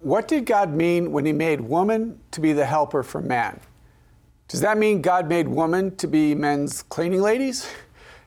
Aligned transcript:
What 0.00 0.28
did 0.28 0.46
God 0.46 0.72
mean 0.72 1.10
when 1.10 1.26
He 1.26 1.32
made 1.32 1.60
woman 1.60 2.20
to 2.30 2.40
be 2.40 2.52
the 2.52 2.66
helper 2.66 3.02
for 3.02 3.20
man? 3.20 3.58
Does 4.46 4.60
that 4.60 4.78
mean 4.78 5.02
God 5.02 5.28
made 5.28 5.48
woman 5.48 5.96
to 5.96 6.06
be 6.06 6.34
men's 6.34 6.82
cleaning 6.82 7.22
ladies? 7.22 7.68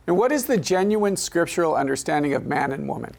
And 0.08 0.18
what 0.18 0.32
is 0.32 0.46
the 0.46 0.58
genuine 0.58 1.16
scriptural 1.16 1.76
understanding 1.76 2.34
of 2.34 2.48
man 2.48 2.72
and 2.72 2.90
woman? 2.90 3.14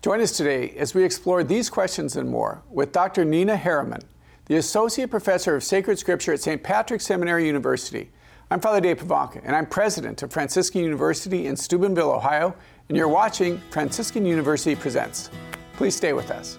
Join 0.00 0.22
us 0.22 0.32
today 0.32 0.70
as 0.70 0.94
we 0.94 1.04
explore 1.04 1.44
these 1.44 1.68
questions 1.68 2.16
and 2.16 2.30
more 2.30 2.62
with 2.70 2.92
Dr. 2.92 3.26
Nina 3.26 3.58
Heereman, 3.58 4.02
the 4.46 4.56
Associate 4.56 5.08
Professor 5.08 5.54
of 5.54 5.62
Sacred 5.62 5.98
Scripture 5.98 6.32
at 6.32 6.40
St. 6.40 6.62
Patrick's 6.62 7.04
Seminary 7.04 7.46
University. 7.46 8.10
I'm 8.50 8.58
Father 8.58 8.80
Dave 8.80 9.00
Pivonka, 9.00 9.42
and 9.44 9.54
I'm 9.54 9.66
President 9.66 10.22
of 10.22 10.32
Franciscan 10.32 10.82
University 10.82 11.46
in 11.46 11.56
Steubenville, 11.56 12.10
Ohio, 12.10 12.56
and 12.88 12.96
you're 12.96 13.06
watching 13.06 13.60
Franciscan 13.70 14.24
University 14.24 14.74
Presents. 14.74 15.28
Please 15.74 15.94
stay 15.94 16.14
with 16.14 16.30
us. 16.30 16.58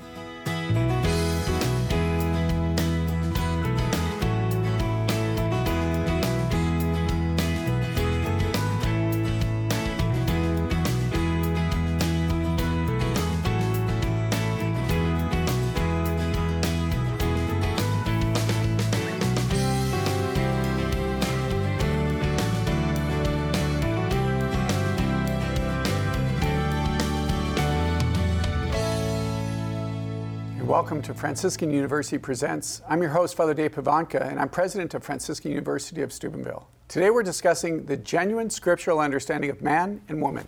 Franciscan 31.25 31.71
University 31.71 32.19
Presents. 32.19 32.83
I'm 32.87 33.01
your 33.01 33.09
host, 33.09 33.33
Father 33.33 33.55
Dave 33.55 33.71
Pivonka, 33.71 34.29
and 34.29 34.39
I'm 34.39 34.47
president 34.47 34.93
of 34.93 35.03
Franciscan 35.03 35.49
University 35.49 36.03
of 36.03 36.13
Steubenville. 36.13 36.67
Today 36.87 37.09
we're 37.09 37.23
discussing 37.23 37.83
the 37.87 37.97
genuine 37.97 38.47
scriptural 38.51 38.99
understanding 38.99 39.49
of 39.49 39.59
man 39.59 40.01
and 40.07 40.21
woman. 40.21 40.47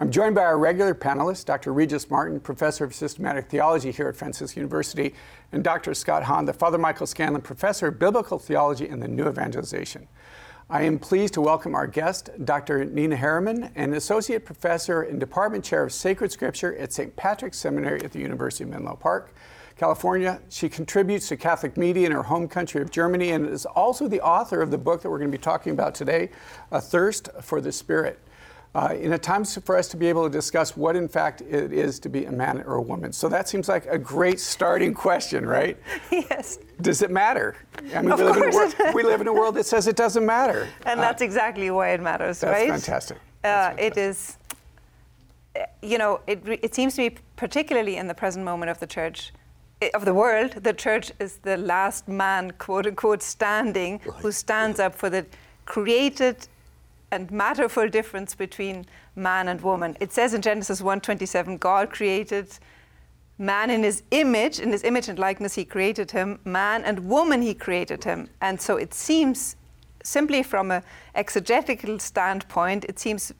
I'm 0.00 0.10
joined 0.10 0.34
by 0.34 0.42
our 0.42 0.58
regular 0.58 0.96
panelists, 0.96 1.44
Dr. 1.44 1.72
Regis 1.72 2.10
Martin, 2.10 2.40
professor 2.40 2.82
of 2.82 2.92
systematic 2.92 3.48
theology 3.48 3.92
here 3.92 4.08
at 4.08 4.16
Franciscan 4.16 4.62
University, 4.62 5.14
and 5.52 5.62
Dr. 5.62 5.94
Scott 5.94 6.24
Hahn, 6.24 6.44
the 6.44 6.52
Father 6.52 6.76
Michael 6.76 7.06
Scanlon 7.06 7.40
professor 7.40 7.86
of 7.86 8.00
biblical 8.00 8.40
theology 8.40 8.88
and 8.88 9.00
the 9.00 9.06
New 9.06 9.28
Evangelization. 9.28 10.08
I 10.68 10.82
am 10.82 10.98
pleased 10.98 11.34
to 11.34 11.40
welcome 11.40 11.76
our 11.76 11.86
guest, 11.86 12.30
Dr. 12.44 12.84
Nina 12.84 13.16
Heereman, 13.16 13.70
an 13.76 13.94
associate 13.94 14.44
professor 14.44 15.02
and 15.02 15.20
department 15.20 15.64
chair 15.64 15.84
of 15.84 15.92
sacred 15.92 16.32
scripture 16.32 16.74
at 16.78 16.92
St. 16.92 17.14
Patrick's 17.14 17.60
Seminary 17.60 18.02
at 18.02 18.10
the 18.10 18.18
University 18.18 18.64
of 18.64 18.70
Menlo 18.70 18.96
Park. 18.96 19.32
California. 19.80 20.38
She 20.50 20.68
contributes 20.68 21.26
to 21.28 21.38
Catholic 21.38 21.78
media 21.78 22.04
in 22.04 22.12
her 22.12 22.22
home 22.22 22.46
country 22.48 22.82
of 22.82 22.90
Germany 22.90 23.30
and 23.30 23.48
is 23.48 23.64
also 23.64 24.08
the 24.08 24.20
author 24.20 24.60
of 24.60 24.70
the 24.70 24.76
book 24.76 25.00
that 25.00 25.08
we're 25.08 25.18
going 25.18 25.30
to 25.30 25.38
be 25.38 25.42
talking 25.42 25.72
about 25.72 25.94
today, 25.94 26.28
Athirst 26.70 27.30
for 27.42 27.62
the 27.62 27.72
Spirit. 27.72 28.18
Uh, 28.74 28.94
in 29.00 29.14
a 29.14 29.18
time 29.18 29.42
for 29.42 29.78
us 29.78 29.88
to 29.88 29.96
be 29.96 30.06
able 30.06 30.22
to 30.24 30.30
discuss 30.30 30.76
what, 30.76 30.96
in 30.96 31.08
fact, 31.08 31.40
it 31.40 31.72
is 31.72 31.98
to 31.98 32.10
be 32.10 32.26
a 32.26 32.30
man 32.30 32.60
or 32.66 32.74
a 32.74 32.82
woman. 32.82 33.10
So 33.10 33.30
that 33.30 33.48
seems 33.48 33.70
like 33.70 33.86
a 33.86 33.96
great 33.96 34.38
starting 34.38 34.92
question, 34.92 35.46
right? 35.46 35.78
yes. 36.12 36.58
Does 36.82 37.00
it 37.00 37.10
matter? 37.10 37.56
I 37.94 38.02
mean, 38.02 38.12
of 38.12 38.18
we, 38.18 38.26
live 38.26 38.54
world, 38.54 38.74
we 38.94 39.02
live 39.02 39.22
in 39.22 39.28
a 39.28 39.32
world 39.32 39.54
that 39.54 39.64
says 39.64 39.88
it 39.88 39.96
doesn't 39.96 40.26
matter. 40.26 40.68
And 40.84 41.00
uh, 41.00 41.04
that's 41.04 41.22
exactly 41.22 41.70
why 41.70 41.94
it 41.94 42.02
matters, 42.02 42.40
that's 42.40 42.52
right? 42.52 42.68
Fantastic. 42.68 43.16
Uh, 43.16 43.20
that's 43.42 43.80
fantastic. 43.80 43.96
It 43.96 43.98
is, 43.98 44.36
you 45.82 45.96
know, 45.96 46.20
it, 46.26 46.42
it 46.46 46.74
seems 46.74 46.96
to 46.96 47.00
me, 47.00 47.16
particularly 47.36 47.96
in 47.96 48.08
the 48.08 48.14
present 48.14 48.44
moment 48.44 48.70
of 48.70 48.78
the 48.78 48.86
church, 48.86 49.32
of 49.94 50.04
the 50.04 50.14
world, 50.14 50.52
the 50.62 50.72
church 50.72 51.12
is 51.18 51.38
the 51.38 51.56
last 51.56 52.08
man, 52.08 52.52
quote 52.52 52.86
unquote, 52.86 53.22
standing, 53.22 54.00
right. 54.04 54.20
who 54.20 54.32
stands 54.32 54.78
up 54.78 54.94
for 54.94 55.10
the 55.10 55.26
created 55.64 56.48
and 57.10 57.30
matterful 57.30 57.88
difference 57.88 58.34
between 58.34 58.86
man 59.16 59.48
and 59.48 59.60
woman. 59.60 59.96
It 60.00 60.12
says 60.12 60.34
in 60.34 60.42
Genesis 60.42 60.80
1:27, 60.80 61.58
God 61.58 61.90
created 61.90 62.48
man 63.38 63.70
in 63.70 63.82
his 63.82 64.02
image, 64.10 64.60
in 64.60 64.70
his 64.70 64.84
image 64.84 65.08
and 65.08 65.18
likeness 65.18 65.54
he 65.54 65.64
created 65.64 66.10
him, 66.10 66.38
man 66.44 66.84
and 66.84 67.08
woman 67.08 67.42
he 67.42 67.54
created 67.54 68.04
him. 68.04 68.28
And 68.40 68.60
so 68.60 68.76
it 68.76 68.92
seems 68.94 69.56
simply 70.02 70.42
from 70.42 70.70
an 70.70 70.82
exegetical 71.14 71.98
standpoint, 71.98 72.84
it 72.84 72.98
seems 72.98 73.32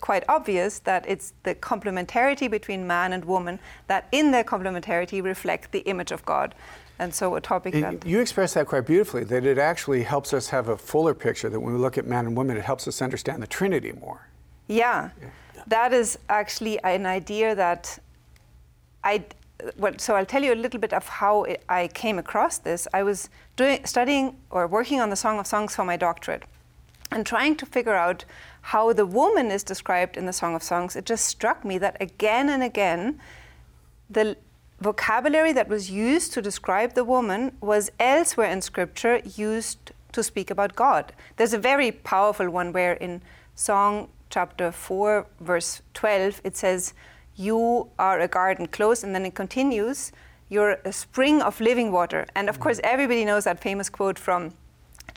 quite 0.00 0.24
obvious 0.28 0.78
that 0.80 1.04
it's 1.08 1.32
the 1.42 1.54
complementarity 1.54 2.50
between 2.50 2.86
man 2.86 3.12
and 3.12 3.24
woman 3.24 3.58
that 3.86 4.08
in 4.12 4.30
their 4.30 4.44
complementarity 4.44 5.22
reflect 5.22 5.72
the 5.72 5.80
image 5.80 6.12
of 6.12 6.24
God. 6.24 6.54
And 6.98 7.14
so 7.14 7.36
a 7.36 7.40
topic 7.40 7.74
and 7.74 8.00
that 8.00 8.06
you 8.06 8.20
express 8.20 8.54
that 8.54 8.66
quite 8.66 8.86
beautifully 8.86 9.22
that 9.24 9.44
it 9.44 9.58
actually 9.58 10.02
helps 10.02 10.32
us 10.32 10.48
have 10.48 10.68
a 10.68 10.76
fuller 10.76 11.14
picture 11.14 11.48
that 11.48 11.60
when 11.60 11.72
we 11.72 11.78
look 11.78 11.96
at 11.96 12.06
man 12.06 12.26
and 12.26 12.36
woman 12.36 12.56
it 12.56 12.64
helps 12.64 12.88
us 12.88 13.00
understand 13.00 13.42
the 13.42 13.46
trinity 13.46 13.92
more. 13.92 14.26
Yeah. 14.66 15.10
yeah. 15.22 15.28
That 15.68 15.92
is 15.92 16.18
actually 16.28 16.82
an 16.82 17.06
idea 17.06 17.54
that 17.54 17.98
I 19.04 19.24
well, 19.76 19.94
so 19.98 20.14
I'll 20.14 20.26
tell 20.26 20.42
you 20.42 20.54
a 20.54 20.60
little 20.64 20.80
bit 20.80 20.92
of 20.92 21.06
how 21.08 21.44
it, 21.44 21.64
I 21.68 21.88
came 21.88 22.18
across 22.18 22.58
this. 22.58 22.86
I 22.94 23.02
was 23.02 23.28
doing, 23.56 23.84
studying 23.84 24.36
or 24.50 24.66
working 24.68 25.00
on 25.00 25.10
the 25.10 25.16
Song 25.16 25.38
of 25.38 25.46
Songs 25.46 25.74
for 25.74 25.84
my 25.84 25.96
doctorate 25.96 26.44
and 27.10 27.26
trying 27.26 27.56
to 27.56 27.66
figure 27.66 27.94
out 27.94 28.24
how 28.68 28.92
the 28.92 29.06
woman 29.06 29.50
is 29.50 29.62
described 29.62 30.18
in 30.18 30.26
the 30.26 30.32
Song 30.32 30.54
of 30.54 30.62
Songs. 30.62 30.94
It 30.94 31.06
just 31.06 31.24
struck 31.24 31.64
me 31.64 31.78
that 31.78 31.96
again 32.02 32.50
and 32.50 32.62
again, 32.62 33.18
the 34.10 34.36
vocabulary 34.78 35.54
that 35.54 35.70
was 35.70 35.90
used 35.90 36.34
to 36.34 36.42
describe 36.42 36.92
the 36.92 37.02
woman 37.02 37.52
was 37.62 37.90
elsewhere 37.98 38.50
in 38.50 38.60
Scripture 38.60 39.22
used 39.36 39.92
to 40.12 40.22
speak 40.22 40.50
about 40.50 40.76
God. 40.76 41.14
There's 41.36 41.54
a 41.54 41.58
very 41.58 41.90
powerful 41.90 42.50
one 42.50 42.74
where 42.74 42.92
in 42.92 43.22
Song 43.54 44.10
chapter 44.28 44.70
4, 44.70 45.26
verse 45.40 45.80
12, 45.94 46.42
it 46.44 46.54
says, 46.54 46.92
you 47.36 47.88
are 47.98 48.20
a 48.20 48.28
garden 48.28 48.66
close, 48.66 49.02
and 49.02 49.14
then 49.14 49.24
it 49.24 49.34
continues, 49.34 50.12
you're 50.50 50.76
a 50.84 50.92
spring 50.92 51.40
of 51.40 51.58
living 51.62 51.90
water. 51.90 52.26
And 52.34 52.50
of 52.50 52.56
mm-hmm. 52.56 52.64
course, 52.64 52.80
everybody 52.84 53.24
knows 53.24 53.44
that 53.44 53.62
famous 53.62 53.88
quote 53.88 54.18
from 54.18 54.52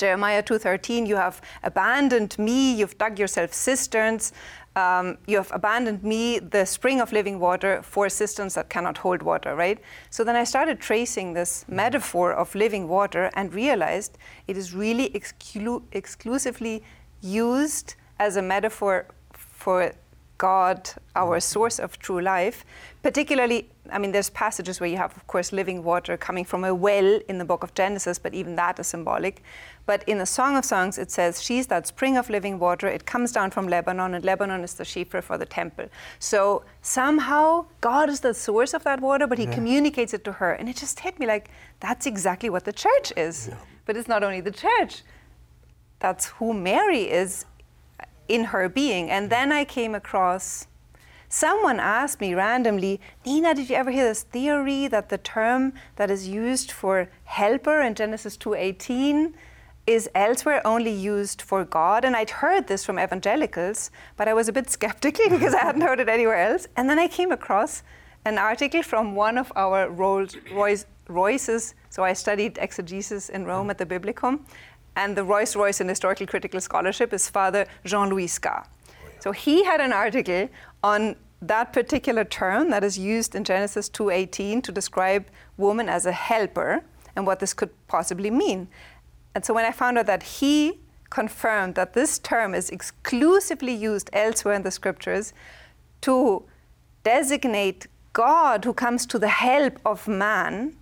Jeremiah 0.01 0.41
2:13, 0.41 1.05
you 1.05 1.15
have 1.15 1.41
abandoned 1.61 2.39
me, 2.39 2.73
you've 2.73 2.97
dug 2.97 3.19
yourself 3.19 3.53
cisterns, 3.53 4.33
um, 4.75 5.19
you 5.27 5.37
have 5.37 5.51
abandoned 5.51 6.03
me, 6.03 6.39
the 6.39 6.65
spring 6.65 6.99
of 6.99 7.11
living 7.11 7.39
water, 7.39 7.83
for 7.83 8.09
cisterns 8.09 8.55
that 8.55 8.67
cannot 8.69 8.97
hold 8.97 9.21
water, 9.21 9.53
right? 9.55 9.79
So 10.09 10.23
then 10.23 10.35
I 10.35 10.43
started 10.43 10.79
tracing 10.79 11.33
this 11.33 11.65
metaphor 11.67 12.33
of 12.33 12.55
living 12.55 12.87
water 12.87 13.29
and 13.35 13.53
realized 13.53 14.17
it 14.47 14.57
is 14.57 14.73
really 14.73 15.09
exclu- 15.11 15.83
exclusively 15.91 16.83
used 17.21 17.93
as 18.17 18.37
a 18.37 18.41
metaphor 18.41 19.05
for 19.33 19.93
God, 20.41 20.89
our 21.15 21.39
source 21.39 21.77
of 21.77 21.99
true 21.99 22.19
life. 22.19 22.65
Particularly, 23.03 23.69
I 23.91 23.99
mean, 23.99 24.11
there's 24.11 24.31
passages 24.31 24.79
where 24.79 24.89
you 24.89 24.97
have, 24.97 25.15
of 25.15 25.27
course, 25.27 25.53
living 25.53 25.83
water 25.83 26.17
coming 26.17 26.45
from 26.45 26.63
a 26.63 26.73
well 26.73 27.19
in 27.29 27.37
the 27.37 27.45
book 27.45 27.63
of 27.63 27.75
Genesis, 27.75 28.17
but 28.17 28.33
even 28.33 28.55
that 28.55 28.79
is 28.79 28.87
symbolic. 28.87 29.43
But 29.85 30.03
in 30.09 30.17
the 30.17 30.25
Song 30.25 30.57
of 30.57 30.65
Songs, 30.65 30.97
it 30.97 31.11
says, 31.11 31.43
She's 31.43 31.67
that 31.67 31.85
spring 31.85 32.17
of 32.17 32.27
living 32.27 32.57
water. 32.57 32.87
It 32.87 33.05
comes 33.05 33.31
down 33.31 33.51
from 33.51 33.67
Lebanon, 33.67 34.15
and 34.15 34.25
Lebanon 34.25 34.63
is 34.63 34.73
the 34.73 34.83
shepher 34.83 35.21
for 35.21 35.37
the 35.37 35.45
temple. 35.45 35.85
So 36.17 36.63
somehow, 36.81 37.67
God 37.79 38.09
is 38.09 38.21
the 38.21 38.33
source 38.33 38.73
of 38.73 38.83
that 38.83 38.99
water, 38.99 39.27
but 39.27 39.37
He 39.37 39.45
yeah. 39.45 39.53
communicates 39.53 40.11
it 40.11 40.23
to 40.23 40.31
her. 40.31 40.53
And 40.53 40.67
it 40.67 40.75
just 40.75 41.01
hit 41.01 41.19
me 41.19 41.27
like, 41.27 41.51
that's 41.81 42.07
exactly 42.07 42.49
what 42.49 42.65
the 42.65 42.73
church 42.73 43.13
is. 43.15 43.49
Yeah. 43.49 43.57
But 43.85 43.95
it's 43.95 44.07
not 44.07 44.23
only 44.23 44.41
the 44.41 44.57
church, 44.65 45.03
that's 45.99 46.25
who 46.37 46.51
Mary 46.51 47.03
is 47.11 47.45
in 48.31 48.45
her 48.45 48.69
being. 48.69 49.09
And 49.09 49.29
then 49.29 49.51
I 49.51 49.65
came 49.65 49.93
across 49.93 50.67
someone 51.31 51.79
asked 51.79 52.19
me 52.19 52.33
randomly, 52.33 52.99
Nina, 53.25 53.53
did 53.53 53.69
you 53.69 53.75
ever 53.75 53.89
hear 53.89 54.03
this 54.03 54.23
theory 54.23 54.87
that 54.87 55.07
the 55.07 55.17
term 55.17 55.73
that 55.95 56.11
is 56.11 56.27
used 56.27 56.71
for 56.71 57.09
helper 57.23 57.79
in 57.81 57.95
Genesis 57.95 58.35
2:18 58.37 59.33
is 59.87 60.09
elsewhere 60.13 60.61
only 60.65 60.91
used 60.91 61.41
for 61.41 61.63
God? 61.63 62.03
And 62.05 62.15
I'd 62.15 62.33
heard 62.43 62.67
this 62.67 62.85
from 62.85 62.99
evangelicals, 62.99 63.91
but 64.17 64.27
I 64.27 64.33
was 64.33 64.47
a 64.49 64.53
bit 64.59 64.69
skeptical 64.69 65.29
because 65.35 65.53
I 65.53 65.63
hadn't 65.67 65.87
heard 65.89 65.99
it 66.01 66.09
anywhere 66.09 66.41
else. 66.49 66.67
And 66.75 66.89
then 66.89 66.99
I 66.99 67.07
came 67.07 67.31
across 67.31 67.83
an 68.25 68.37
article 68.37 68.83
from 68.83 69.15
one 69.15 69.37
of 69.37 69.51
our 69.55 69.89
Rolls 69.89 70.35
Royce, 70.53 70.85
Royces. 71.07 71.73
So 71.89 72.03
I 72.03 72.13
studied 72.13 72.57
exegesis 72.57 73.29
in 73.29 73.45
Rome 73.45 73.69
at 73.69 73.77
the 73.77 73.85
Biblicum 73.85 74.45
and 74.95 75.15
the 75.15 75.23
Rolls 75.23 75.55
Royce 75.55 75.81
in 75.81 75.87
Historical 75.87 76.27
Critical 76.27 76.59
Scholarship 76.59 77.13
is 77.13 77.29
Father 77.29 77.65
Jean 77.85 78.09
Louis 78.09 78.27
Ska. 78.27 78.63
So 79.19 79.31
he 79.31 79.63
had 79.63 79.79
an 79.81 79.93
article 79.93 80.49
on 80.83 81.15
that 81.41 81.73
particular 81.73 82.23
term 82.23 82.69
that 82.69 82.83
is 82.83 82.97
used 82.97 83.35
in 83.35 83.43
Genesis 83.43 83.89
2:18 83.89 84.61
to 84.61 84.71
describe 84.71 85.25
woman 85.57 85.89
as 85.89 86.05
a 86.05 86.11
helper 86.11 86.83
and 87.15 87.25
what 87.25 87.39
this 87.39 87.53
could 87.53 87.71
possibly 87.87 88.29
mean. 88.29 88.67
And 89.33 89.45
so 89.45 89.53
when 89.53 89.65
I 89.65 89.71
found 89.71 89.97
out 89.97 90.05
that 90.07 90.23
he 90.23 90.79
confirmed 91.09 91.75
that 91.75 91.93
this 91.93 92.19
term 92.19 92.55
is 92.55 92.69
exclusively 92.69 93.73
used 93.73 94.09
elsewhere 94.13 94.55
in 94.55 94.63
the 94.63 94.71
scriptures 94.71 95.33
to 96.01 96.43
designate 97.03 97.87
God 98.13 98.65
who 98.65 98.73
comes 98.73 99.05
to 99.07 99.19
the 99.19 99.27
help 99.27 99.79
of 99.85 100.07
man. 100.07 100.75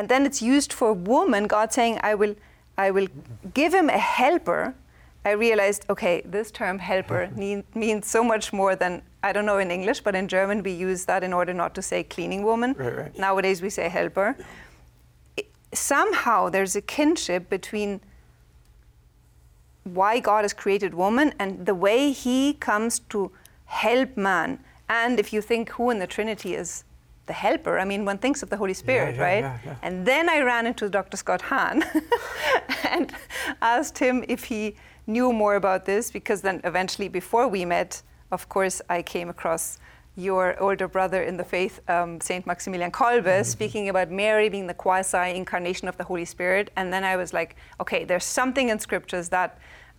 And 0.00 0.08
then 0.08 0.24
it's 0.24 0.40
used 0.40 0.72
for 0.72 0.94
woman, 0.94 1.46
God 1.46 1.74
saying, 1.74 2.00
I 2.02 2.14
will, 2.14 2.34
I 2.78 2.90
will 2.90 3.06
give 3.52 3.74
him 3.74 3.90
a 3.90 3.98
helper. 3.98 4.74
I 5.26 5.32
realized, 5.32 5.84
okay, 5.90 6.22
this 6.24 6.50
term 6.50 6.78
helper 6.78 7.28
mean, 7.36 7.64
means 7.74 8.06
so 8.06 8.24
much 8.24 8.50
more 8.50 8.74
than, 8.74 9.02
I 9.22 9.34
don't 9.34 9.44
know 9.44 9.58
in 9.58 9.70
English, 9.70 10.00
but 10.00 10.14
in 10.14 10.26
German 10.26 10.62
we 10.62 10.72
use 10.72 11.04
that 11.04 11.22
in 11.22 11.34
order 11.34 11.52
not 11.52 11.74
to 11.74 11.82
say 11.82 12.02
cleaning 12.02 12.44
woman. 12.44 12.74
Right, 12.78 12.96
right. 12.96 13.18
Nowadays 13.18 13.60
we 13.60 13.68
say 13.68 13.90
helper. 13.90 14.36
It- 15.36 15.50
somehow 15.74 16.48
there's 16.48 16.74
a 16.74 16.80
kinship 16.80 17.50
between 17.50 18.00
why 19.84 20.18
God 20.18 20.44
has 20.44 20.54
created 20.54 20.94
woman 20.94 21.34
and 21.38 21.66
the 21.66 21.74
way 21.74 22.10
he 22.12 22.54
comes 22.54 23.00
to 23.10 23.30
help 23.66 24.16
man. 24.16 24.60
And 24.88 25.20
if 25.20 25.30
you 25.34 25.42
think 25.42 25.68
who 25.72 25.90
in 25.90 25.98
the 25.98 26.06
Trinity 26.06 26.54
is 26.54 26.84
the 27.30 27.38
helper, 27.46 27.74
I 27.78 27.84
mean, 27.92 28.02
one 28.12 28.18
thinks 28.18 28.42
of 28.44 28.48
the 28.52 28.56
Holy 28.62 28.74
Spirit, 28.84 29.14
yeah, 29.14 29.28
right? 29.28 29.44
yeah, 29.44 29.58
yeah. 29.66 29.86
And 29.86 29.94
then 30.10 30.24
I 30.36 30.38
ran 30.52 30.64
into 30.70 30.84
Dr. 30.98 31.16
Scott 31.16 31.42
Hahn 31.50 31.76
and 32.94 33.06
asked 33.62 33.98
him 34.06 34.24
if 34.36 34.40
he 34.52 34.62
knew 35.06 35.32
more 35.32 35.54
about 35.62 35.84
this, 35.84 36.10
because 36.18 36.40
then 36.46 36.60
eventually, 36.64 37.08
before 37.08 37.46
we 37.56 37.64
met, 37.64 38.02
of 38.36 38.42
course, 38.48 38.76
I 38.96 39.02
came 39.02 39.28
across 39.36 39.78
your 40.16 40.44
older 40.66 40.88
brother 40.96 41.22
in 41.30 41.36
the 41.36 41.44
faith, 41.44 41.76
um, 41.88 42.20
Saint 42.20 42.44
Maximilian 42.46 42.90
Kolbe, 42.90 43.22
Mm-hmm. 43.24 43.44
speaking 43.56 43.88
about 43.92 44.08
Mary 44.10 44.48
being 44.48 44.66
the 44.66 44.78
quasi 44.84 45.26
incarnation 45.42 45.86
of 45.88 45.96
the 46.00 46.04
Holy 46.10 46.24
Spirit. 46.34 46.66
And 46.78 46.92
then 46.92 47.04
I 47.04 47.14
was 47.22 47.30
like, 47.32 47.50
okay, 47.82 48.02
there's 48.08 48.24
something 48.40 48.66
in 48.72 48.78
scriptures 48.80 49.28
that 49.28 49.50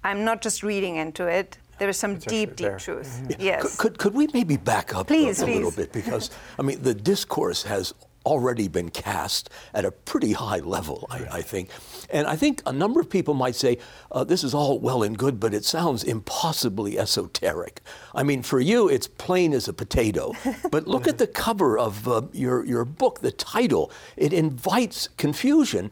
I'm 0.03 0.21
not 0.29 0.41
just 0.47 0.63
reading 0.63 0.95
into 0.97 1.23
it. 1.39 1.57
There 1.81 1.89
is 1.89 1.97
some 1.97 2.11
It's 2.11 2.25
deep, 2.25 2.49
deep 2.49 2.57
there. 2.57 2.77
truth. 2.77 3.23
Yeah. 3.27 3.35
Yes. 3.39 3.75
Could, 3.75 3.77
could, 3.79 3.97
could 3.97 4.13
we 4.13 4.27
maybe 4.35 4.55
back 4.55 4.93
up 4.93 5.07
Please, 5.07 5.41
a, 5.41 5.45
a 5.45 5.47
little 5.47 5.71
bit? 5.71 5.91
Because, 5.91 6.29
I 6.59 6.61
mean, 6.61 6.83
the 6.83 6.93
discourse 6.93 7.63
has 7.63 7.95
already 8.23 8.67
been 8.67 8.89
cast 8.91 9.49
at 9.73 9.83
a 9.83 9.89
pretty 9.89 10.33
high 10.33 10.59
level, 10.59 11.07
I, 11.09 11.39
I 11.39 11.41
think. 11.41 11.71
And 12.11 12.27
I 12.27 12.35
think 12.35 12.61
a 12.67 12.71
number 12.71 12.99
of 12.99 13.09
people 13.09 13.33
might 13.33 13.55
say, 13.55 13.79
uh, 14.11 14.23
this 14.23 14.43
is 14.43 14.53
all 14.53 14.77
well 14.79 15.01
and 15.01 15.17
good, 15.17 15.39
but 15.39 15.55
it 15.55 15.65
sounds 15.65 16.03
impossibly 16.03 16.99
esoteric. 16.99 17.81
I 18.13 18.21
mean, 18.21 18.43
for 18.43 18.59
you, 18.59 18.87
it's 18.87 19.07
plain 19.07 19.51
as 19.51 19.67
a 19.67 19.73
potato. 19.73 20.33
But 20.69 20.87
look 20.87 21.07
at 21.07 21.17
the 21.17 21.25
cover 21.25 21.79
of 21.79 22.07
uh, 22.07 22.21
your, 22.31 22.63
your 22.63 22.85
book, 22.85 23.21
the 23.21 23.31
title. 23.31 23.91
It 24.17 24.33
invites 24.33 25.09
confusion 25.17 25.89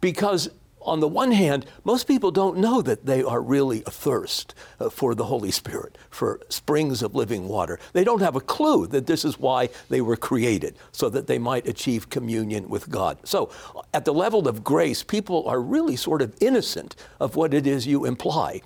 because 0.00 0.50
on 0.82 1.00
the 1.00 1.08
one 1.08 1.32
hand, 1.32 1.66
most 1.84 2.06
people 2.06 2.30
don't 2.30 2.58
know 2.58 2.82
that 2.82 3.06
they 3.06 3.22
are 3.22 3.40
really 3.40 3.84
athirst 3.86 4.54
uh, 4.78 4.88
for 4.88 5.14
the 5.14 5.24
Holy 5.24 5.50
Spirit, 5.50 5.96
for 6.10 6.40
springs 6.48 7.02
of 7.02 7.14
living 7.14 7.48
water. 7.48 7.78
They 7.92 8.04
don't 8.04 8.20
have 8.20 8.36
a 8.36 8.40
clue 8.40 8.86
that 8.88 9.06
this 9.06 9.24
is 9.24 9.38
why 9.38 9.68
they 9.88 10.00
were 10.00 10.16
created, 10.16 10.76
so 10.92 11.08
that 11.10 11.26
they 11.26 11.38
might 11.38 11.68
achieve 11.68 12.10
communion 12.10 12.68
with 12.68 12.88
God. 12.88 13.18
So, 13.24 13.50
at 13.92 14.04
the 14.04 14.14
level 14.14 14.48
of 14.48 14.64
grace, 14.64 15.02
people 15.02 15.46
are 15.46 15.60
really 15.60 15.96
sort 15.96 16.22
of 16.22 16.34
innocent 16.40 16.96
of 17.18 17.36
what 17.36 17.52
it 17.52 17.66
is 17.66 17.86
you 17.86 18.04
imply. 18.04 18.62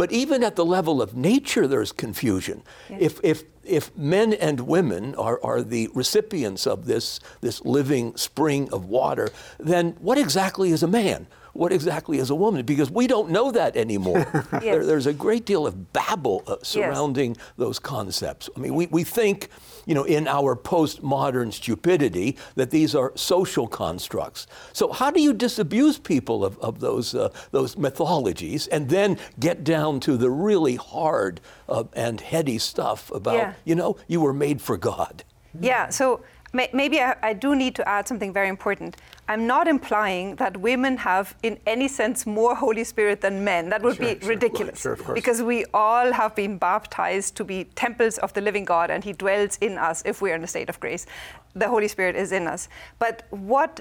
But 0.00 0.12
even 0.12 0.42
at 0.42 0.56
the 0.56 0.64
level 0.64 1.02
of 1.02 1.14
nature, 1.14 1.66
there's 1.66 1.92
confusion. 1.92 2.62
If, 2.88 3.20
if, 3.22 3.44
if 3.62 3.94
men 3.94 4.32
and 4.32 4.60
women 4.60 5.14
are, 5.16 5.38
are 5.44 5.60
the 5.60 5.90
recipients 5.94 6.66
of 6.66 6.86
this, 6.86 7.20
this 7.42 7.62
living 7.66 8.16
spring 8.16 8.72
of 8.72 8.86
water, 8.86 9.28
then 9.58 9.98
what 10.00 10.16
exactly 10.16 10.70
is 10.70 10.82
a 10.82 10.88
man? 10.88 11.26
What 11.60 11.74
exactly 11.74 12.16
is 12.16 12.30
a 12.30 12.34
woman? 12.34 12.64
Because 12.64 12.90
we 12.90 13.06
don't 13.06 13.28
know 13.28 13.50
that 13.50 13.76
anymore. 13.76 14.24
there, 14.62 14.86
there's 14.86 15.04
a 15.04 15.12
great 15.12 15.44
deal 15.44 15.66
of 15.66 15.92
babble 15.92 16.42
uh, 16.46 16.56
surrounding 16.62 17.36
those 17.58 17.78
concepts. 17.78 18.48
I 18.56 18.60
mean, 18.60 18.74
we, 18.74 18.86
we 18.86 19.04
think, 19.04 19.50
you 19.84 19.94
know, 19.94 20.04
in 20.04 20.26
our 20.26 20.56
postmodern 20.56 21.52
stupidity 21.52 22.38
that 22.54 22.70
these 22.70 22.94
are 22.94 23.12
social 23.14 23.68
constructs. 23.68 24.46
So 24.72 24.90
how 24.90 25.10
do 25.10 25.20
you 25.20 25.34
disabuse 25.34 25.98
people 25.98 26.46
of, 26.46 26.58
of 26.60 26.80
those, 26.80 27.14
uh, 27.14 27.28
those 27.50 27.76
mythologies 27.76 28.66
and 28.68 28.88
then 28.88 29.18
get 29.38 29.62
down 29.62 30.00
to 30.00 30.16
the 30.16 30.30
really 30.30 30.76
hard 30.76 31.42
uh, 31.68 31.84
and 31.92 32.22
heady 32.22 32.56
stuff 32.56 33.10
about, 33.10 33.34
Yeah. 33.34 33.52
you 33.66 33.74
know, 33.74 33.98
you 34.08 34.22
were 34.22 34.32
made 34.32 34.62
for 34.62 34.78
God? 34.78 35.24
Yeah, 35.60 35.90
so 35.90 36.22
maybe 36.52 37.00
I, 37.00 37.16
I 37.22 37.32
do 37.32 37.54
need 37.54 37.74
to 37.76 37.88
add 37.88 38.08
something 38.08 38.32
very 38.32 38.48
important. 38.48 38.96
I'm 39.28 39.46
not 39.46 39.68
implying 39.68 40.36
that 40.36 40.56
women 40.56 40.96
have, 40.98 41.36
in 41.42 41.58
any 41.66 41.86
sense, 41.86 42.26
more 42.26 42.54
Holy 42.54 42.82
Spirit 42.84 43.20
than 43.20 43.44
men. 43.44 43.68
That 43.68 43.82
would 43.82 43.96
Sure, 43.96 44.14
be 44.14 44.20
sure, 44.20 44.28
ridiculous. 44.28 44.80
sure, 44.80 44.92
of 44.94 45.04
course. 45.04 45.14
Because 45.14 45.42
we 45.42 45.64
all 45.72 46.12
have 46.12 46.34
been 46.34 46.58
baptized 46.58 47.36
to 47.36 47.44
be 47.44 47.64
temples 47.76 48.18
of 48.18 48.32
the 48.32 48.40
living 48.40 48.64
God, 48.64 48.90
and 48.90 49.04
He 49.04 49.12
dwells 49.12 49.56
in 49.60 49.78
us 49.78 50.02
if 50.04 50.20
we 50.20 50.32
are 50.32 50.34
in 50.34 50.42
a 50.44 50.48
state 50.48 50.68
of 50.68 50.80
grace. 50.80 51.06
The 51.54 51.68
Holy 51.68 51.88
Spirit 51.88 52.16
is 52.16 52.32
in 52.32 52.46
us. 52.48 52.68
But 52.98 53.22
what 53.30 53.80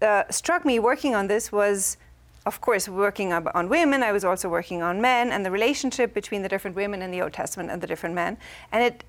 uh, 0.00 0.24
struck 0.30 0.64
me 0.64 0.78
working 0.78 1.14
on 1.14 1.26
this 1.26 1.50
was, 1.50 1.96
of 2.46 2.60
course, 2.60 2.88
working 2.88 3.32
on 3.32 3.68
women. 3.68 4.02
I 4.02 4.12
was 4.12 4.24
also 4.24 4.48
working 4.48 4.82
on 4.82 5.00
men 5.00 5.32
and 5.32 5.44
the 5.44 5.50
relationship 5.50 6.12
between 6.14 6.42
the 6.42 6.48
different 6.48 6.76
women 6.76 7.02
in 7.02 7.10
the 7.10 7.22
Old 7.22 7.32
Testament 7.32 7.70
and 7.70 7.80
the 7.80 7.86
different 7.86 8.14
men. 8.14 8.36
And 8.70 8.84
it, 8.84 9.04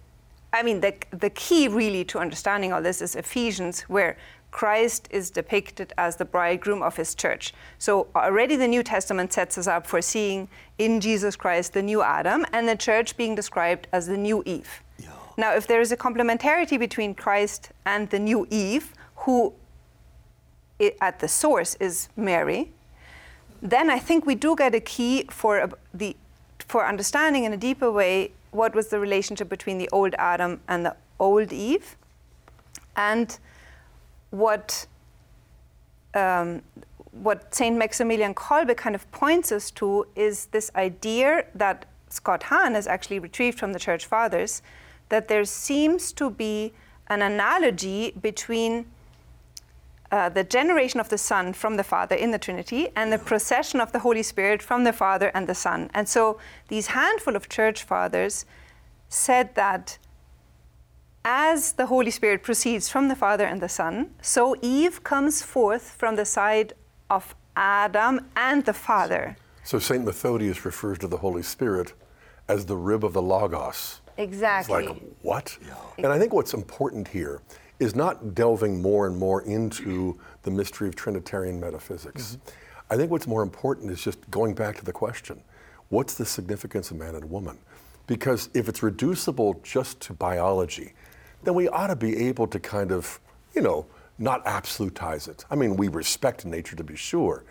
I 0.55 0.63
mean, 0.63 0.79
the, 0.79 0.93
the 1.11 1.29
key 1.31 1.67
really 1.67 2.05
to 2.05 2.19
understanding 2.19 2.71
all 2.71 2.81
this 2.81 3.01
is 3.01 3.15
Ephesians, 3.15 3.81
where 3.81 4.17
Christ 4.51 5.09
is 5.11 5.29
depicted 5.29 5.91
as 5.97 6.15
the 6.15 6.23
bridegroom 6.23 6.81
of 6.81 6.95
his 6.95 7.13
church. 7.13 7.53
So 7.77 8.07
already 8.15 8.55
the 8.55 8.67
New 8.69 8.83
Testament 8.83 9.33
sets 9.33 9.57
us 9.57 9.67
up 9.67 9.85
for 9.85 10.01
seeing 10.01 10.47
in 10.77 11.01
Jesus 11.01 11.35
Christ 11.35 11.73
the 11.73 11.81
new 11.83 12.01
Adam 12.01 12.45
and 12.53 12.67
the 12.67 12.77
church 12.77 13.17
being 13.17 13.35
described 13.35 13.87
as 13.91 14.07
the 14.07 14.17
new 14.17 14.43
Eve. 14.45 14.81
Now, 15.37 15.53
if 15.53 15.67
there 15.67 15.81
is 15.81 15.91
a 15.91 15.97
complementarity 15.97 16.79
between 16.79 17.13
Christ 17.13 17.71
and 17.85 18.09
the 18.09 18.19
new 18.19 18.47
Eve, 18.49 18.93
who 19.17 19.53
at 21.01 21.19
the 21.19 21.27
source 21.27 21.75
is 21.75 22.07
Mary, 22.15 22.71
then 23.61 23.89
I 23.89 23.99
think 23.99 24.25
we 24.25 24.35
do 24.35 24.55
get 24.55 24.73
a 24.73 24.79
key 24.79 25.25
for 25.29 25.57
a- 25.57 25.71
the 25.93 26.15
for 26.59 26.87
understanding 26.87 27.43
in 27.43 27.53
a 27.53 27.57
deeper 27.57 27.91
way 27.91 28.31
what 28.55 28.73
was 28.73 28.87
the 28.87 28.99
relationship 28.99 29.49
between 29.49 29.77
the 29.77 29.89
old 29.91 30.15
Adam 30.17 30.61
and 30.67 30.85
the 30.85 30.95
old 31.19 31.51
Eve, 31.51 31.97
and 32.95 33.37
what 34.31 34.87
um, 36.13 36.61
what 37.11 37.53
Saint 37.53 37.77
Maximilian 37.77 38.33
Kolbe 38.33 38.75
kind 38.75 38.95
of 38.95 39.09
points 39.11 39.51
us 39.51 39.71
to 39.71 40.05
is 40.15 40.47
this 40.47 40.71
idea 40.75 41.45
that 41.55 41.85
Scott 42.09 42.43
Hahn 42.43 42.73
has 42.73 42.87
actually 42.87 43.19
retrieved 43.19 43.57
from 43.57 43.73
the 43.73 43.79
Church 43.79 44.05
Fathers 44.05 44.61
that 45.09 45.27
there 45.27 45.45
seems 45.45 46.11
to 46.13 46.29
be 46.29 46.73
an 47.07 47.21
analogy 47.21 48.13
between 48.21 48.85
uh, 50.15 50.29
the 50.29 50.43
generation 50.43 50.99
of 51.01 51.09
the 51.09 51.17
Son 51.17 51.51
from 51.51 51.75
the 51.75 51.83
Father 51.83 52.15
in 52.15 52.31
the 52.31 52.39
Trinity 52.39 52.87
and 52.95 53.11
the 53.11 53.17
procession 53.17 53.81
of 53.81 53.91
the 53.91 53.99
Holy 53.99 54.23
Spirit 54.23 54.61
from 54.61 54.85
the 54.85 54.93
Father 54.93 55.29
and 55.33 55.45
the 55.45 55.53
Son. 55.55 55.89
And 55.93 56.07
so 56.07 56.39
these 56.69 56.87
handful 56.87 57.35
of 57.35 57.49
church 57.49 57.83
fathers 57.83 58.45
said 59.09 59.55
that 59.55 59.97
as 61.25 61.73
the 61.73 61.87
Holy 61.87 62.11
Spirit 62.11 62.43
proceeds 62.43 62.87
from 62.87 63.09
the 63.09 63.15
Father 63.15 63.45
and 63.45 63.61
the 63.61 63.67
Son, 63.67 64.11
so 64.21 64.55
Eve 64.61 65.03
comes 65.03 65.41
forth 65.41 65.91
from 65.91 66.15
the 66.15 66.25
side 66.25 66.73
of 67.09 67.35
Adam 67.57 68.21
and 68.37 68.63
the 68.65 68.73
Father. 68.73 69.35
So 69.63 69.79
St. 69.79 70.05
Methodius 70.05 70.63
refers 70.63 70.97
to 70.99 71.07
the 71.07 71.17
Holy 71.17 71.43
Spirit 71.43 71.93
as 72.47 72.65
the 72.67 72.77
rib 72.77 73.03
of 73.03 73.11
the 73.13 73.21
Logos. 73.21 74.01
Exactly. 74.17 74.75
It's 74.75 74.87
Exactly. 74.87 75.07
like, 75.07 75.17
what? 75.23 75.57
And 75.97 76.07
I 76.07 76.17
think 76.19 76.31
what's 76.31 76.53
important 76.53 77.07
here 77.09 77.41
is 77.79 77.95
not 77.95 78.33
delving 78.33 78.81
more 78.81 79.07
and 79.07 79.17
more 79.17 79.41
into 79.43 80.17
the 80.43 80.51
mystery 80.51 80.87
of 80.87 80.95
Trinitarian 80.95 81.59
metaphysics. 81.59 82.37
Mm-hmm. 82.37 82.93
I 82.93 82.97
think 82.97 83.11
what's 83.11 83.27
more 83.27 83.41
important 83.41 83.91
is 83.91 84.03
just 84.03 84.29
going 84.29 84.53
back 84.53 84.77
to 84.77 84.85
the 84.85 84.93
question 84.93 85.41
what's 85.89 86.15
the 86.15 86.25
significance 86.25 86.89
of 86.89 86.97
man 86.97 87.15
and 87.15 87.29
woman? 87.29 87.57
Because 88.07 88.49
if 88.53 88.67
it's 88.67 88.81
reducible 88.81 89.59
just 89.63 89.99
to 90.01 90.13
biology, 90.13 90.93
then 91.43 91.53
we 91.53 91.67
ought 91.69 91.87
to 91.87 91.95
be 91.95 92.27
able 92.27 92.47
to 92.47 92.59
kind 92.59 92.91
of, 92.91 93.19
you 93.53 93.61
know, 93.61 93.85
not 94.17 94.43
absolutize 94.45 95.27
it. 95.27 95.45
I 95.49 95.55
mean, 95.55 95.75
we 95.75 95.87
respect 95.87 96.45
nature 96.45 96.75
to 96.75 96.83
be 96.83 96.95
sure. 96.95 97.43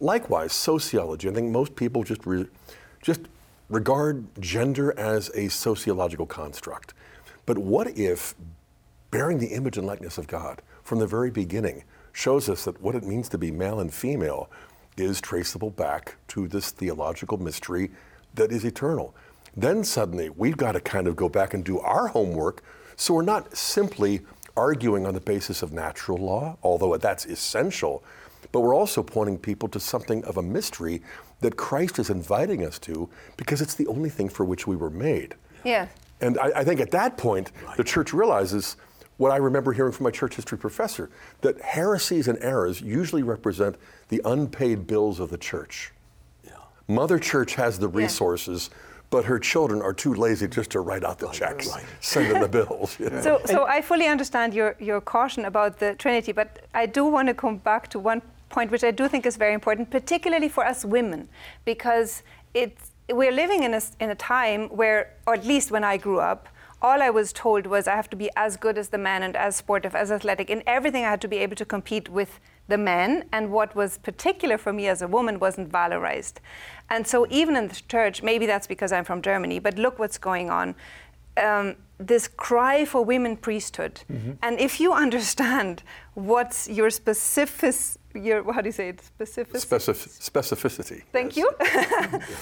Likewise, 0.00 0.52
sociology. 0.52 1.28
I 1.28 1.32
think 1.32 1.50
most 1.50 1.76
people 1.76 2.02
just 2.02 2.26
re- 2.26 2.48
just 3.02 3.20
regard 3.68 4.26
gender 4.40 4.98
as 4.98 5.30
a 5.34 5.48
sociological 5.48 6.26
construct. 6.26 6.92
But 7.46 7.58
what 7.58 7.96
if 7.98 8.34
bearing 9.10 9.38
the 9.38 9.48
image 9.48 9.78
and 9.78 9.86
likeness 9.86 10.18
of 10.18 10.26
God 10.26 10.62
from 10.82 10.98
the 10.98 11.06
very 11.06 11.30
beginning 11.30 11.84
shows 12.12 12.48
us 12.48 12.64
that 12.64 12.80
what 12.80 12.94
it 12.94 13.04
means 13.04 13.28
to 13.30 13.38
be 13.38 13.50
male 13.50 13.80
and 13.80 13.92
female 13.92 14.50
is 14.96 15.20
traceable 15.20 15.70
back 15.70 16.16
to 16.28 16.48
this 16.48 16.70
theological 16.70 17.38
mystery 17.38 17.90
that 18.34 18.52
is 18.52 18.64
eternal? 18.64 19.14
Then 19.56 19.84
suddenly 19.84 20.30
we've 20.30 20.56
got 20.56 20.72
to 20.72 20.80
kind 20.80 21.06
of 21.06 21.16
go 21.16 21.28
back 21.28 21.54
and 21.54 21.64
do 21.64 21.78
our 21.80 22.08
homework 22.08 22.62
so 23.00 23.14
we're 23.14 23.22
not 23.22 23.56
simply 23.56 24.20
arguing 24.58 25.06
on 25.06 25.14
the 25.14 25.22
basis 25.22 25.62
of 25.62 25.72
natural 25.72 26.18
law, 26.18 26.58
although 26.62 26.94
that's 26.98 27.24
essential, 27.24 28.04
but 28.52 28.60
we're 28.60 28.74
also 28.74 29.02
pointing 29.02 29.38
people 29.38 29.70
to 29.70 29.80
something 29.80 30.22
of 30.24 30.36
a 30.36 30.42
mystery 30.42 31.02
that 31.40 31.56
Christ 31.56 31.98
is 31.98 32.10
inviting 32.10 32.62
us 32.62 32.78
to 32.80 33.08
because 33.38 33.62
it's 33.62 33.74
the 33.74 33.86
only 33.86 34.10
thing 34.10 34.28
for 34.28 34.44
which 34.44 34.66
we 34.66 34.76
were 34.76 34.90
made. 34.90 35.34
Yeah. 35.64 35.88
And 36.20 36.38
I, 36.38 36.50
I 36.56 36.64
think 36.64 36.78
at 36.78 36.90
that 36.90 37.16
point, 37.16 37.52
the 37.78 37.84
church 37.84 38.12
realizes 38.12 38.76
what 39.20 39.30
I 39.30 39.36
remember 39.36 39.74
hearing 39.74 39.92
from 39.92 40.04
my 40.04 40.10
church 40.10 40.34
history 40.36 40.56
professor 40.56 41.10
that 41.42 41.60
heresies 41.60 42.26
and 42.26 42.38
errors 42.40 42.80
usually 42.80 43.22
represent 43.22 43.76
the 44.08 44.22
unpaid 44.24 44.86
bills 44.86 45.20
of 45.20 45.28
the 45.28 45.36
church. 45.36 45.92
Yeah. 46.42 46.52
Mother 46.88 47.18
Church 47.18 47.54
has 47.56 47.78
the 47.78 47.86
resources, 47.86 48.70
but 49.10 49.26
her 49.26 49.38
children 49.38 49.82
are 49.82 49.92
too 49.92 50.14
lazy 50.14 50.48
just 50.48 50.70
to 50.70 50.80
write 50.80 51.04
out 51.04 51.18
the 51.18 51.28
checks, 51.28 51.68
right. 51.68 51.84
send 52.00 52.32
in 52.34 52.40
the 52.40 52.48
bills. 52.48 52.98
you 52.98 53.10
know. 53.10 53.20
So, 53.20 53.42
so 53.44 53.66
I 53.66 53.82
fully 53.82 54.06
understand 54.06 54.54
your, 54.54 54.74
your 54.80 55.02
caution 55.02 55.44
about 55.44 55.78
the 55.78 55.96
Trinity, 55.96 56.32
but 56.32 56.64
I 56.72 56.86
do 56.86 57.04
want 57.04 57.28
to 57.28 57.34
come 57.34 57.58
back 57.58 57.88
to 57.88 57.98
one 57.98 58.22
point 58.48 58.70
which 58.70 58.84
I 58.84 58.90
do 58.90 59.06
think 59.06 59.26
is 59.26 59.36
very 59.36 59.52
important, 59.52 59.90
particularly 59.90 60.48
for 60.48 60.64
us 60.64 60.82
women, 60.82 61.28
because 61.66 62.22
it's, 62.54 62.92
we're 63.10 63.32
living 63.32 63.64
in 63.64 63.74
a, 63.74 63.76
s- 63.76 63.94
in 64.00 64.08
a 64.08 64.14
time 64.14 64.70
where, 64.70 65.12
or 65.26 65.34
at 65.34 65.44
least 65.44 65.70
when 65.70 65.84
I 65.84 65.98
grew 65.98 66.20
up, 66.20 66.48
all 66.82 67.02
I 67.02 67.10
was 67.10 67.32
told 67.32 67.66
was 67.66 67.86
I 67.86 67.94
have 67.94 68.08
to 68.10 68.16
be 68.16 68.30
as 68.36 68.56
good 68.56 68.78
as 68.78 68.88
the 68.88 68.98
man 68.98 69.22
and 69.22 69.36
as 69.36 69.56
sportive, 69.56 69.94
as 69.94 70.10
athletic. 70.10 70.48
In 70.48 70.62
everything, 70.66 71.04
I 71.04 71.10
had 71.10 71.20
to 71.22 71.28
be 71.28 71.38
able 71.38 71.56
to 71.56 71.64
compete 71.64 72.08
with 72.08 72.40
the 72.68 72.78
men. 72.78 73.24
And 73.32 73.50
what 73.50 73.74
was 73.74 73.98
particular 73.98 74.56
for 74.56 74.72
me 74.72 74.88
as 74.88 75.02
a 75.02 75.08
woman 75.08 75.38
wasn't 75.38 75.70
valorized. 75.70 76.34
And 76.88 77.06
so, 77.06 77.26
even 77.30 77.56
in 77.56 77.68
the 77.68 77.80
church, 77.88 78.22
maybe 78.22 78.46
that's 78.46 78.66
because 78.66 78.92
I'm 78.92 79.04
from 79.04 79.20
Germany, 79.22 79.58
but 79.58 79.78
look 79.78 79.98
what's 79.98 80.18
going 80.18 80.50
on. 80.50 80.74
Um, 81.36 81.76
this 81.98 82.28
cry 82.28 82.84
for 82.84 83.04
women 83.04 83.36
priesthood. 83.36 84.00
And 84.42 84.58
if 84.58 84.80
you 84.80 84.92
understand 84.92 85.82
what's 86.14 86.68
your 86.68 86.90
specific, 86.90 87.74
your, 88.14 88.52
how 88.52 88.62
do 88.62 88.68
you 88.68 88.72
say 88.72 88.88
it? 88.88 89.02
Specific. 89.02 89.54
Specif- 89.54 90.18
specificity. 90.18 91.02
Thank 91.12 91.36
yes. 91.36 91.46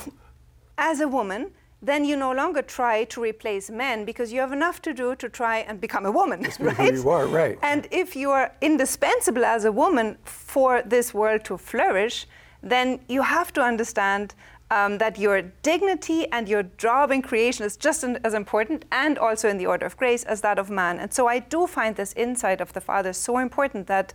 you. 0.06 0.12
As 0.78 1.00
a 1.00 1.08
woman, 1.08 1.50
then 1.80 2.04
you 2.04 2.16
no 2.16 2.32
longer 2.32 2.62
try 2.62 3.04
to 3.04 3.20
replace 3.20 3.70
men 3.70 4.04
because 4.04 4.32
you 4.32 4.40
have 4.40 4.52
enough 4.52 4.82
to 4.82 4.92
do 4.92 5.14
to 5.14 5.28
try 5.28 5.58
and 5.58 5.80
become 5.80 6.04
a 6.04 6.10
woman, 6.10 6.46
right? 6.60 6.94
you 6.94 7.08
are, 7.08 7.26
right. 7.26 7.58
And 7.62 7.86
if 7.90 8.16
you 8.16 8.30
are 8.30 8.52
indispensable 8.60 9.44
as 9.44 9.64
a 9.64 9.70
woman 9.72 10.18
for 10.24 10.82
this 10.82 11.14
world 11.14 11.44
to 11.44 11.56
flourish, 11.56 12.26
then 12.62 13.00
you 13.08 13.22
have 13.22 13.52
to 13.52 13.62
understand 13.62 14.34
um, 14.70 14.98
that 14.98 15.18
your 15.18 15.42
dignity 15.62 16.26
and 16.32 16.48
your 16.48 16.64
job 16.76 17.10
in 17.10 17.22
creation 17.22 17.64
is 17.64 17.76
just 17.76 18.04
an- 18.04 18.18
as 18.24 18.34
important 18.34 18.84
and 18.90 19.16
also 19.18 19.48
in 19.48 19.56
the 19.56 19.66
order 19.66 19.86
of 19.86 19.96
grace 19.96 20.24
as 20.24 20.40
that 20.42 20.58
of 20.58 20.68
man. 20.68 20.98
And 20.98 21.12
so 21.12 21.26
I 21.26 21.38
do 21.38 21.66
find 21.66 21.96
this 21.96 22.12
insight 22.14 22.60
of 22.60 22.72
the 22.72 22.80
Father 22.80 23.12
so 23.12 23.38
important 23.38 23.86
that 23.86 24.12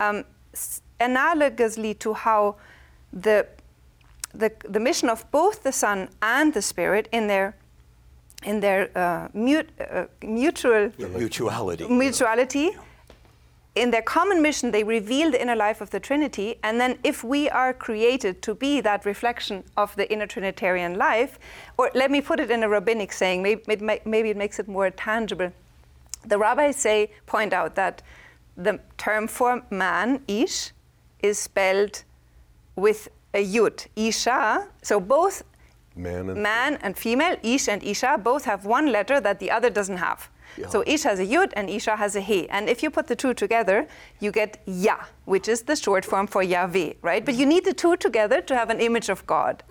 um, 0.00 0.24
to 1.94 2.14
how 2.14 2.56
the 3.12 3.46
the, 4.34 4.52
the 4.68 4.80
mission 4.80 5.08
of 5.08 5.30
both 5.30 5.62
the 5.62 5.72
Son 5.72 6.08
and 6.20 6.54
the 6.54 6.62
Spirit 6.62 7.08
in 7.12 7.26
their 7.26 7.54
in 8.44 8.58
their 8.58 8.90
uh, 8.98 9.28
mut, 9.34 9.68
uh, 9.80 10.06
mutual 10.20 10.90
Mutuality. 10.98 11.86
mutuality. 11.88 12.70
In 13.74 13.90
their 13.90 14.02
common 14.02 14.42
mission, 14.42 14.70
they 14.72 14.84
reveal 14.84 15.30
the 15.30 15.40
inner 15.40 15.56
life 15.56 15.80
of 15.80 15.90
the 15.90 16.00
Trinity. 16.00 16.56
And 16.62 16.80
then, 16.80 16.98
if 17.04 17.22
we 17.24 17.48
are 17.48 17.72
created 17.72 18.42
to 18.42 18.54
be 18.54 18.80
that 18.80 19.06
reflection 19.06 19.62
of 19.76 19.94
the 19.96 20.12
inner 20.12 20.26
Trinitarian 20.26 20.98
life, 20.98 21.38
or 21.78 21.90
let 21.94 22.10
me 22.10 22.20
put 22.20 22.40
it 22.40 22.50
in 22.50 22.62
a 22.64 22.68
rabbinic 22.68 23.12
saying, 23.12 23.42
maybe 23.42 23.62
it, 23.68 24.06
maybe 24.06 24.30
it 24.30 24.36
makes 24.36 24.58
it 24.58 24.68
more 24.68 24.90
tangible. 24.90 25.52
The 26.26 26.36
rabbis 26.36 26.76
say, 26.76 27.12
point 27.26 27.52
out 27.52 27.76
that 27.76 28.02
the 28.56 28.80
term 28.98 29.26
for 29.26 29.62
man, 29.70 30.22
ish, 30.28 30.72
is 31.22 31.38
spelled 31.38 32.02
with 32.76 33.08
yud, 33.38 33.86
isha. 33.96 34.68
So 34.82 35.00
both 35.00 35.42
Man 35.94 36.30
and 36.30 36.42
man 36.42 36.78
and 36.82 36.96
female, 36.96 37.36
ish 37.42 37.68
and 37.68 37.82
isha, 37.82 38.18
both 38.22 38.44
have 38.44 38.64
one 38.64 38.90
letter 38.90 39.20
that 39.20 39.38
the 39.38 39.50
other 39.50 39.70
doesn't 39.70 39.98
have. 39.98 40.30
So 40.68 40.84
ish 40.86 41.02
has 41.04 41.18
a 41.18 41.26
yud 41.26 41.52
and 41.54 41.70
isha 41.70 41.96
has 41.96 42.14
a 42.16 42.20
he. 42.20 42.48
And 42.50 42.68
if 42.68 42.82
you 42.82 42.90
put 42.90 43.06
the 43.06 43.16
two 43.16 43.34
together, 43.34 43.86
you 44.20 44.30
get 44.30 44.62
ya, 44.66 44.96
which 45.24 45.48
is 45.48 45.62
the 45.62 45.76
short 45.76 46.04
form 46.04 46.26
for 46.26 46.42
Yahweh, 46.42 46.94
right? 47.00 47.24
But 47.24 47.34
you 47.36 47.46
need 47.46 47.64
the 47.64 47.72
two 47.72 47.96
together 47.96 48.42
to 48.42 48.54
have 48.54 48.68
an 48.70 48.80
image 48.80 49.08
of 49.08 49.26
God. 49.26 49.62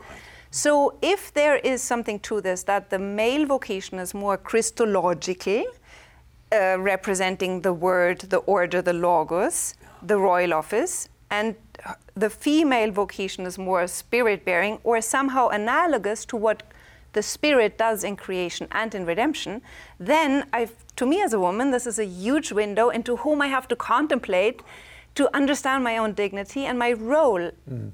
So 0.50 0.98
if 1.02 1.34
there 1.34 1.58
is 1.58 1.82
something 1.82 2.20
to 2.22 2.42
this, 2.42 2.64
that 2.64 2.90
the 2.90 3.00
male 3.00 3.46
vocation 3.46 4.00
is 4.00 4.14
more 4.14 4.38
Christological, 4.38 5.66
uh, 6.52 6.78
representing 6.80 7.62
the 7.62 7.74
word, 7.74 8.22
the 8.22 8.40
order, 8.40 8.82
the 8.82 8.94
logos, 8.94 9.76
the 10.02 10.18
royal 10.18 10.54
office, 10.54 11.08
and 11.30 11.56
the 12.16 12.30
female 12.30 12.92
vocation 12.92 13.46
is 13.46 13.58
more 13.58 13.88
spirit 13.88 14.46
bearing 14.46 14.80
or 14.84 15.02
somehow 15.02 15.48
analogous 15.50 16.26
to 16.26 16.38
what 16.38 16.64
the 17.14 17.22
spirit 17.22 17.78
does 17.78 18.04
in 18.04 18.16
creation 18.16 18.68
and 18.72 18.96
in 18.96 19.06
redemption, 19.06 19.62
then 20.00 20.46
I've, 20.54 20.74
to 20.96 21.06
me 21.06 21.22
as 21.22 21.34
a 21.34 21.40
woman, 21.40 21.72
this 21.72 21.86
is 21.86 22.00
a 22.00 22.06
huge 22.06 22.52
window 22.52 22.90
into 22.90 23.18
whom 23.18 23.42
I 23.42 23.48
have 23.48 23.68
to 23.70 23.76
contemplate 23.76 24.62
to 25.16 25.36
understand 25.36 25.84
my 25.84 25.98
own 25.98 26.14
dignity 26.14 26.66
and 26.66 26.80
my 26.80 26.94
role 26.94 27.52
mm. 27.70 27.92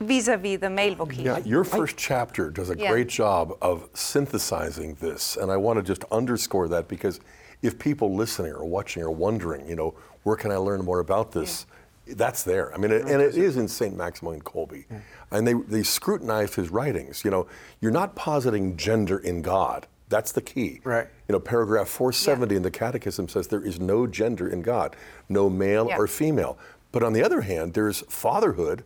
vis-a-vis 0.00 0.58
the 0.58 0.70
male 0.70 0.96
vocation. 0.96 1.24
Yeah, 1.24 1.38
your 1.38 1.62
first 1.62 1.96
chapter 1.96 2.50
does 2.50 2.70
a 2.70 2.76
Yeah. 2.76 2.90
great 2.90 3.08
job 3.08 3.56
of 3.62 3.88
synthesizing 3.94 4.94
this, 5.00 5.36
and 5.36 5.52
I 5.52 5.56
want 5.56 5.78
to 5.78 5.82
just 5.84 6.04
underscore 6.10 6.68
that 6.68 6.88
because 6.88 7.20
if 7.62 7.78
people 7.78 8.14
listening 8.14 8.52
or 8.52 8.64
watching 8.64 9.02
are 9.02 9.10
wondering, 9.10 9.68
you 9.68 9.76
know, 9.76 9.94
where 10.24 10.36
can 10.36 10.50
I 10.50 10.56
learn 10.56 10.84
more 10.84 10.98
about 10.98 11.30
this? 11.30 11.64
That's 12.06 12.42
there. 12.44 12.72
I 12.72 12.76
mean, 12.78 12.92
it, 12.92 13.02
and 13.02 13.20
it 13.20 13.36
is 13.36 13.56
in 13.56 13.66
St. 13.68 13.96
Maximilian 13.96 14.42
Kolbe. 14.42 14.84
And 15.30 15.46
they, 15.46 15.54
they 15.54 15.82
scrutinized 15.82 16.54
his 16.54 16.70
writings. 16.70 17.24
You 17.24 17.30
know, 17.30 17.46
you're 17.80 17.90
not 17.92 18.14
positing 18.14 18.76
gender 18.76 19.18
in 19.18 19.42
God. 19.42 19.86
That's 20.08 20.30
the 20.30 20.40
key. 20.40 20.80
Right. 20.84 21.08
You 21.28 21.32
know, 21.32 21.40
paragraph 21.40 21.88
470 21.88 22.54
in 22.56 22.62
the 22.62 22.70
Catechism 22.70 23.28
says 23.28 23.48
there 23.48 23.64
is 23.64 23.80
no 23.80 24.06
gender 24.06 24.48
in 24.48 24.62
God, 24.62 24.94
no 25.28 25.50
male 25.50 25.88
Yeah. 25.88 25.96
or 25.96 26.06
female. 26.06 26.58
But 26.92 27.02
on 27.02 27.12
the 27.12 27.24
other 27.24 27.40
hand, 27.40 27.74
there's 27.74 28.02
fatherhood 28.02 28.84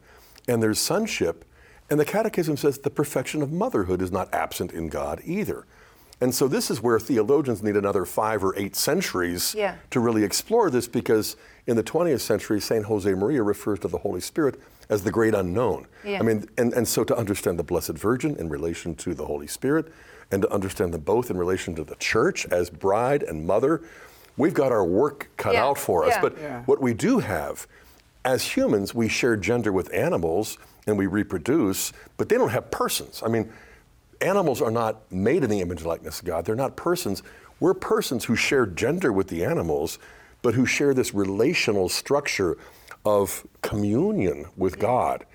and 0.49 0.63
there's 0.63 0.79
sonship, 0.81 1.45
and 1.91 2.01
the 2.01 2.05
Catechism 2.07 2.57
says 2.57 2.79
the 2.79 2.91
perfection 2.91 3.43
of 3.43 3.53
motherhood 3.53 4.01
is 4.01 4.11
not 4.11 4.33
absent 4.33 4.73
in 4.73 4.89
God 4.89 5.21
either. 5.25 5.67
And 6.23 6.35
so 6.35 6.49
this 6.49 6.71
is 6.71 6.83
where 6.83 7.01
theologians 7.01 7.63
need 7.63 7.77
another 7.77 8.05
five 8.05 8.45
or 8.45 8.55
eight 8.59 8.77
centuries 8.77 9.55
Yeah. 9.57 9.77
to 9.91 10.01
really 10.01 10.23
explore 10.23 10.71
this 10.71 10.87
because 10.87 11.37
in 11.67 11.77
the 11.77 11.83
20th 11.83 12.21
century, 12.21 12.61
St. 12.61 12.85
Jose 12.85 13.13
Maria 13.15 13.43
refers 13.43 13.79
to 13.81 13.89
the 13.89 13.99
Holy 13.99 14.21
Spirit 14.21 14.61
as 14.91 15.03
the 15.03 15.11
great 15.11 15.35
unknown. 15.35 15.87
Yeah. 16.05 16.19
I 16.21 16.23
mean, 16.23 16.47
and, 16.59 16.75
and 16.75 16.87
so 16.87 17.05
to 17.05 17.17
understand 17.17 17.59
the 17.59 17.63
Blessed 17.63 17.93
Virgin 17.97 18.37
in 18.37 18.49
relation 18.51 18.95
to 18.97 19.15
the 19.15 19.25
Holy 19.25 19.47
Spirit 19.47 19.87
and 20.31 20.43
to 20.43 20.53
understand 20.53 20.93
them 20.93 21.01
both 21.01 21.31
in 21.31 21.39
relation 21.39 21.75
to 21.77 21.85
the 21.85 21.95
church 21.97 22.47
as 22.51 22.69
bride 22.71 23.23
and 23.23 23.47
mother, 23.47 23.81
we've 24.37 24.55
got 24.55 24.73
our 24.73 24.85
work 24.85 25.29
cut 25.39 25.55
Yeah. 25.55 25.65
out 25.65 25.79
for 25.79 26.05
us. 26.05 26.17
But 26.21 26.37
Yeah. 26.39 26.63
what 26.67 26.83
we 26.83 26.93
do 26.93 27.21
have, 27.21 27.67
as 28.27 28.43
humans, 28.57 28.95
we 28.95 29.09
share 29.09 29.37
gender 29.37 29.73
with 29.73 29.93
animals 29.95 30.59
and 30.87 30.99
we 30.99 31.07
reproduce, 31.07 31.93
but 32.19 32.29
they 32.29 32.37
don't 32.37 32.51
have 32.51 32.71
persons. 32.71 33.23
I 33.25 33.29
mean, 33.29 33.51
animals 34.21 34.61
are 34.61 34.71
not 34.71 35.11
made 35.13 35.45
in 35.45 35.51
the 35.51 35.61
image 35.61 35.79
and 35.79 35.87
likeness 35.87 36.21
of 36.21 36.27
God. 36.27 36.45
They're 36.45 36.55
not 36.55 36.77
persons. 36.77 37.23
We're 37.59 37.75
persons 37.75 38.25
who 38.25 38.37
share 38.37 38.67
gender 38.67 39.13
with 39.13 39.29
the 39.29 39.45
animals, 39.45 39.99
but 40.43 40.55
who 40.55 40.67
share 40.67 40.95
this 40.95 41.13
relational 41.15 41.89
structure 41.89 42.57
of 43.05 43.47
communion 43.63 44.47
with 44.57 44.79
God. 44.79 45.27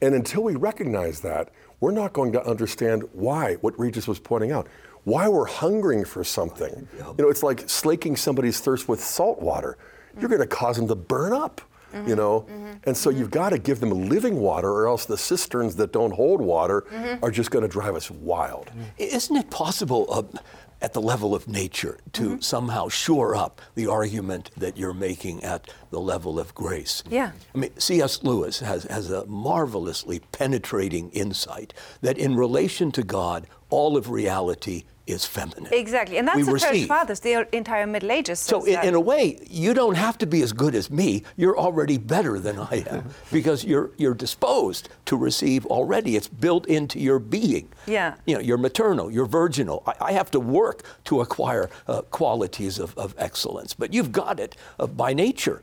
And 0.00 0.14
until 0.14 0.42
we 0.42 0.56
recognize 0.56 1.20
that, 1.20 1.50
we're 1.80 1.92
not 1.92 2.12
going 2.12 2.32
to 2.32 2.46
understand 2.46 3.04
why, 3.12 3.54
what 3.56 3.78
Regis 3.78 4.08
was 4.08 4.18
pointing 4.18 4.52
out, 4.52 4.66
why 5.04 5.28
we're 5.28 5.46
hungering 5.46 6.04
for 6.04 6.24
something. 6.24 6.88
You 7.18 7.24
know, 7.24 7.30
it's 7.30 7.42
like 7.42 7.68
slaking 7.68 8.16
somebody's 8.16 8.60
thirst 8.60 8.88
with 8.88 9.02
salt 9.02 9.40
water. 9.40 9.78
You're 10.18 10.28
going 10.28 10.40
to 10.40 10.46
cause 10.46 10.76
them 10.76 10.88
to 10.88 10.94
burn 10.94 11.32
up, 11.32 11.60
you 11.96 12.02
mm-hmm. 12.02 12.14
know? 12.14 12.40
Mm-hmm. 12.40 12.72
And 12.84 12.96
so 12.96 13.10
you've 13.10 13.28
mm-hmm. 13.28 13.30
got 13.30 13.50
to 13.50 13.58
give 13.58 13.80
them 13.80 14.08
living 14.08 14.36
water, 14.36 14.70
or 14.70 14.86
else 14.86 15.06
the 15.06 15.18
cisterns 15.18 15.76
that 15.76 15.92
don't 15.92 16.12
hold 16.12 16.40
water 16.40 16.84
are 17.22 17.30
just 17.30 17.50
going 17.50 17.62
to 17.62 17.68
drive 17.68 17.94
us 17.94 18.10
wild. 18.10 18.70
Isn't 18.98 19.36
it 19.36 19.50
possible 19.50 20.06
uh, 20.10 20.38
at 20.82 20.92
the 20.92 21.00
level 21.00 21.34
of 21.34 21.48
nature 21.48 21.98
to 22.12 22.40
somehow 22.40 22.88
shore 22.88 23.34
up 23.34 23.60
the 23.74 23.86
argument 23.86 24.50
that 24.56 24.76
you're 24.76 24.92
making 24.92 25.42
at 25.42 25.72
the 25.90 26.00
level 26.00 26.38
of 26.38 26.54
grace? 26.54 27.02
Yeah. 27.08 27.32
I 27.54 27.58
mean, 27.58 27.70
C.S. 27.78 28.22
Lewis 28.22 28.60
has, 28.60 28.84
has 28.84 29.10
a 29.10 29.24
marvelously 29.26 30.20
penetrating 30.32 31.10
insight 31.10 31.72
that 32.02 32.18
in 32.18 32.36
relation 32.36 32.92
to 32.92 33.02
God, 33.02 33.46
all 33.70 33.96
of 33.96 34.10
reality 34.10 34.84
is 35.06 35.24
feminine. 35.24 35.72
Exactly, 35.72 36.18
and 36.18 36.26
that's 36.26 36.36
We 36.38 36.42
the 36.42 36.52
Church 36.52 36.70
receive. 36.70 36.88
Fathers, 36.88 37.20
the 37.20 37.46
entire 37.54 37.86
Middle 37.86 38.10
Ages. 38.10 38.40
So, 38.40 38.64
in, 38.64 38.88
in 38.88 38.94
a 38.94 39.00
way, 39.00 39.38
you 39.48 39.72
don't 39.72 39.94
have 39.94 40.18
to 40.18 40.26
be 40.26 40.42
as 40.42 40.52
good 40.52 40.74
as 40.74 40.90
me. 40.90 41.22
You're 41.36 41.56
already 41.56 41.96
better 41.98 42.38
than 42.40 42.58
I 42.58 42.84
am 42.90 43.10
because 43.32 43.64
you're 43.64 43.90
you're 43.96 44.14
disposed 44.14 44.88
to 45.06 45.16
receive 45.16 45.64
already. 45.66 46.16
It's 46.16 46.28
built 46.28 46.66
into 46.66 46.98
your 46.98 47.18
being. 47.18 47.68
Yeah. 47.86 48.16
You 48.26 48.34
know, 48.34 48.40
you're 48.40 48.58
maternal. 48.58 49.10
You're 49.10 49.26
virginal. 49.26 49.82
I, 49.86 49.94
I 50.00 50.12
have 50.12 50.30
to 50.32 50.40
work 50.40 50.82
to 51.04 51.20
acquire 51.20 51.70
uh, 51.86 52.02
qualities 52.02 52.78
of, 52.78 52.96
of 52.98 53.14
excellence, 53.16 53.74
but 53.74 53.94
you've 53.94 54.12
got 54.12 54.40
it 54.40 54.56
uh, 54.80 54.86
by 54.86 55.12
nature. 55.14 55.62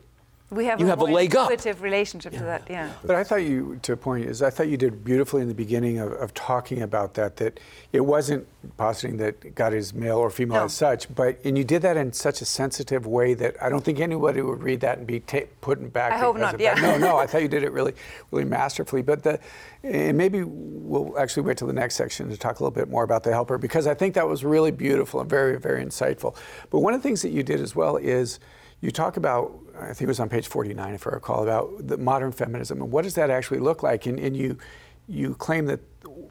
We 0.54 0.66
have 0.66 0.80
you 0.80 0.86
a 0.86 0.90
have 0.90 1.00
a 1.02 1.06
more 1.06 1.16
leg 1.16 1.36
up. 1.36 1.52
intuitive 1.52 1.82
relationship 1.82 2.34
to 2.34 2.40
that. 2.44 2.68
Yeah. 2.70 2.92
But 3.04 3.16
I 3.16 3.24
thought 3.24 3.44
you, 3.44 3.80
to 3.84 3.94
a 3.94 3.98
point, 3.98 4.26
is 4.26 4.42
I 4.42 4.50
thought 4.50 4.68
you 4.68 4.78
did 4.78 5.04
beautifully 5.04 5.42
in 5.42 5.48
the 5.48 5.54
beginning 5.54 6.00
of, 6.00 6.12
of 6.14 6.34
talking 6.34 6.82
about 6.82 7.14
that, 7.16 7.38
that 7.38 7.60
it 7.92 8.02
wasn't 8.02 8.48
positing 8.78 9.18
that 9.18 9.56
God 9.56 9.74
is 9.74 9.94
male 9.94 10.18
or 10.18 10.30
female 10.30 10.60
No. 10.60 10.66
as 10.66 10.74
such, 10.74 11.14
but, 11.14 11.38
and 11.44 11.58
you 11.58 11.64
did 11.64 11.82
that 11.82 11.98
in 11.98 12.14
such 12.14 12.42
a 12.42 12.46
sensitive 12.46 13.06
way 13.06 13.34
that 13.34 13.56
I 13.62 13.70
don't 13.70 13.84
think 13.84 14.00
anybody 14.00 14.42
would 14.42 14.64
read 14.64 14.80
that 14.82 14.98
and 15.00 15.06
be 15.08 15.20
ta- 15.20 15.40
put 15.62 15.92
back. 15.92 16.14
I 16.14 16.18
hope 16.18 16.38
not, 16.38 16.60
yeah. 16.60 16.76
bad- 16.76 17.00
No, 17.02 17.08
no, 17.10 17.18
I 17.18 17.26
thought 17.28 17.42
you 17.42 17.48
did 17.50 17.64
it 17.64 17.72
really, 17.72 17.94
really 18.32 18.46
masterfully. 18.46 19.02
But 19.02 19.24
the, 19.24 19.40
and 19.84 20.18
maybe 20.18 20.44
we'll 20.44 21.18
actually 21.20 21.44
wait 21.44 21.58
till 21.58 21.68
the 21.68 21.74
next 21.74 21.96
section 21.96 22.30
to 22.30 22.38
talk 22.38 22.60
a 22.60 22.64
little 22.64 22.72
bit 22.74 22.90
more 22.90 23.04
about 23.04 23.24
the 23.24 23.32
helper, 23.32 23.58
because 23.58 23.86
I 23.88 23.94
think 23.94 24.14
that 24.16 24.28
was 24.28 24.46
really 24.46 24.72
beautiful 24.72 25.20
and 25.20 25.30
very, 25.30 25.60
very 25.60 25.84
insightful. 25.84 26.36
But 26.70 26.80
one 26.80 26.94
of 26.94 27.02
the 27.02 27.08
things 27.08 27.22
that 27.24 27.30
you 27.30 27.44
did 27.44 27.60
as 27.60 27.76
well 27.76 27.98
is 27.98 28.40
you 28.80 28.92
talk 28.92 29.18
about, 29.18 29.52
I 29.80 29.88
think 29.88 30.02
it 30.02 30.08
was 30.08 30.20
on 30.20 30.30
page 30.30 30.48
49, 30.48 30.94
if 30.94 31.08
I 31.08 31.12
recall, 31.12 31.44
about 31.44 31.88
the 31.88 31.98
modern 31.98 32.32
feminism 32.32 32.82
and 32.82 32.92
what 32.92 33.04
does 33.04 33.16
that 33.16 33.30
actually 33.30 33.60
look 33.60 33.84
like? 33.84 34.06
And, 34.06 34.20
and 34.20 34.36
you, 34.38 34.58
you 35.08 35.36
claim 35.36 35.66
that 35.66 35.80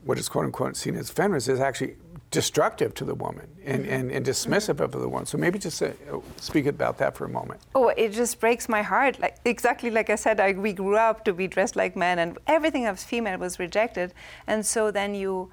what 0.04 0.18
is 0.18 0.28
quote 0.28 0.44
unquote 0.44 0.76
seen 0.76 0.96
as 0.96 1.10
feminist 1.10 1.48
is 1.48 1.60
actually 1.60 1.96
destructive 2.30 2.94
to 2.94 3.04
the 3.04 3.14
woman 3.14 3.46
and, 3.64 3.86
and, 3.86 4.10
and 4.10 4.24
dismissive 4.24 4.80
of 4.80 4.92
the 4.92 5.08
woman. 5.08 5.26
So 5.26 5.36
maybe 5.36 5.58
just 5.58 5.82
uh, 5.82 5.90
speak 6.36 6.66
about 6.66 6.98
that 6.98 7.14
for 7.16 7.26
a 7.26 7.28
moment. 7.28 7.60
Oh, 7.74 7.88
it 7.88 8.12
just 8.12 8.40
breaks 8.40 8.68
my 8.68 8.82
heart. 8.82 9.20
Like 9.20 9.36
exactly 9.44 9.90
like 9.90 10.08
I 10.08 10.16
said, 10.16 10.40
I, 10.40 10.52
we 10.52 10.72
grew 10.72 10.96
up 10.96 11.24
to 11.26 11.32
be 11.34 11.46
dressed 11.46 11.76
like 11.76 11.94
men, 11.94 12.18
and 12.18 12.38
everything 12.46 12.84
that 12.84 12.92
was 12.92 13.04
female 13.04 13.38
was 13.38 13.58
rejected. 13.58 14.14
And 14.46 14.64
so 14.64 14.90
then 14.90 15.14
you, 15.14 15.50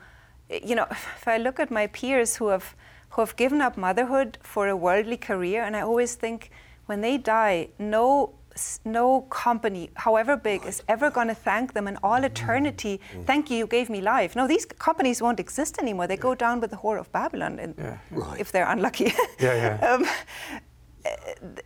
you 0.50 0.74
know, 0.76 0.88
if 0.90 1.28
I 1.28 1.38
look 1.38 1.60
at 1.60 1.70
my 1.70 1.88
peers 1.88 2.38
who 2.38 2.48
have 2.48 2.76
who 3.10 3.22
have 3.22 3.36
given 3.36 3.60
up 3.60 3.76
motherhood 3.76 4.38
for 4.42 4.68
a 4.70 4.78
worldly 4.78 5.18
career, 5.18 5.64
and 5.64 5.76
I 5.76 5.82
always 5.82 6.16
think 6.16 6.50
when 6.90 7.02
they 7.02 7.18
die, 7.18 7.70
no 7.78 8.34
no 8.84 9.22
company, 9.30 9.90
however 9.94 10.36
big, 10.36 10.66
is 10.66 10.84
ever 10.90 11.10
going 11.10 11.30
to 11.30 11.34
thank 11.34 11.74
them 11.74 11.88
in 11.88 11.98
all 12.04 12.22
eternity. 12.24 13.00
Mm. 13.00 13.26
Thank 13.26 13.50
you, 13.50 13.58
you 13.58 13.68
gave 13.68 13.90
me 13.90 14.02
life. 14.02 14.36
No, 14.36 14.48
these 14.48 14.66
companies 14.66 15.22
won't 15.22 15.40
exist 15.40 15.78
anymore. 15.80 16.08
They 16.08 16.18
go 16.18 16.36
down 16.36 16.60
with 16.60 16.72
the 16.72 16.76
whore 16.78 17.00
of 17.00 17.10
Babylon, 17.12 17.60
in- 17.60 17.76
Yeah. 17.78 17.98
Right. 18.12 18.40
if 18.40 18.52
they're 18.52 18.68
unlucky. 18.68 19.14
Yeah, 19.40 19.56
yeah. 19.66 19.90
um, 19.92 20.02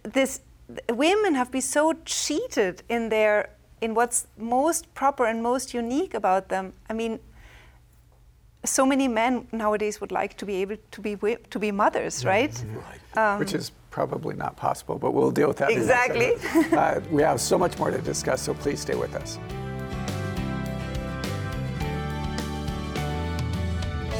this 0.04 0.42
women 0.90 1.34
have 1.36 1.50
been 1.52 1.68
so 1.80 1.94
cheated 2.06 2.84
in 2.90 3.10
their 3.10 3.50
in 3.82 3.96
what's 3.96 4.28
most 4.38 4.94
proper 4.94 5.26
and 5.26 5.42
most 5.42 5.74
unique 5.74 6.14
about 6.14 6.50
them. 6.50 6.74
I 6.90 6.94
mean, 6.94 7.20
so 8.66 8.86
many 8.86 9.08
men 9.08 9.48
nowadays 9.52 10.00
would 10.00 10.12
like 10.12 10.38
to 10.38 10.46
be 10.46 10.56
able 10.62 10.78
to 10.92 11.02
be 11.02 11.16
to 11.54 11.60
be 11.60 11.72
mothers, 11.72 12.16
mm-hmm. 12.20 12.34
right? 12.34 12.64
Right. 12.90 13.34
Um, 13.34 13.40
which 13.40 13.54
is 13.54 13.72
probably 13.94 14.34
not 14.36 14.58
possible, 14.58 14.98
but 14.98 15.14
we'll 15.14 15.30
deal 15.30 15.48
with 15.48 15.58
that. 15.58 15.70
in 15.70 15.82
the 15.82 15.86
next 15.86 16.10
Exactly. 16.10 16.38
segment. 16.40 16.74
uh, 16.74 17.00
we 17.12 17.22
have 17.22 17.40
so 17.40 17.60
much 17.60 17.78
more 17.78 17.92
to 17.92 18.00
discuss, 18.00 18.42
so 18.42 18.56
please 18.56 18.80
stay 18.80 18.96
with 18.96 19.14
us. 19.14 19.38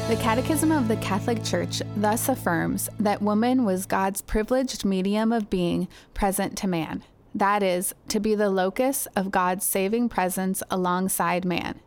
The 0.08 0.14
Catechism 0.22 0.70
of 0.70 0.86
the 0.86 0.96
Catholic 0.98 1.42
Church 1.42 1.82
thus 1.96 2.28
affirms 2.28 2.88
that 3.00 3.20
woman 3.20 3.64
was 3.64 3.84
God's 3.84 4.20
privileged 4.20 4.84
medium 4.84 5.32
of 5.32 5.50
being 5.50 5.88
present 6.12 6.56
to 6.58 6.68
man. 6.68 7.02
That 7.34 7.64
is, 7.64 7.96
to 8.10 8.20
be 8.20 8.36
the 8.36 8.50
locus 8.50 9.08
of 9.16 9.32
God's 9.32 9.66
saving 9.66 10.08
presence 10.08 10.62
alongside 10.70 11.44
man. 11.44 11.80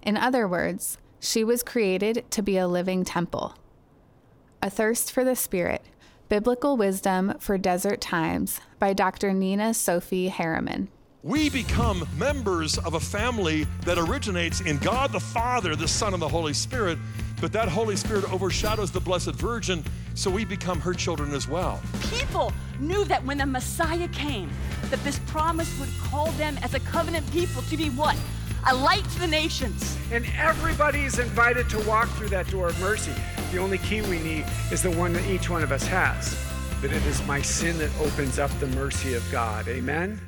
In 0.00 0.16
other 0.16 0.46
words, 0.46 0.96
she 1.18 1.42
was 1.42 1.64
created 1.64 2.24
to 2.30 2.40
be 2.40 2.56
a 2.56 2.68
living 2.68 3.02
temple. 3.02 3.56
Athirst 4.62 5.10
for 5.10 5.24
the 5.24 5.34
Spirit 5.34 5.82
Biblical 6.32 6.78
Wisdom 6.78 7.34
for 7.40 7.58
Desert 7.58 8.00
Times 8.00 8.58
by 8.78 8.94
Dr. 8.94 9.34
Nina 9.34 9.74
Sophie 9.74 10.30
Heereman. 10.30 10.88
We 11.22 11.50
become 11.50 12.08
members 12.16 12.78
of 12.78 12.94
a 12.94 13.00
family 13.00 13.66
that 13.84 13.98
originates 13.98 14.62
in 14.62 14.78
God 14.78 15.12
the 15.12 15.20
Father, 15.20 15.76
the 15.76 15.86
Son, 15.86 16.14
and 16.14 16.22
the 16.22 16.28
Holy 16.30 16.54
Spirit, 16.54 16.96
but 17.38 17.52
that 17.52 17.68
Holy 17.68 17.96
Spirit 17.96 18.32
overshadows 18.32 18.90
the 18.90 18.98
Blessed 18.98 19.34
Virgin, 19.34 19.84
so 20.14 20.30
we 20.30 20.46
become 20.46 20.80
her 20.80 20.94
children 20.94 21.34
as 21.34 21.46
well. 21.46 21.82
people 22.08 22.50
knew 22.80 23.04
that 23.04 23.22
when 23.26 23.36
the 23.36 23.44
Messiah 23.44 24.08
came, 24.08 24.48
that 24.88 25.04
this 25.04 25.18
promise 25.26 25.78
would 25.78 25.90
call 26.00 26.30
them 26.32 26.56
as 26.62 26.72
a 26.72 26.80
covenant 26.80 27.30
people 27.30 27.60
to 27.60 27.76
be 27.76 27.90
what? 27.90 28.16
A 28.64 28.76
light 28.76 29.02
to 29.02 29.18
the 29.18 29.26
nations. 29.26 29.98
And 30.12 30.24
everybody's 30.38 31.18
invited 31.18 31.68
to 31.70 31.80
walk 31.80 32.08
through 32.10 32.28
that 32.28 32.46
door 32.46 32.68
of 32.68 32.78
mercy. 32.78 33.10
The 33.50 33.58
only 33.58 33.78
key 33.78 34.02
we 34.02 34.20
need 34.20 34.44
is 34.70 34.84
the 34.84 34.90
one 34.92 35.12
that 35.14 35.26
each 35.26 35.50
one 35.50 35.64
of 35.64 35.72
us 35.72 35.84
has. 35.88 36.38
That 36.80 36.92
it 36.92 37.04
is 37.04 37.26
my 37.26 37.42
sin 37.42 37.76
that 37.78 37.90
opens 38.00 38.38
up 38.38 38.56
the 38.60 38.68
mercy 38.68 39.14
of 39.14 39.28
God. 39.32 39.66
Amen? 39.66 40.20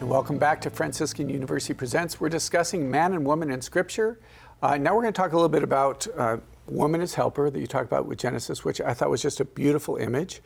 And 0.00 0.10
welcome 0.10 0.36
back 0.36 0.60
to 0.62 0.70
Franciscan 0.70 1.28
University 1.28 1.74
Presents. 1.74 2.20
We're 2.20 2.28
discussing 2.28 2.90
man 2.90 3.12
and 3.12 3.24
woman 3.24 3.52
in 3.52 3.62
Scripture. 3.62 4.18
Uh, 4.60 4.76
now 4.78 4.96
we're 4.96 5.02
going 5.02 5.14
to 5.14 5.16
talk 5.16 5.30
a 5.30 5.36
little 5.36 5.48
bit 5.48 5.62
about 5.62 6.08
uh, 6.16 6.38
woman 6.68 7.00
as 7.00 7.14
helper 7.14 7.50
that 7.50 7.58
you 7.58 7.66
talked 7.66 7.86
about 7.86 8.06
with 8.06 8.18
Genesis, 8.18 8.64
which 8.64 8.80
I 8.80 8.94
thought 8.94 9.10
was 9.10 9.22
just 9.22 9.40
a 9.40 9.44
beautiful 9.44 9.96
image. 9.96 10.40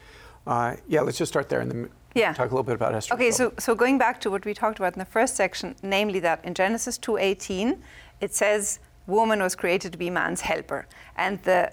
Uh, 0.47 0.77
yeah, 0.89 1.01
let's 1.01 1.19
just 1.19 1.33
start 1.33 1.49
there 1.49 1.61
and 1.61 1.71
then 1.71 1.91
Yeah. 2.15 2.33
talk 2.33 2.51
a 2.51 2.55
little 2.55 2.63
bit 2.65 2.75
about 2.75 2.95
Esther. 2.95 3.15
Okay, 3.15 3.31
so, 3.31 3.53
so 3.59 3.75
going 3.75 3.99
back 3.99 4.21
to 4.23 4.31
what 4.31 4.45
we 4.45 4.55
talked 4.55 4.79
about 4.79 4.95
in 4.95 4.99
the 4.99 5.05
first 5.05 5.37
section, 5.37 5.77
namely 5.83 6.21
that 6.21 6.45
in 6.45 6.55
Genesis 6.55 6.99
2:18, 6.99 7.83
it 8.21 8.35
says 8.35 8.81
woman 9.07 9.41
was 9.43 9.55
created 9.55 9.93
to 9.93 9.99
be 9.99 10.11
man's 10.11 10.43
helper, 10.43 10.87
and 11.17 11.43
the 11.43 11.73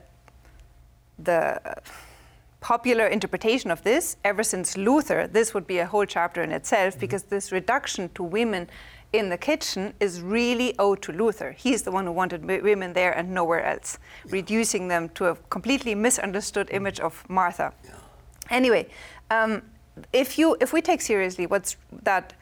the 1.20 1.60
popular 2.60 3.08
interpretation 3.08 3.72
of 3.72 3.82
this, 3.84 4.18
ever 4.24 4.44
since 4.44 4.78
Luther, 4.78 5.28
this 5.28 5.54
would 5.54 5.66
be 5.68 5.80
a 5.80 5.86
whole 5.86 6.06
chapter 6.06 6.42
in 6.44 6.52
itself 6.52 7.00
because 7.00 7.24
this 7.24 7.52
reduction 7.52 8.10
to 8.16 8.24
women 8.24 8.68
in 9.14 9.30
the 9.30 9.38
kitchen 9.38 9.94
is 10.00 10.22
really 10.22 10.76
owed 10.78 11.02
to 11.04 11.12
Luther. 11.12 11.52
He's 11.52 11.84
the 11.84 11.92
one 11.92 12.06
who 12.06 12.12
wanted 12.12 12.46
women 12.46 12.94
there 12.94 13.12
and 13.12 13.34
nowhere 13.34 13.64
else, 13.64 14.00
reducing 14.26 14.88
them 14.88 15.10
to 15.10 15.28
a 15.28 15.36
completely 15.50 15.96
misunderstood 15.96 16.70
image 16.72 17.00
of 17.00 17.28
Martha. 17.30 17.74
Anyway, 18.50 18.88
um, 19.32 19.62
if 20.14 20.38
you 20.38 20.58
if 20.62 20.74
we 20.74 20.82
take 20.82 21.02
seriously 21.02 21.48
what's 21.48 21.78
that, 22.04 22.34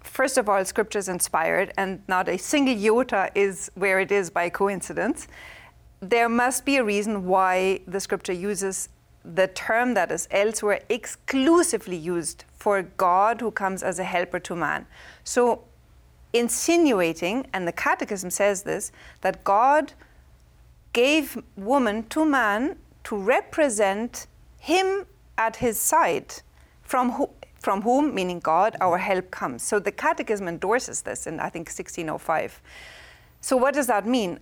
first 0.00 0.38
of 0.38 0.48
all, 0.48 0.64
Scripture 0.64 0.98
is 0.98 1.08
inspired, 1.08 1.72
and 1.76 2.02
not 2.08 2.28
a 2.28 2.38
single 2.38 2.74
iota 2.74 3.30
is 3.34 3.70
where 3.74 4.00
it 4.00 4.10
is 4.10 4.30
by 4.30 4.48
coincidence. 4.48 5.28
There 6.00 6.28
must 6.28 6.64
be 6.64 6.76
a 6.76 6.84
reason 6.84 7.26
why 7.26 7.80
the 7.86 8.00
Scripture 8.00 8.32
uses 8.32 8.88
the 9.24 9.46
term 9.48 9.94
that 9.94 10.12
is 10.12 10.28
elsewhere 10.30 10.80
exclusively 10.90 11.96
used 11.96 12.44
for 12.52 12.82
God 12.82 13.40
who 13.40 13.50
comes 13.50 13.82
as 13.82 13.98
a 13.98 14.04
helper 14.04 14.38
to 14.40 14.54
man. 14.54 14.86
So, 15.22 15.64
insinuating, 16.34 17.46
and 17.52 17.66
the 17.66 17.72
Catechism 17.72 18.30
says 18.30 18.64
this, 18.64 18.92
that 19.22 19.44
God 19.44 19.94
gave 20.92 21.40
woman 21.56 22.04
to 22.08 22.24
man 22.24 22.76
to 23.04 23.16
represent 23.16 24.26
him 24.58 25.06
at 25.38 25.56
his 25.56 25.78
side, 25.78 26.34
from, 26.82 27.12
who, 27.12 27.30
from 27.58 27.82
whom, 27.82 28.14
meaning 28.14 28.40
God, 28.40 28.76
our 28.80 28.98
help 28.98 29.30
comes. 29.30 29.62
So 29.62 29.78
the 29.78 29.92
Catechism 29.92 30.48
endorses 30.48 31.02
this 31.02 31.26
in, 31.26 31.40
I 31.40 31.48
think, 31.48 31.68
1605. 31.68 32.60
So, 33.40 33.56
what 33.56 33.74
does 33.74 33.86
that 33.88 34.06
mean? 34.06 34.40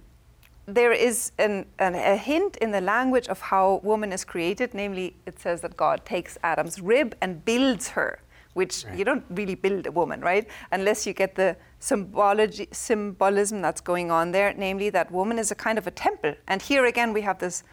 There 0.66 0.92
is 0.92 1.32
an, 1.38 1.66
an, 1.80 1.96
a 1.96 2.16
hint 2.16 2.56
in 2.58 2.70
the 2.70 2.80
language 2.80 3.26
of 3.26 3.40
how 3.40 3.80
woman 3.82 4.12
is 4.12 4.24
created, 4.24 4.74
namely, 4.74 5.16
it 5.26 5.40
says 5.40 5.60
that 5.62 5.76
God 5.76 6.04
takes 6.04 6.38
Adam's 6.44 6.80
rib 6.80 7.16
and 7.20 7.44
builds 7.44 7.88
her, 7.88 8.20
which 8.54 8.84
you 8.94 9.04
don't 9.04 9.24
really 9.30 9.54
build 9.54 9.86
a 9.86 9.92
woman, 9.92 10.20
right? 10.20 10.46
Unless 10.70 11.06
you 11.06 11.14
get 11.14 11.34
the 11.34 11.56
symbology, 11.78 12.68
symbolism 12.72 13.62
that's 13.62 13.80
going 13.80 14.10
on 14.10 14.32
there, 14.32 14.52
namely, 14.56 14.90
that 14.90 15.10
woman 15.10 15.38
is 15.38 15.50
a 15.50 15.54
kind 15.54 15.78
of 15.78 15.86
a 15.86 15.90
temple. 15.90 16.34
And 16.46 16.60
here 16.60 16.84
again, 16.86 17.12
we 17.12 17.22
have 17.22 17.38
this 17.38 17.64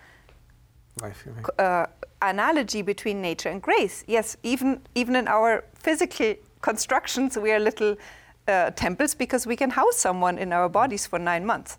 Life-giving. 1.01 1.45
uh, 1.57 1.85
analogy 2.21 2.81
between 2.81 3.21
nature 3.21 3.49
and 3.49 3.61
grace. 3.61 4.03
Yes, 4.07 4.37
even 4.43 4.81
even 4.95 5.15
in 5.15 5.27
our 5.27 5.63
physical 5.73 6.35
constructions, 6.61 7.37
we 7.37 7.51
are 7.51 7.59
little 7.59 7.95
uh, 8.47 8.71
temples 8.71 9.15
because 9.15 9.45
we 9.45 9.55
can 9.55 9.69
house 9.71 9.97
someone 9.97 10.37
in 10.37 10.53
our 10.53 10.69
bodies 10.69 11.05
for 11.05 11.19
nine 11.19 11.45
months. 11.45 11.77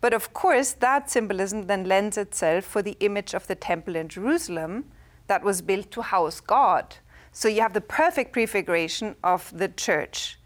But 0.00 0.14
of 0.14 0.32
course, 0.32 0.72
that 0.72 1.10
symbolism 1.10 1.66
then 1.66 1.84
lends 1.84 2.18
itself 2.18 2.64
for 2.64 2.82
the 2.82 2.96
image 3.00 3.34
of 3.34 3.46
the 3.46 3.54
temple 3.54 3.96
in 3.96 4.08
Jerusalem 4.08 4.84
that 5.26 5.42
was 5.44 5.62
built 5.62 5.90
to 5.92 6.02
house 6.02 6.40
God. 6.40 6.96
So 7.32 7.48
you 7.48 7.62
have 7.62 7.72
the 7.72 7.80
perfect 7.80 8.32
prefiguration 8.32 9.16
of 9.24 9.50
the 9.56 9.68
church 9.68 10.38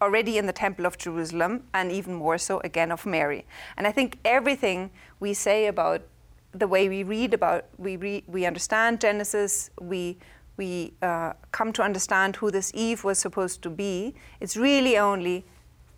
already 0.00 0.36
in 0.36 0.46
the 0.46 0.52
Temple 0.52 0.84
of 0.84 0.98
Jerusalem, 0.98 1.62
and 1.72 1.92
even 1.92 2.14
more 2.14 2.36
so 2.36 2.58
again 2.64 2.90
of 2.90 3.06
Mary. 3.06 3.46
And 3.76 3.86
I 3.86 3.92
think 3.92 4.18
everything 4.24 4.90
we 5.20 5.32
say 5.32 5.66
about 5.66 6.02
the 6.50 6.66
way 6.66 6.88
we 6.88 7.04
read 7.04 7.32
about, 7.32 7.66
we, 7.78 7.96
re, 7.96 8.24
we 8.26 8.44
understand 8.44 9.00
Genesis, 9.00 9.70
we, 9.80 10.18
we 10.56 10.92
uh, 11.00 11.34
come 11.52 11.72
to 11.74 11.82
understand 11.82 12.36
who 12.36 12.50
this 12.50 12.72
Eve 12.74 13.04
was 13.04 13.20
supposed 13.20 13.62
to 13.62 13.70
be, 13.70 14.14
it's 14.40 14.56
really 14.56 14.98
only 14.98 15.44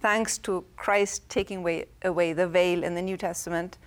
thanks 0.00 0.37
to 0.37 0.64
Christ 0.76 1.26
taking 1.30 1.59
away, 1.59 1.87
away 2.02 2.35
the 2.35 2.46
veil 2.46 2.85
in 2.85 2.94
the 2.94 3.02
New 3.02 3.16
Testament 3.16 3.78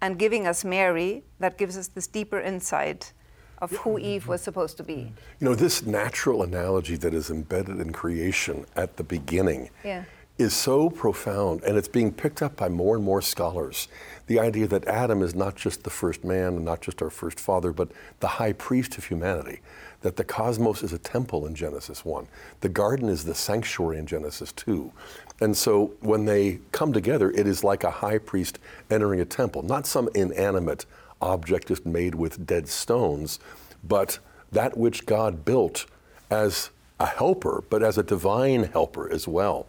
and 0.00 0.18
giving 0.18 0.48
us 0.48 0.64
Mary, 0.64 1.22
that 1.38 1.56
gives 1.56 1.78
us 1.78 1.86
this 1.86 2.08
deeper 2.08 2.40
insight 2.40 3.12
of 3.60 3.70
who 3.72 3.98
Eve 3.98 4.26
was 4.28 4.40
supposed 4.42 4.76
to 4.76 4.82
be. 4.82 5.12
You 5.40 5.48
know, 5.48 5.54
this 5.54 5.84
natural 5.84 6.42
analogy 6.42 6.96
that 6.96 7.14
is 7.14 7.30
embedded 7.30 7.80
in 7.80 7.92
creation 7.92 8.64
at 8.76 8.96
the 8.96 9.04
beginning 9.04 9.70
Yeah. 9.84 10.04
is 10.38 10.54
so 10.54 10.88
profound, 10.88 11.64
and 11.64 11.76
it's 11.76 11.88
being 11.88 12.12
picked 12.12 12.42
up 12.42 12.56
by 12.56 12.68
more 12.68 12.94
and 12.94 13.04
more 13.04 13.20
scholars. 13.20 13.88
The 14.28 14.38
idea 14.38 14.68
that 14.68 14.86
Adam 14.86 15.22
is 15.22 15.34
not 15.34 15.56
just 15.56 15.82
the 15.82 15.90
first 15.90 16.22
man 16.24 16.54
and 16.54 16.64
not 16.64 16.80
just 16.80 17.02
our 17.02 17.10
first 17.10 17.40
father, 17.40 17.72
but 17.72 17.88
the 18.20 18.28
high 18.28 18.52
priest 18.52 18.96
of 18.98 19.04
humanity. 19.04 19.60
That 20.02 20.14
the 20.14 20.22
cosmos 20.22 20.84
is 20.84 20.92
a 20.92 20.98
temple 20.98 21.44
in 21.44 21.56
Genesis 21.56 22.04
1. 22.04 22.28
The 22.60 22.68
garden 22.68 23.08
is 23.08 23.24
the 23.24 23.34
sanctuary 23.34 23.98
in 23.98 24.06
Genesis 24.06 24.52
2. 24.52 24.92
And 25.40 25.56
so 25.56 25.92
when 26.00 26.24
they 26.24 26.60
come 26.70 26.92
together, 26.92 27.30
it 27.32 27.48
is 27.48 27.64
like 27.64 27.82
a 27.82 27.90
high 27.90 28.18
priest 28.18 28.60
entering 28.90 29.20
a 29.20 29.24
temple, 29.24 29.62
not 29.62 29.86
some 29.86 30.08
inanimate 30.14 30.86
object 31.20 31.68
just 31.68 31.86
made 31.86 32.14
with 32.14 32.46
dead 32.46 32.68
stones, 32.68 33.38
but 33.82 34.18
that 34.52 34.76
which 34.76 35.06
God 35.06 35.44
built 35.44 35.86
as 36.30 36.70
a 37.00 37.06
helper, 37.06 37.62
but 37.70 37.82
as 37.82 37.98
a 37.98 38.02
divine 38.02 38.64
helper 38.64 39.10
as 39.10 39.28
well. 39.28 39.66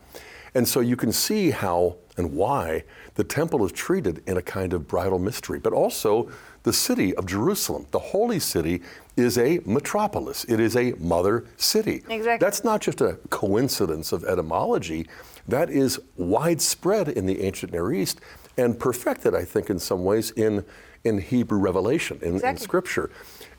And 0.56 0.68
so 0.68 0.80
you 0.80 0.96
can 0.96 1.12
see 1.12 1.52
how 1.52 1.98
and 2.18 2.34
why 2.34 2.84
the 3.16 3.24
temple 3.24 3.64
is 3.66 3.72
treated 3.72 4.22
in 4.28 4.38
a 4.38 4.42
kind 4.42 4.74
of 4.74 4.88
bridal 4.88 5.20
mystery, 5.20 5.60
but 5.60 5.74
also 5.74 6.30
the 6.64 6.74
city 6.74 7.16
of 7.16 7.26
Jerusalem, 7.26 7.86
the 7.92 8.00
holy 8.00 8.40
city, 8.40 8.82
is 9.16 9.38
a 9.38 9.60
metropolis. 9.66 10.44
It 10.46 10.60
is 10.60 10.76
a 10.76 10.94
mother 10.94 11.46
city. 11.56 12.04
Exactly. 12.10 12.38
That's 12.46 12.64
not 12.64 12.82
just 12.82 13.00
a 13.02 13.14
coincidence 13.30 14.12
of 14.12 14.26
etymology. 14.26 15.08
That 15.48 15.70
is 15.70 16.00
widespread 16.18 17.10
in 17.10 17.26
the 17.26 17.42
ancient 17.42 17.72
Near 17.72 17.94
East 17.94 18.20
and 18.58 18.78
perfected, 18.78 19.34
I 19.34 19.46
think, 19.46 19.70
in 19.70 19.80
some 19.80 20.04
ways 20.04 20.32
in, 20.32 20.66
in 21.04 21.20
Hebrew 21.20 21.60
revelation, 21.60 22.20
in, 22.22 22.40
in 22.46 22.58
Scripture. 22.58 23.10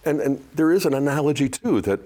And, 0.05 0.21
and 0.21 0.45
there 0.55 0.73
is 0.73 0.87
an 0.87 0.95
analogy, 0.95 1.49
too, 1.49 1.81
that 1.83 2.01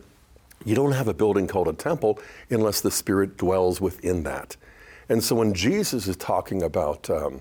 you 0.64 0.74
don't 0.74 0.92
have 0.92 1.08
a 1.08 1.14
building 1.14 1.46
called 1.46 1.68
a 1.68 1.72
temple 1.72 2.18
unless 2.50 2.80
the 2.80 2.90
Spirit 2.90 3.36
dwells 3.36 3.80
within 3.80 4.22
that. 4.24 4.56
And 5.08 5.22
so 5.22 5.36
when 5.36 5.52
Jesus 5.52 6.08
is 6.08 6.16
talking 6.16 6.62
about 6.62 7.10
um, 7.10 7.40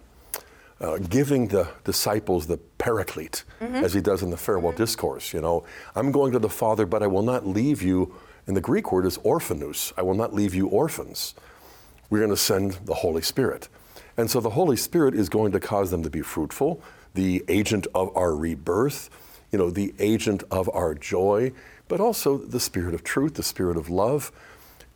uh, 0.81 0.97
giving 0.97 1.47
the 1.47 1.69
disciples 1.85 2.47
the 2.47 2.57
paraclete, 2.77 3.43
as 3.83 3.93
he 3.93 4.01
does 4.01 4.21
in 4.21 4.29
the 4.29 4.37
farewell 4.37 4.73
discourse, 4.73 5.33
you 5.33 5.39
know, 5.39 5.63
I'm 5.95 6.11
going 6.11 6.33
to 6.33 6.39
the 6.39 6.49
Father, 6.49 6.85
but 6.85 7.01
I 7.01 7.07
will 7.07 7.21
not 7.21 7.47
leave 7.47 7.81
you. 7.81 8.13
And 8.45 8.57
the 8.57 8.61
Greek 8.61 8.91
word 8.91 9.05
is 9.05 9.17
orphanus. 9.23 9.93
I 9.95 10.01
will 10.01 10.15
not 10.15 10.33
leave 10.33 10.53
you 10.53 10.67
orphans. 10.67 11.33
We're 12.09 12.19
going 12.19 12.31
to 12.31 12.37
send 12.37 12.73
the 12.85 12.95
Holy 12.95 13.21
Spirit. 13.21 13.69
And 14.17 14.29
so 14.29 14.41
the 14.41 14.49
Holy 14.49 14.75
Spirit 14.75 15.15
is 15.15 15.29
going 15.29 15.53
to 15.53 15.59
cause 15.59 15.89
them 15.89 16.03
to 16.03 16.09
be 16.09 16.21
fruitful, 16.21 16.81
the 17.13 17.43
agent 17.47 17.87
of 17.93 18.15
our 18.15 18.35
rebirth, 18.35 19.09
you 19.51 19.59
know, 19.59 19.69
the 19.69 19.93
agent 19.99 20.43
of 20.49 20.69
our 20.73 20.93
joy, 20.95 21.51
but 21.87 21.99
also 21.99 22.37
the 22.37 22.59
Spirit 22.59 22.93
of 22.93 23.03
truth, 23.03 23.35
the 23.35 23.43
Spirit 23.43 23.77
of 23.77 23.89
love. 23.89 24.31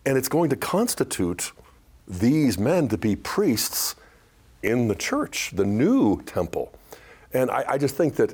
And 0.05 0.17
it's 0.17 0.29
going 0.29 0.49
to 0.49 0.55
constitute 0.55 1.51
these 2.07 2.57
men 2.57 2.87
to 2.87 2.97
be 2.97 3.15
priests 3.15 3.95
in 4.63 4.87
the 4.87 4.95
church, 4.95 5.51
the 5.53 5.65
new 5.65 6.21
temple. 6.23 6.73
And 7.33 7.51
I, 7.51 7.65
I 7.67 7.77
just 7.77 7.95
think 7.95 8.15
that, 8.15 8.33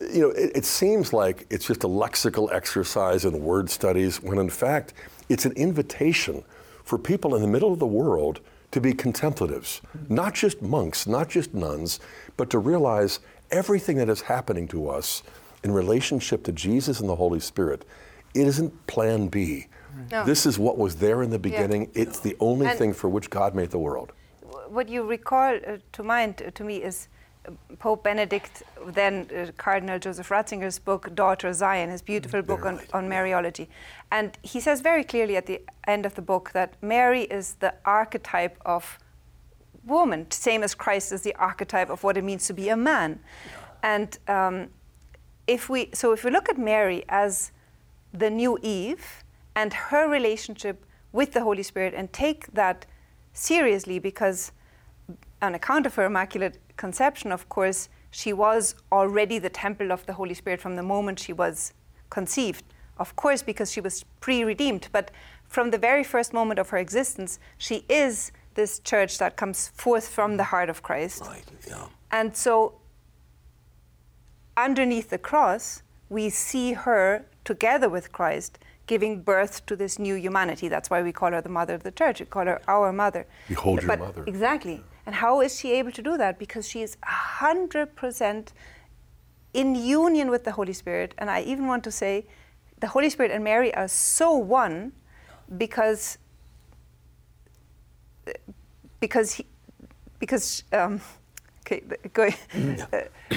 you 0.00 0.20
know, 0.20 0.30
it, 0.30 0.52
it 0.58 0.64
seems 0.64 1.12
like 1.12 1.46
it's 1.50 1.66
just 1.66 1.84
a 1.84 1.88
lexical 1.88 2.52
exercise 2.52 3.24
in 3.24 3.42
word 3.42 3.70
studies, 3.70 4.22
when 4.22 4.38
in 4.38 4.50
fact, 4.50 4.92
it's 5.28 5.46
an 5.46 5.52
invitation 5.52 6.44
for 6.84 6.98
people 6.98 7.34
in 7.34 7.42
the 7.42 7.48
middle 7.48 7.72
of 7.72 7.78
the 7.78 7.86
world 7.86 8.40
to 8.70 8.80
be 8.80 8.92
contemplatives, 8.92 9.80
not 10.08 10.34
just 10.34 10.60
monks, 10.60 11.06
not 11.06 11.28
just 11.28 11.54
nuns, 11.54 12.00
but 12.36 12.50
to 12.50 12.58
realize 12.58 13.20
everything 13.50 13.96
that 13.98 14.08
is 14.08 14.22
happening 14.22 14.66
to 14.68 14.88
us 14.88 15.22
in 15.62 15.72
relationship 15.72 16.42
to 16.44 16.52
Jesus 16.52 17.00
and 17.00 17.08
the 17.08 17.16
Holy 17.16 17.40
Spirit. 17.40 17.84
It 18.34 18.46
isn't 18.46 18.86
plan 18.86 19.28
B. 19.28 19.68
No. 20.10 20.24
This 20.24 20.44
is 20.44 20.58
what 20.58 20.76
was 20.76 20.96
there 20.96 21.22
in 21.22 21.30
the 21.30 21.38
beginning. 21.38 21.90
It's 21.94 22.18
the 22.20 22.36
only 22.40 22.66
And- 22.66 22.78
thing 22.78 22.92
for 22.92 23.08
which 23.08 23.30
God 23.30 23.54
made 23.54 23.70
the 23.70 23.78
world. 23.78 24.12
what 24.68 24.88
you 24.88 25.02
recall 25.04 25.54
uh, 25.56 25.76
to 25.92 26.02
mind 26.02 26.42
uh, 26.42 26.50
to 26.58 26.64
me 26.64 26.76
is 26.82 26.96
uh, 27.46 27.52
Pope 27.78 28.02
Benedict, 28.02 28.62
then 28.86 29.12
uh, 29.30 29.52
Cardinal 29.56 29.98
Joseph 29.98 30.30
Ratzinger's 30.30 30.78
book, 30.80 31.14
Daughter 31.14 31.52
Zion, 31.52 31.90
his 31.90 32.02
beautiful 32.02 32.42
book 32.42 32.64
on, 32.66 32.80
on 32.92 33.08
Mariology. 33.08 33.68
And 34.10 34.36
he 34.42 34.58
says 34.60 34.80
very 34.80 35.04
clearly 35.04 35.36
at 35.36 35.46
the 35.46 35.60
end 35.86 36.06
of 36.06 36.14
the 36.14 36.22
book 36.22 36.50
that 36.54 36.70
Mary 36.82 37.22
is 37.22 37.54
the 37.60 37.74
archetype 37.84 38.56
of 38.64 38.98
woman, 39.86 40.30
same 40.30 40.62
as 40.62 40.74
Christ 40.74 41.12
is 41.12 41.22
the 41.22 41.34
archetype 41.36 41.90
of 41.90 42.02
what 42.02 42.16
it 42.16 42.24
means 42.24 42.46
to 42.46 42.54
be 42.54 42.68
a 42.68 42.76
man. 42.76 43.20
And 43.82 44.18
um, 44.28 44.68
if 45.46 45.68
we, 45.68 45.90
so 45.92 46.12
if 46.12 46.24
we 46.24 46.30
look 46.30 46.48
at 46.48 46.58
Mary 46.58 47.04
as 47.08 47.52
the 48.12 48.30
new 48.30 48.58
Eve 48.62 49.24
and 49.54 49.72
her 49.72 50.08
relationship 50.08 50.84
with 51.12 51.32
the 51.32 51.42
Holy 51.42 51.62
Spirit 51.62 51.94
and 51.94 52.12
take 52.12 52.52
that 52.54 52.86
seriously 53.32 53.98
because 53.98 54.52
on 55.42 55.54
account 55.54 55.86
of 55.86 55.94
her 55.96 56.06
immaculate 56.06 56.58
conception, 56.76 57.30
of 57.30 57.48
course, 57.48 57.88
she 58.10 58.32
was 58.32 58.74
already 58.92 59.38
the 59.38 59.50
temple 59.50 59.92
of 59.92 60.06
the 60.06 60.12
Holy 60.14 60.34
Spirit 60.34 60.60
from 60.60 60.76
the 60.76 60.82
moment 60.82 61.18
she 61.18 61.32
was 61.32 61.74
conceived. 62.10 62.64
Of 62.96 63.16
course, 63.16 63.42
because 63.42 63.72
she 63.72 63.80
was 63.80 64.04
pre 64.20 64.44
redeemed, 64.44 64.88
but 64.92 65.10
from 65.48 65.70
the 65.70 65.78
very 65.78 66.04
first 66.04 66.32
moment 66.32 66.60
of 66.60 66.70
her 66.70 66.78
existence, 66.78 67.38
she 67.58 67.84
is 67.88 68.30
this 68.54 68.78
church 68.78 69.18
that 69.18 69.36
comes 69.36 69.68
forth 69.68 70.08
from 70.08 70.36
the 70.36 70.44
heart 70.44 70.70
of 70.70 70.82
Christ. 70.82 71.22
Right, 71.26 71.44
yeah. 71.66 71.86
And 72.10 72.36
so, 72.36 72.80
underneath 74.56 75.10
the 75.10 75.18
cross, 75.18 75.82
we 76.08 76.30
see 76.30 76.72
her 76.72 77.26
together 77.44 77.88
with 77.88 78.12
Christ 78.12 78.58
giving 78.86 79.22
birth 79.22 79.64
to 79.66 79.76
this 79.76 79.98
new 79.98 80.14
humanity. 80.14 80.68
That's 80.68 80.90
why 80.90 81.02
we 81.02 81.12
call 81.12 81.32
her 81.32 81.40
the 81.40 81.48
mother 81.48 81.74
of 81.74 81.82
the 81.82 81.90
church. 81.90 82.20
We 82.20 82.26
call 82.26 82.46
her 82.46 82.60
our 82.68 82.92
mother. 82.92 83.26
Behold 83.48 83.82
your 83.82 83.96
mother. 83.96 84.24
Exactly. 84.26 84.82
And 85.06 85.14
how 85.14 85.40
is 85.40 85.58
she 85.58 85.72
able 85.72 85.92
to 85.92 86.02
do 86.02 86.16
that? 86.16 86.38
Because 86.38 86.68
she 86.68 86.82
is 86.82 86.96
100% 87.04 88.48
in 89.54 89.74
union 89.74 90.30
with 90.30 90.44
the 90.44 90.52
Holy 90.52 90.72
Spirit. 90.72 91.14
And 91.18 91.30
I 91.30 91.42
even 91.42 91.66
want 91.66 91.84
to 91.84 91.90
say 91.90 92.26
the 92.80 92.88
Holy 92.88 93.08
Spirit 93.08 93.30
and 93.30 93.42
Mary 93.44 93.74
are 93.74 93.88
so 93.88 94.34
one 94.34 94.92
because 95.56 96.18
because 99.00 99.34
he, 99.34 99.46
because 100.18 100.64
um, 100.72 101.00
okay, 101.60 101.82
go, 102.12 102.28
uh, 102.92 103.36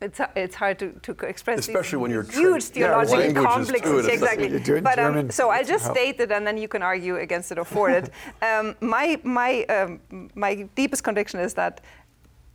it's 0.00 0.20
it's 0.36 0.54
hard 0.54 0.78
to, 0.78 0.92
to 1.02 1.12
express 1.26 1.66
these 1.66 1.68
Especially 1.68 1.98
when 1.98 2.10
you're 2.10 2.22
huge 2.22 2.64
yeah, 2.66 3.02
theological 3.02 3.18
languages 3.18 3.52
complexes. 3.52 3.90
too, 3.90 3.98
and 3.98 4.08
it's 4.08 4.22
like- 4.22 4.38
exactly. 4.40 4.80
But 4.80 4.98
um, 4.98 5.30
so 5.30 5.50
I'll 5.50 5.64
just 5.64 5.86
state 5.86 6.20
it, 6.20 6.30
and 6.30 6.46
then 6.46 6.56
you 6.56 6.68
can 6.68 6.82
argue 6.82 7.16
against 7.16 7.50
it 7.52 7.58
or 7.58 7.64
for 7.64 7.90
it. 7.90 8.10
Um, 8.42 8.76
my 8.80 9.20
my 9.24 9.64
um, 9.64 10.00
my 10.34 10.68
deepest 10.74 11.02
conviction 11.02 11.40
is 11.40 11.54
that 11.54 11.80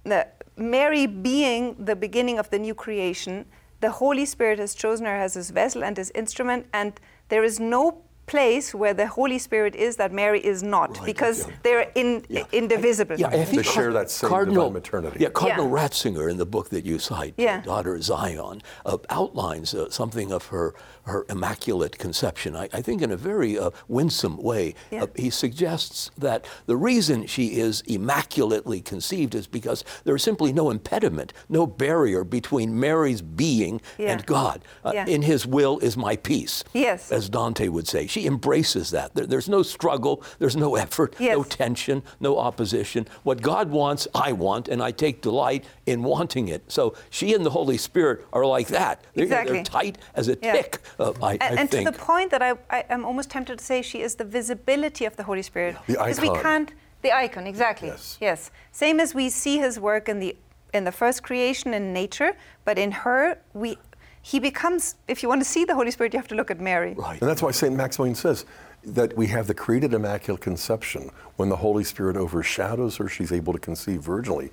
the 0.03 0.27
Mary 0.55 1.05
being 1.07 1.75
the 1.77 1.95
beginning 1.95 2.39
of 2.39 2.49
the 2.49 2.59
new 2.59 2.75
creation, 2.75 3.45
the 3.81 3.91
Holy 3.91 4.25
Spirit 4.25 4.59
has 4.59 4.73
chosen 4.73 5.05
her 5.05 5.15
as 5.15 5.33
his 5.33 5.49
vessel 5.49 5.83
and 5.83 5.97
his 5.97 6.11
instrument, 6.11 6.67
and 6.73 6.93
there 7.29 7.43
is 7.43 7.59
no 7.59 8.01
place 8.25 8.73
where 8.73 8.93
the 8.93 9.07
Holy 9.07 9.37
Spirit 9.37 9.75
is 9.75 9.97
that 9.97 10.11
Mary 10.11 10.39
is 10.43 10.63
not, 10.63 10.97
Right, 10.97 11.05
because 11.05 11.47
yeah. 11.47 11.53
they're 11.63 11.91
in, 11.95 12.23
Yeah. 12.29 12.43
indivisible. 12.51 13.17
Yeah, 13.19 13.27
I 13.27 13.43
think 13.45 13.63
They 13.65 13.71
share 13.71 13.91
that 13.93 14.09
same 14.09 14.29
divine 14.29 14.73
maternity. 14.73 15.17
Yeah, 15.19 15.29
Cardinal 15.29 15.69
Ratzinger 15.69 16.29
in 16.29 16.37
the 16.37 16.45
book 16.45 16.69
that 16.69 16.85
you 16.85 16.99
cite, 16.99 17.33
Yeah. 17.37 17.61
Daughter 17.61 17.99
Zion, 18.01 18.61
uh, 18.85 18.97
outlines 19.09 19.73
uh, 19.73 19.89
something 19.89 20.31
of 20.31 20.47
her 20.47 20.73
her 21.05 21.25
immaculate 21.27 21.97
conception. 21.97 22.55
I, 22.55 22.69
I 22.71 22.81
think 22.81 23.01
in 23.01 23.11
a 23.11 23.17
very 23.17 23.59
uh, 23.59 23.71
winsome 23.89 24.37
way. 24.41 24.73
Yeah. 24.89 25.03
Uh, 25.03 25.07
he 25.17 25.29
suggests 25.29 26.09
that 26.17 26.45
the 26.65 26.77
reason 26.77 27.25
she 27.27 27.57
is 27.59 27.81
immaculately 27.87 28.79
conceived 28.79 29.35
is 29.35 29.45
because 29.45 29.83
there 30.05 30.15
is 30.15 30.23
simply 30.23 30.53
no 30.53 30.69
impediment, 30.69 31.33
no 31.49 31.67
barrier 31.67 32.23
between 32.23 32.79
Mary's 32.79 33.21
being 33.21 33.81
Yeah. 33.97 34.13
and 34.13 34.25
God. 34.25 34.63
Uh, 34.85 34.91
Yeah. 34.93 35.05
In 35.07 35.23
His 35.23 35.45
will 35.45 35.77
is 35.79 35.97
my 35.97 36.15
peace. 36.15 36.63
Yes. 36.73 37.11
As 37.11 37.27
Dante 37.27 37.67
would 37.67 37.87
say, 37.89 38.07
she 38.13 38.27
embraces 38.27 38.91
that. 38.91 39.15
There- 39.15 39.25
there's 39.25 39.49
no 39.49 39.63
struggle, 39.63 40.21
there's 40.39 40.55
no 40.55 40.75
effort, 40.75 41.19
no 41.19 41.43
tension, 41.43 42.03
no 42.19 42.37
opposition. 42.37 43.07
What 43.23 43.41
God 43.41 43.71
wants, 43.71 44.07
I 44.13 44.31
want, 44.33 44.67
and 44.67 44.79
I 44.83 44.91
take 44.91 45.21
delight 45.21 45.63
in 45.87 46.03
wanting 46.03 46.47
it. 46.55 46.61
So 46.71 46.93
she 47.09 47.33
and 47.33 47.43
the 47.45 47.49
Holy 47.59 47.77
Spirit 47.77 48.17
are 48.31 48.45
like 48.45 48.67
that. 48.79 48.95
They're, 49.15 49.23
Exactly. 49.25 49.53
they're 49.53 49.63
tight 49.63 49.97
as 50.13 50.27
a 50.29 50.37
Yeah. 50.41 50.53
tick, 50.53 50.79
uh, 50.99 51.13
I, 51.23 51.31
and, 51.33 51.41
I 51.59 51.61
and 51.61 51.71
to 51.71 51.83
the 51.91 51.91
point 52.11 52.29
that 52.31 52.43
I, 52.43 52.51
I 52.69 52.79
am 52.95 53.03
almost 53.03 53.29
tempted 53.31 53.57
to 53.59 53.65
say 53.65 53.81
she 53.81 53.99
is 54.07 54.15
the 54.15 54.25
visibility 54.25 55.05
of 55.05 55.15
the 55.15 55.23
Holy 55.23 55.41
Spirit. 55.41 55.75
The 55.87 55.93
Because 55.93 56.21
we 56.21 56.29
can't 56.29 56.71
the 57.01 57.11
icon, 57.11 57.47
exactly. 57.47 57.89
Yes. 57.89 58.17
Yes. 58.21 58.51
Same 58.71 58.97
as 59.01 59.13
we 59.13 59.29
see 59.29 59.57
his 59.57 59.77
work 59.79 60.07
in 60.07 60.19
the 60.19 60.35
in 60.73 60.85
the 60.85 60.91
first 60.91 61.21
creation 61.21 61.73
in 61.73 61.93
nature, 61.93 62.31
but 62.65 62.77
in 62.79 62.91
her 63.05 63.37
we 63.53 63.77
he 64.25 64.39
becomes, 64.39 64.95
if 65.07 65.21
you 65.21 65.27
want 65.29 65.41
to 65.41 65.45
see 65.45 65.65
the 65.65 65.75
Holy 65.75 65.91
Spirit, 65.91 66.13
you 66.13 66.17
have 66.19 66.29
to 66.29 66.35
look 66.35 66.49
at 66.49 66.59
Mary. 66.59 66.93
Right. 66.95 67.19
And 67.21 67.29
that's 67.29 67.41
why 67.43 67.51
St. 67.51 67.75
Maximilian 67.75 68.15
says 68.15 68.45
that 68.85 69.15
we 69.15 69.27
have 69.27 69.47
the 69.47 69.53
created 69.53 69.93
Immaculate 69.93 70.41
Conception 70.41 71.09
when 71.35 71.49
the 71.49 71.57
Holy 71.57 71.83
Spirit 71.83 72.15
overshadows 72.17 72.95
her, 72.97 73.07
she's 73.09 73.31
able 73.33 73.51
to 73.53 73.59
conceive 73.59 74.01
virginally. 74.01 74.49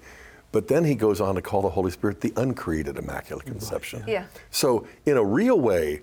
But 0.53 0.67
then 0.67 0.85
he 0.85 0.97
goes 0.97 1.21
on 1.21 1.37
to 1.37 1.43
call 1.43 1.63
the 1.63 1.71
Holy 1.71 1.93
Spirit 1.93 2.21
the 2.21 2.33
uncreated 2.37 2.99
Immaculate 2.99 3.47
Conception. 3.47 4.03
Yeah. 4.09 4.25
So, 4.51 4.87
in 5.07 5.17
a 5.17 5.25
real 5.25 5.61
way, 5.61 6.01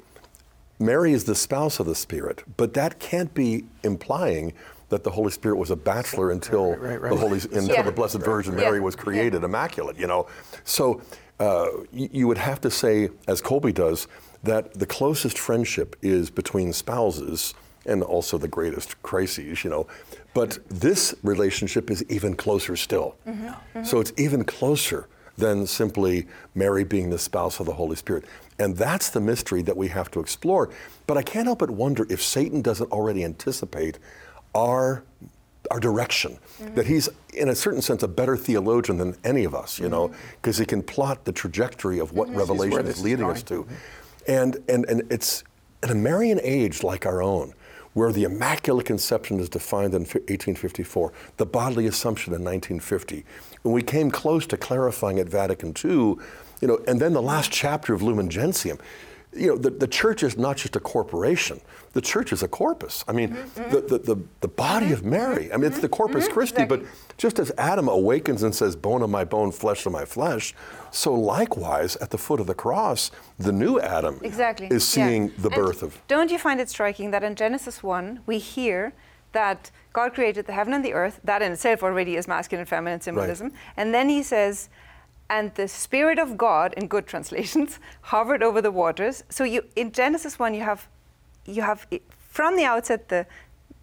Mary 0.80 1.12
is 1.12 1.26
the 1.26 1.36
spouse 1.36 1.82
of 1.82 1.86
the 1.88 1.96
Spirit, 1.96 2.44
but 2.56 2.74
that 2.76 3.00
can't 3.00 3.34
be 3.34 3.66
implying 3.84 4.54
that 4.90 5.04
the 5.04 5.12
Holy 5.12 5.32
Spirit 5.32 5.58
was 5.58 5.72
a 5.72 5.76
bachelor 5.76 6.32
until 6.32 6.70
Right, 6.72 6.80
right, 6.80 7.02
right. 7.02 7.10
the 7.12 7.18
Holy 7.20 7.40
until 7.44 7.68
Yeah. 7.68 7.82
the 7.82 7.92
Blessed 7.92 8.20
Virgin 8.20 8.54
Yeah. 8.54 8.62
Mary 8.62 8.80
was 8.80 8.96
created 8.96 9.44
immaculate. 9.44 9.98
You 9.98 10.08
know, 10.08 10.28
so 10.64 11.02
uh, 11.40 11.68
you 11.92 12.28
would 12.28 12.38
have 12.38 12.60
to 12.62 12.72
say, 12.72 13.10
as 13.28 13.42
Kolbe 13.42 13.74
does, 13.74 14.08
that 14.44 14.74
the 14.74 14.86
closest 14.86 15.38
friendship 15.38 15.96
is 16.02 16.30
between 16.30 16.74
spouses 16.74 17.54
and 17.86 18.04
also 18.04 18.38
the 18.38 18.48
greatest 18.48 19.02
crises. 19.04 19.64
You 19.64 19.70
know, 19.70 19.88
but 20.34 20.60
this 20.70 21.16
relationship 21.24 21.90
is 21.92 22.04
even 22.10 22.36
closer 22.36 22.76
still. 22.76 23.16
So 23.84 24.00
it's 24.00 24.14
even 24.18 24.44
closer 24.44 25.08
than 25.38 25.68
simply 25.68 26.28
Mary 26.56 26.84
being 26.84 27.12
the 27.12 27.20
spouse 27.20 27.60
of 27.60 27.68
the 27.68 27.74
Holy 27.74 27.96
Spirit. 27.96 28.26
And 28.58 28.76
that's 28.76 29.12
the 29.12 29.22
mystery 29.22 29.62
that 29.64 29.78
we 29.78 29.88
have 29.90 30.10
to 30.12 30.20
explore. 30.20 30.72
But 31.06 31.18
I 31.18 31.22
can't 31.22 31.46
help 31.46 31.60
but 31.60 31.70
wonder 31.70 32.08
if 32.10 32.22
Satan 32.24 32.62
doesn't 32.64 32.92
already 32.92 33.24
anticipate 33.24 34.00
our 34.56 35.04
our 35.72 35.80
direction. 35.80 36.38
That 36.76 36.88
he's 36.88 37.10
in 37.34 37.50
a 37.50 37.56
certain 37.56 37.82
sense 37.82 38.04
a 38.04 38.08
better 38.08 38.36
theologian 38.36 38.98
than 38.98 39.16
any 39.24 39.44
of 39.44 39.54
us 39.54 39.80
you 39.80 39.90
know 39.90 40.12
because 40.42 40.58
he 40.58 40.66
can 40.66 40.82
plot 40.82 41.26
the 41.26 41.32
trajectory 41.32 42.00
of 42.00 42.14
what 42.14 42.30
revelation 42.34 42.72
where 42.72 42.82
is 42.82 42.88
this 42.88 42.98
is 42.98 43.04
leading 43.04 43.26
us 43.26 43.44
to. 43.44 43.68
And 44.28 44.58
and 44.68 44.86
and 44.86 45.04
it's 45.12 45.44
in 45.84 45.90
a 45.92 45.96
marian 45.96 46.40
age 46.42 46.84
like 46.84 47.06
our 47.06 47.22
own 47.22 47.54
where 47.94 48.12
the 48.12 48.24
immaculate 48.24 48.86
conception 48.86 49.40
is 49.40 49.50
defined 49.50 49.94
in 49.94 50.02
1854 50.02 51.14
the 51.38 51.46
bodily 51.46 51.88
assumption 51.88 52.34
in 52.34 52.44
1950 52.44 53.26
when 53.62 53.74
we 53.74 53.82
came 53.82 54.10
close 54.10 54.48
to 54.48 54.58
clarifying 54.58 55.20
at 55.20 55.28
vatican 55.28 55.74
ii 55.86 55.92
you 55.92 56.18
know 56.64 56.80
and 56.88 57.00
then 57.00 57.14
the 57.14 57.22
last 57.22 57.52
chapter 57.52 57.94
of 57.94 58.02
lumen 58.02 58.30
gentium 58.30 58.78
you 59.38 59.48
know, 59.48 59.58
the, 59.58 59.70
the 59.70 59.88
church 59.88 60.24
is 60.24 60.38
not 60.38 60.58
just 60.58 60.76
a 60.76 60.80
corporation. 60.80 61.62
The 61.94 62.02
church 62.02 62.32
is 62.32 62.44
a 62.44 62.48
corpus. 62.48 63.04
I 63.08 63.12
mean, 63.12 63.30
mm-hmm. 63.30 63.72
the, 63.72 63.82
the, 63.82 63.98
the, 64.00 64.24
the 64.42 64.48
body 64.48 64.92
of 64.92 65.00
mm-hmm. 65.00 65.10
Mary. 65.10 65.54
I 65.54 65.58
mean, 65.58 65.66
it's 65.66 65.80
the 65.80 65.88
mm-hmm. 65.88 65.96
corpus 65.96 66.28
Christi, 66.28 66.66
but 66.66 66.84
just 67.18 67.40
as 67.40 67.52
Adam 67.58 67.88
awakens 67.88 68.44
and 68.44 68.54
says, 68.54 68.76
bone 68.76 69.02
of 69.02 69.10
my 69.10 69.24
bone, 69.24 69.52
flesh 69.52 69.86
of 69.86 69.92
my 69.92 70.06
flesh, 70.06 70.54
so 70.92 71.14
likewise, 71.14 71.96
at 71.98 72.10
the 72.10 72.18
foot 72.18 72.40
of 72.40 72.48
the 72.48 72.54
cross, 72.54 73.12
the 73.38 73.52
new 73.52 73.80
Adam 73.80 74.20
Exactly. 74.24 74.68
is 74.68 74.98
yeah. 74.98 75.08
seeing 75.08 75.32
the 75.38 75.50
And 75.50 75.56
birth 75.56 75.84
of. 75.84 76.02
Don't 76.08 76.32
you 76.32 76.40
find 76.40 76.60
it 76.60 76.70
striking 76.70 77.12
that 77.12 77.24
in 77.24 77.36
Genesis 77.36 77.84
1, 77.84 78.22
we 78.26 78.38
hear 78.40 78.94
that 79.34 79.72
God 79.94 80.14
created 80.14 80.48
the 80.48 80.54
heaven 80.54 80.74
and 80.74 80.84
the 80.84 80.94
earth? 80.94 81.20
That 81.24 81.42
in 81.42 81.52
itself 81.52 81.84
already 81.84 82.16
is 82.16 82.28
masculine 82.28 82.62
and 82.62 82.70
feminine 82.70 83.02
symbolism. 83.02 83.52
And 83.76 83.94
then 83.94 84.10
he 84.10 84.24
says, 84.24 84.70
and 85.30 85.54
the 85.56 85.68
Spirit 85.68 86.20
of 86.20 86.38
God, 86.38 86.74
in 86.76 86.88
good 86.88 87.06
translations, 87.08 87.80
hovered 88.02 88.42
over 88.44 88.62
the 88.62 88.72
waters. 88.72 89.24
So 89.30 89.44
you, 89.44 89.64
in 89.76 89.92
Genesis 89.92 90.40
1, 90.40 90.54
you 90.54 90.62
have, 90.62 90.88
you 91.46 91.62
have 91.62 91.86
from 92.30 92.56
the 92.56 92.64
outset 92.66 93.10
the, 93.10 93.26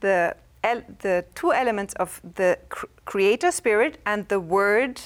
the, 0.00 0.36
el- 0.62 0.82
the 1.00 1.24
two 1.34 1.52
elements 1.52 1.94
of 1.94 2.20
the 2.34 2.58
cr- 2.68 2.86
Creator 3.04 3.50
Spirit 3.52 3.98
and 4.06 4.26
the 4.28 4.40
Word 4.40 5.00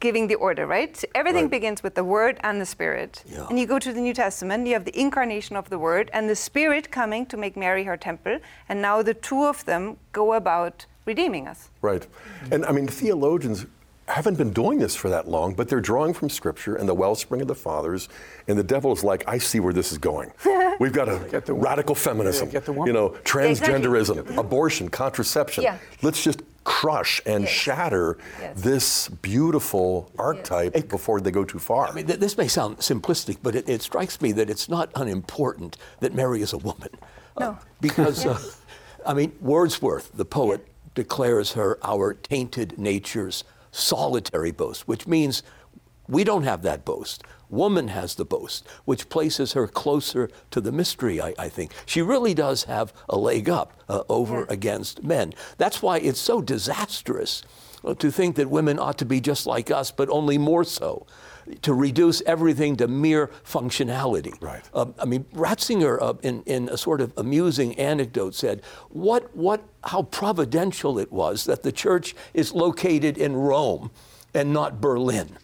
giving 0.00 0.26
the 0.26 0.34
order, 0.34 0.66
right? 0.66 0.96
So 0.96 1.06
everything 1.14 1.44
Right. 1.44 1.50
begins 1.52 1.82
with 1.82 1.94
the 1.94 2.02
Word 2.04 2.38
and 2.42 2.60
the 2.60 2.66
Spirit. 2.66 3.22
Yeah. 3.26 3.46
And 3.48 3.58
you 3.58 3.66
go 3.66 3.78
to 3.78 3.92
the 3.92 4.00
New 4.00 4.12
Testament, 4.14 4.66
you 4.66 4.72
have 4.72 4.84
the 4.84 4.98
incarnation 4.98 5.56
of 5.56 5.70
the 5.70 5.78
Word 5.78 6.10
and 6.12 6.28
the 6.28 6.34
Spirit 6.36 6.90
coming 6.90 7.26
to 7.26 7.36
make 7.36 7.56
Mary 7.56 7.84
her 7.84 7.96
temple. 7.96 8.38
And 8.68 8.82
now 8.82 9.02
the 9.02 9.14
two 9.14 9.44
of 9.44 9.64
them 9.66 9.96
go 10.12 10.32
about 10.34 10.86
redeeming 11.06 11.46
us. 11.46 11.70
Right. 11.80 12.06
And 12.50 12.64
I 12.64 12.72
mean, 12.72 12.88
theologians 12.88 13.66
haven't 14.06 14.36
been 14.36 14.52
doing 14.52 14.78
this 14.78 14.94
for 14.94 15.08
that 15.10 15.28
long, 15.28 15.54
but 15.54 15.68
they're 15.68 15.80
drawing 15.80 16.12
from 16.12 16.28
Scripture 16.28 16.76
and 16.76 16.88
the 16.88 16.94
wellspring 16.94 17.40
of 17.40 17.48
the 17.48 17.54
fathers. 17.54 18.08
And 18.48 18.58
the 18.58 18.62
devil 18.62 18.92
is 18.92 19.02
like, 19.02 19.24
I 19.26 19.38
see 19.38 19.60
where 19.60 19.72
this 19.72 19.92
is 19.92 19.98
going. 19.98 20.30
We've 20.80 20.92
got 20.92 21.08
a 21.08 21.18
Get 21.30 21.46
the- 21.46 21.54
radical 21.54 21.94
feminism, 21.94 22.48
Yeah, 22.48 22.52
get 22.54 22.66
the 22.66 22.74
you 22.84 22.92
know, 22.92 23.14
exactly. 23.14 23.54
transgenderism, 23.72 24.36
abortion, 24.36 24.88
contraception. 24.90 25.64
Yeah. 25.64 25.78
Let's 26.02 26.22
just 26.22 26.42
crush 26.64 27.20
and 27.26 27.44
Yes. 27.44 27.52
shatter 27.52 28.18
Yes. 28.40 28.60
this 28.62 29.08
beautiful 29.08 30.10
archetype 30.18 30.88
before 30.88 31.20
they 31.20 31.30
go 31.30 31.44
too 31.44 31.58
far. 31.58 31.88
I 31.88 31.92
mean, 31.92 32.06
th- 32.06 32.20
this 32.20 32.36
may 32.38 32.48
sound 32.48 32.78
simplistic, 32.78 33.38
but 33.42 33.54
it, 33.54 33.68
it 33.68 33.82
strikes 33.82 34.20
me 34.20 34.32
that 34.32 34.48
it's 34.50 34.68
not 34.68 34.90
unimportant 34.94 35.76
that 36.00 36.14
Mary 36.14 36.40
is 36.42 36.52
a 36.52 36.58
woman. 36.58 36.88
Uh, 37.36 37.40
No. 37.40 37.58
because, 37.80 38.24
uh, 38.26 38.38
I 39.06 39.14
mean, 39.14 39.32
Wordsworth, 39.40 40.10
the 40.14 40.24
poet, 40.24 40.66
declares 40.94 41.52
her 41.52 41.78
our 41.82 42.14
tainted 42.14 42.78
nature's 42.78 43.42
solitary 43.74 44.52
boast, 44.52 44.86
which 44.88 45.06
means 45.06 45.42
we 46.08 46.22
don't 46.24 46.44
have 46.44 46.62
that 46.62 46.84
boast. 46.84 47.22
Woman 47.50 47.88
has 47.88 48.14
the 48.14 48.24
boast, 48.24 48.66
which 48.84 49.08
places 49.08 49.52
her 49.52 49.66
closer 49.66 50.28
to 50.50 50.60
the 50.60 50.72
mystery, 50.72 51.20
I, 51.20 51.34
I 51.38 51.48
think. 51.48 51.72
She 51.86 52.02
really 52.02 52.34
does 52.34 52.64
have 52.64 52.92
a 53.08 53.16
leg 53.16 53.48
up 53.48 53.72
uh, 53.88 54.02
over 54.08 54.40
Yeah. 54.40 54.46
against 54.48 55.02
men. 55.02 55.32
That's 55.58 55.82
why 55.82 55.98
it's 55.98 56.20
so 56.20 56.40
disastrous 56.40 57.42
uh, 57.84 57.94
to 57.94 58.10
think 58.10 58.36
that 58.36 58.50
women 58.50 58.78
ought 58.78 58.98
to 58.98 59.04
be 59.04 59.20
just 59.20 59.46
like 59.46 59.70
us, 59.70 59.90
but 59.90 60.08
only 60.08 60.38
more 60.38 60.64
so. 60.64 61.06
To 61.62 61.74
reduce 61.74 62.22
everything 62.22 62.76
to 62.76 62.88
mere 62.88 63.28
functionality. 63.44 64.40
Right. 64.40 64.62
Um, 64.72 64.94
I 64.98 65.04
mean, 65.04 65.24
Ratzinger, 65.34 66.00
uh, 66.00 66.14
in, 66.22 66.42
in 66.44 66.68
a 66.68 66.76
sort 66.76 67.00
of 67.00 67.12
amusing 67.16 67.78
anecdote, 67.78 68.34
said, 68.34 68.62
"What, 68.88 69.34
what, 69.36 69.62
how 69.84 70.02
providential 70.04 70.98
it 70.98 71.12
was 71.12 71.44
that 71.44 71.62
the 71.62 71.72
church 71.72 72.14
is 72.32 72.52
located 72.52 73.18
in 73.18 73.36
Rome 73.36 73.90
and 74.32 74.52
not 74.52 74.80
Berlin." 74.80 75.36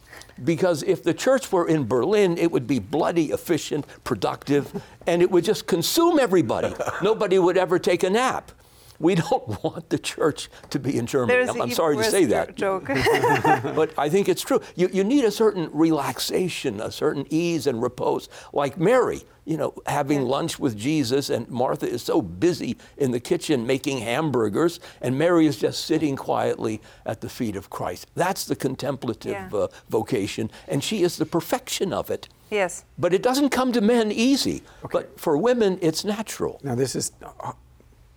Because 0.43 0.83
if 0.85 1.03
the 1.03 1.13
church 1.13 1.53
were 1.53 1.69
in 1.69 1.87
Berlin, 1.87 2.39
it 2.39 2.51
would 2.51 2.67
be 2.67 2.79
bloody, 2.79 3.31
efficient, 3.31 3.85
productive, 4.05 4.83
and 5.07 5.21
it 5.23 5.31
would 5.31 5.45
just 5.45 5.67
consume 5.67 6.19
everybody. 6.19 6.75
Nobody 7.03 7.39
would 7.39 7.59
ever 7.59 7.79
take 7.79 8.03
a 8.03 8.11
nap. 8.11 8.53
We 9.01 9.15
don't 9.17 9.49
want 9.65 9.89
the 9.89 9.99
church 9.99 10.49
to 10.71 10.79
be 10.79 10.97
in 10.99 11.07
Germany. 11.07 11.33
There's 11.33 11.49
I'm, 11.51 11.61
a 11.61 11.63
I'm 11.65 11.71
sorry 11.73 11.97
to 11.97 12.05
say 12.05 12.27
that. 12.27 12.55
joke. 12.55 12.85
but 13.75 13.93
I 13.99 14.09
think 14.09 14.29
it's 14.29 14.43
true. 14.43 14.61
You, 14.77 14.89
you 14.93 15.03
need 15.03 15.25
a 15.25 15.31
certain 15.31 15.71
relaxation, 15.73 16.81
a 16.81 16.91
certain 16.93 17.27
ease 17.31 17.67
and 17.67 17.83
repose. 17.83 18.29
Like 18.53 18.79
Mary, 18.79 19.23
you 19.45 19.57
know, 19.57 19.73
having 19.87 20.23
lunch 20.27 20.59
with 20.59 20.77
Jesus, 20.77 21.31
and 21.31 21.49
Martha 21.49 21.89
is 21.89 22.03
so 22.03 22.21
busy 22.23 22.77
in 22.99 23.11
the 23.11 23.21
kitchen 23.21 23.67
making 23.67 23.99
hamburgers, 23.99 24.81
and 25.01 25.19
Mary 25.19 25.47
is 25.47 25.57
just 25.57 25.85
sitting 25.87 26.15
quietly 26.17 26.81
at 27.07 27.21
the 27.21 27.29
feet 27.29 27.57
of 27.57 27.71
Christ. 27.71 28.07
That's 28.15 28.45
the 28.45 28.55
contemplative 28.57 29.33
Yeah. 29.33 29.49
uh, 29.59 29.69
vocation, 29.89 30.51
and 30.69 30.85
she 30.85 31.03
is 31.03 31.17
the 31.17 31.27
perfection 31.27 31.93
of 31.93 32.11
it. 32.11 32.29
yes. 32.51 32.85
But 32.99 33.15
it 33.15 33.23
doesn't 33.23 33.49
come 33.51 33.73
to 33.73 33.81
men 33.81 34.13
easy. 34.13 34.63
But 34.93 35.19
for 35.19 35.37
women, 35.39 35.79
it's 35.81 36.05
natural. 36.05 36.61
Now, 36.63 36.75
this 36.75 36.95
is, 36.95 37.13
uh, 37.23 37.53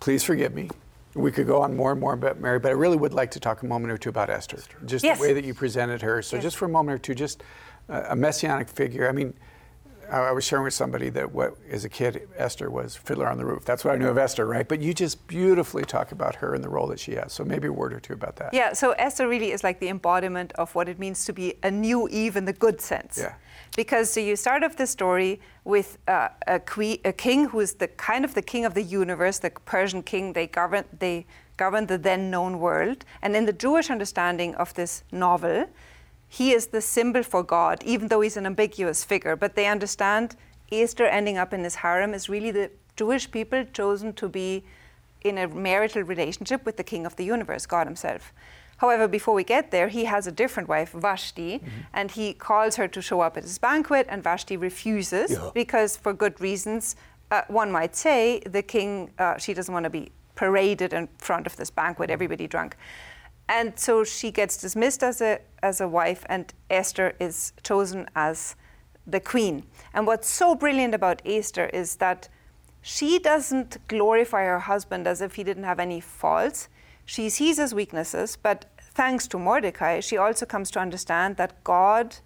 please 0.04 0.22
forgive 0.22 0.54
me. 0.54 0.70
We 1.16 1.32
could 1.32 1.48
go 1.48 1.62
on 1.62 1.78
more 1.78 1.94
and 1.94 2.02
more 2.02 2.12
about 2.12 2.38
Mary, 2.42 2.60
but 2.60 2.68
I 2.68 2.74
really 2.74 2.98
would 2.98 3.14
like 3.14 3.32
to 3.32 3.40
talk 3.40 3.64
a 3.64 3.66
moment 3.66 3.90
or 3.94 3.98
two 3.98 4.10
about 4.10 4.30
Esther. 4.30 4.58
Just 4.86 5.06
Yes. 5.06 5.18
the 5.18 5.22
way 5.28 5.32
that 5.34 5.46
you 5.46 5.54
presented 5.54 6.02
her. 6.02 6.22
So, 6.22 6.36
Yes. 6.36 6.44
just 6.44 6.58
for 6.58 6.66
a 6.66 6.70
moment 6.70 6.96
or 6.96 6.98
two, 6.98 7.16
just 7.16 7.42
a 7.88 8.14
messianic 8.14 8.68
figure. 8.68 9.08
I 9.08 9.14
mean, 9.14 9.34
I 10.12 10.18
I 10.18 10.32
was 10.32 10.44
sharing 10.44 10.66
with 10.66 10.74
somebody 10.74 11.10
that 11.12 11.32
what, 11.32 11.56
as 11.72 11.86
a 11.86 11.90
kid, 11.90 12.28
Esther 12.36 12.70
was 12.70 12.98
Fiddler 12.98 13.30
on 13.30 13.38
the 13.38 13.46
Roof. 13.46 13.64
That's 13.64 13.86
what 13.86 13.94
I 13.94 13.98
knew 13.98 14.10
of 14.10 14.18
Esther, 14.18 14.46
right? 14.46 14.68
But 14.68 14.82
you 14.82 14.94
just 14.94 15.26
beautifully 15.28 15.84
talk 15.84 16.12
about 16.12 16.36
her 16.36 16.54
and 16.54 16.62
the 16.62 16.70
role 16.70 16.88
that 16.88 17.00
she 17.00 17.14
has. 17.16 17.32
So, 17.32 17.46
maybe 17.46 17.70
a 17.70 17.72
word 17.72 17.94
or 17.94 18.02
two 18.02 18.12
about 18.14 18.36
that. 18.38 18.54
Yeah, 18.54 18.74
so 18.74 18.92
Esther 18.92 19.30
really 19.30 19.52
is 19.54 19.64
like 19.64 19.80
the 19.80 19.88
embodiment 19.88 20.52
of 20.54 20.76
what 20.76 20.90
it 20.90 21.00
means 21.00 21.24
to 21.26 21.34
be 21.34 21.54
a 21.64 21.72
new 21.72 22.10
Eve 22.10 22.36
in 22.36 22.44
the 22.44 22.52
good 22.54 22.82
sense. 22.82 23.18
Yeah. 23.18 23.36
Because 23.76 24.12
so 24.12 24.20
you 24.20 24.36
start 24.36 24.64
off 24.64 24.78
the 24.78 24.86
story 24.86 25.40
with 25.64 25.98
uh, 26.08 26.30
a, 26.46 26.60
que- 26.60 27.00
a 27.04 27.12
king 27.12 27.46
who 27.46 27.60
is 27.60 27.74
the 27.74 27.88
kind 27.88 28.24
of 28.24 28.36
the 28.36 28.42
king 28.42 28.66
of 28.66 28.76
the 28.76 28.84
universe, 28.84 29.40
the 29.40 29.50
Persian 29.50 30.04
king. 30.04 30.34
They 30.34 30.48
govern 30.48 30.86
they 31.00 31.26
govern 31.58 31.88
the 31.88 31.98
then 31.98 32.30
known 32.30 32.60
world, 32.60 33.06
and 33.22 33.36
in 33.36 33.46
the 33.46 33.54
Jewish 33.54 33.90
understanding 33.90 34.56
of 34.56 34.74
this 34.74 35.04
novel, 35.12 35.68
he 36.28 36.52
is 36.52 36.68
the 36.68 36.82
symbol 36.82 37.24
for 37.24 37.44
God, 37.44 37.84
even 37.84 38.08
though 38.08 38.22
he's 38.22 38.38
an 38.38 38.46
ambiguous 38.46 39.04
figure. 39.04 39.36
But 39.36 39.56
they 39.56 39.68
understand 39.68 40.36
Esther 40.72 41.06
ending 41.06 41.38
up 41.38 41.54
in 41.54 41.62
this 41.62 41.76
harem 41.76 42.14
is 42.14 42.30
really 42.30 42.52
the 42.52 42.72
Jewish 42.96 43.30
people 43.30 43.66
chosen 43.66 44.14
to 44.14 44.28
be 44.28 44.64
in 45.24 45.38
a 45.38 45.48
marital 45.48 46.02
relationship 46.04 46.66
with 46.66 46.78
the 46.78 46.84
king 46.84 47.06
of 47.06 47.16
the 47.16 47.24
universe, 47.24 47.66
God 47.66 47.88
himself. 47.88 48.34
However, 48.78 49.08
before 49.08 49.34
we 49.34 49.44
get 49.44 49.72
there, 49.72 49.88
he 49.88 50.06
has 50.06 50.28
a 50.28 50.32
different 50.32 50.68
wife, 50.68 50.92
Vashti, 50.92 51.62
and 51.94 52.12
he 52.12 52.34
calls 52.34 52.76
her 52.76 52.88
to 52.88 53.02
show 53.02 53.22
up 53.22 53.38
at 53.38 53.44
his 53.44 53.58
banquet, 53.58 54.06
and 54.10 54.24
Vashti 54.24 54.58
refuses 54.58 55.32
Yeah. 55.32 55.52
because, 55.54 55.96
for 55.98 56.14
good 56.14 56.40
reasons, 56.42 56.96
uh, 57.32 57.42
one 57.48 57.72
might 57.72 57.96
say 57.96 58.42
the 58.46 58.62
king, 58.62 59.12
uh, 59.20 59.38
she 59.38 59.54
doesn't 59.54 59.74
want 59.74 59.86
to 59.86 59.90
be 59.90 60.12
paraded 60.36 60.94
in 60.94 61.08
front 61.18 61.48
of 61.48 61.56
this 61.56 61.70
banquet, 61.70 62.10
everybody 62.10 62.48
drunk. 62.48 62.76
And 63.48 63.78
so 63.78 64.04
she 64.04 64.32
gets 64.32 64.58
dismissed 64.58 65.04
as 65.04 65.22
a, 65.22 65.40
as 65.62 65.80
a 65.82 65.88
wife, 65.88 66.26
and 66.28 66.54
Esther 66.70 67.14
is 67.20 67.54
chosen 67.64 68.10
as 68.16 68.56
the 69.06 69.20
queen. 69.20 69.64
And 69.94 70.08
what's 70.08 70.30
so 70.30 70.56
brilliant 70.56 70.96
about 70.96 71.22
Esther 71.26 71.68
is 71.68 71.98
that 71.98 72.30
she 72.82 73.20
doesn't 73.20 73.78
glorify 73.88 74.44
her 74.46 74.60
husband 74.60 75.08
as 75.08 75.22
if 75.22 75.36
he 75.36 75.44
didn't 75.44 75.64
have 75.66 75.80
any 75.80 76.00
faults. 76.02 76.70
She 77.06 77.30
sees 77.30 77.58
his 77.58 77.74
weaknesses, 77.74 78.38
but 78.42 78.66
thanks 78.94 79.28
to 79.28 79.40
Mordecai, 79.40 80.00
she 80.00 80.18
also 80.18 80.46
comes 80.46 80.72
to 80.72 80.80
understand 80.80 81.38
that 81.38 81.64
God 81.64 82.18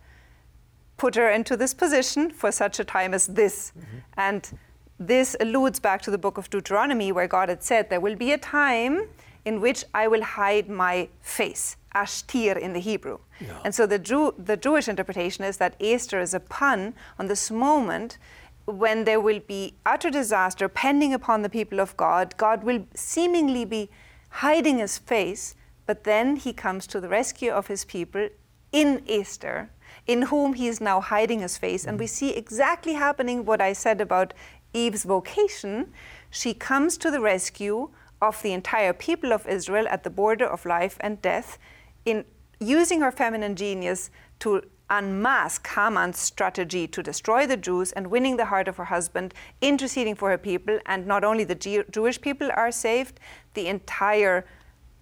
put 0.98 1.16
her 1.16 1.30
into 1.30 1.56
this 1.56 1.74
position 1.74 2.32
for 2.32 2.52
such 2.52 2.80
a 2.80 2.84
time 2.84 3.14
as 3.14 3.28
this. 3.28 3.72
Mm-hmm. 3.78 3.98
And 4.18 4.60
this 5.00 5.36
alludes 5.40 5.80
back 5.80 6.02
to 6.04 6.12
the 6.12 6.18
book 6.18 6.38
of 6.38 6.50
Deuteronomy, 6.50 7.12
where 7.12 7.28
God 7.28 7.50
had 7.50 7.64
said, 7.64 7.90
There 7.90 8.00
will 8.00 8.16
be 8.16 8.32
a 8.32 8.38
time 8.38 9.08
in 9.46 9.62
which 9.62 9.86
I 9.94 10.08
will 10.08 10.24
hide 10.24 10.70
my 10.70 11.08
face, 11.22 11.78
ashtir 11.96 12.58
in 12.58 12.74
the 12.74 12.80
Hebrew. 12.80 13.20
Yeah. 13.40 13.62
And 13.64 13.74
so 13.74 13.86
the, 13.86 14.00
Jew, 14.00 14.34
the 14.38 14.58
Jewish 14.58 14.88
interpretation 14.88 15.46
is 15.46 15.58
that 15.58 15.76
Esther 15.80 16.20
is 16.20 16.34
a 16.34 16.40
pun 16.40 16.96
on 17.18 17.28
this 17.28 17.50
moment 17.50 18.18
when 18.66 19.06
there 19.06 19.22
will 19.22 19.40
be 19.40 19.76
utter 19.86 20.10
disaster 20.10 20.68
pending 20.68 21.14
upon 21.14 21.44
the 21.44 21.50
people 21.50 21.80
of 21.80 21.96
God. 21.96 22.36
God 22.36 22.64
will 22.64 22.86
seemingly 22.94 23.64
be 23.64 23.90
hiding 24.30 24.78
his 24.80 24.98
face, 24.98 25.56
but 25.86 26.04
then 26.04 26.36
he 26.36 26.54
comes 26.54 26.88
to 26.88 27.00
the 27.00 27.10
rescue 27.10 27.52
of 27.52 27.68
his 27.68 27.86
people 27.86 28.30
in 28.72 29.04
Esther, 29.08 29.70
in 30.06 30.24
whom 30.24 30.54
he 30.54 30.68
is 30.68 30.82
now 30.82 31.02
hiding 31.02 31.40
his 31.40 31.58
face. 31.58 31.86
And 31.86 32.00
we 32.00 32.06
mm. 32.06 32.10
see 32.10 32.36
exactly 32.36 32.94
happening 32.94 33.46
what 33.46 33.62
I 33.62 33.74
said 33.74 34.02
about 34.02 34.34
Eve's 34.74 35.04
vocation. 35.04 35.94
She 36.30 36.54
comes 36.54 36.98
to 36.98 37.10
the 37.12 37.22
rescue 37.22 37.90
of 38.22 38.42
the 38.42 38.54
entire 38.54 38.94
people 38.94 39.32
of 39.32 39.48
Israel 39.48 39.88
at 39.90 40.04
the 40.04 40.10
border 40.10 40.46
of 40.46 40.66
life 40.66 40.98
and 41.00 41.22
death 41.22 41.58
in 42.06 42.26
using 42.60 43.02
her 43.02 43.12
feminine 43.12 43.56
genius 43.56 44.10
to 44.40 44.64
unmask 44.90 45.68
Haman's 45.68 46.20
strategy 46.20 46.88
to 46.88 47.04
destroy 47.04 47.46
the 47.46 47.58
Jews 47.58 47.92
and 47.92 48.08
winning 48.08 48.38
the 48.38 48.46
heart 48.46 48.68
of 48.68 48.78
her 48.78 48.86
husband, 48.86 49.34
interceding 49.62 50.16
for 50.16 50.30
her 50.30 50.38
people. 50.38 50.80
And 50.86 51.06
not 51.06 51.24
only 51.24 51.44
the 51.44 51.56
Jew- 51.56 51.86
Jewish 51.92 52.22
people 52.22 52.50
are 52.56 52.72
saved, 52.72 53.20
the 53.54 53.68
entire 53.68 54.46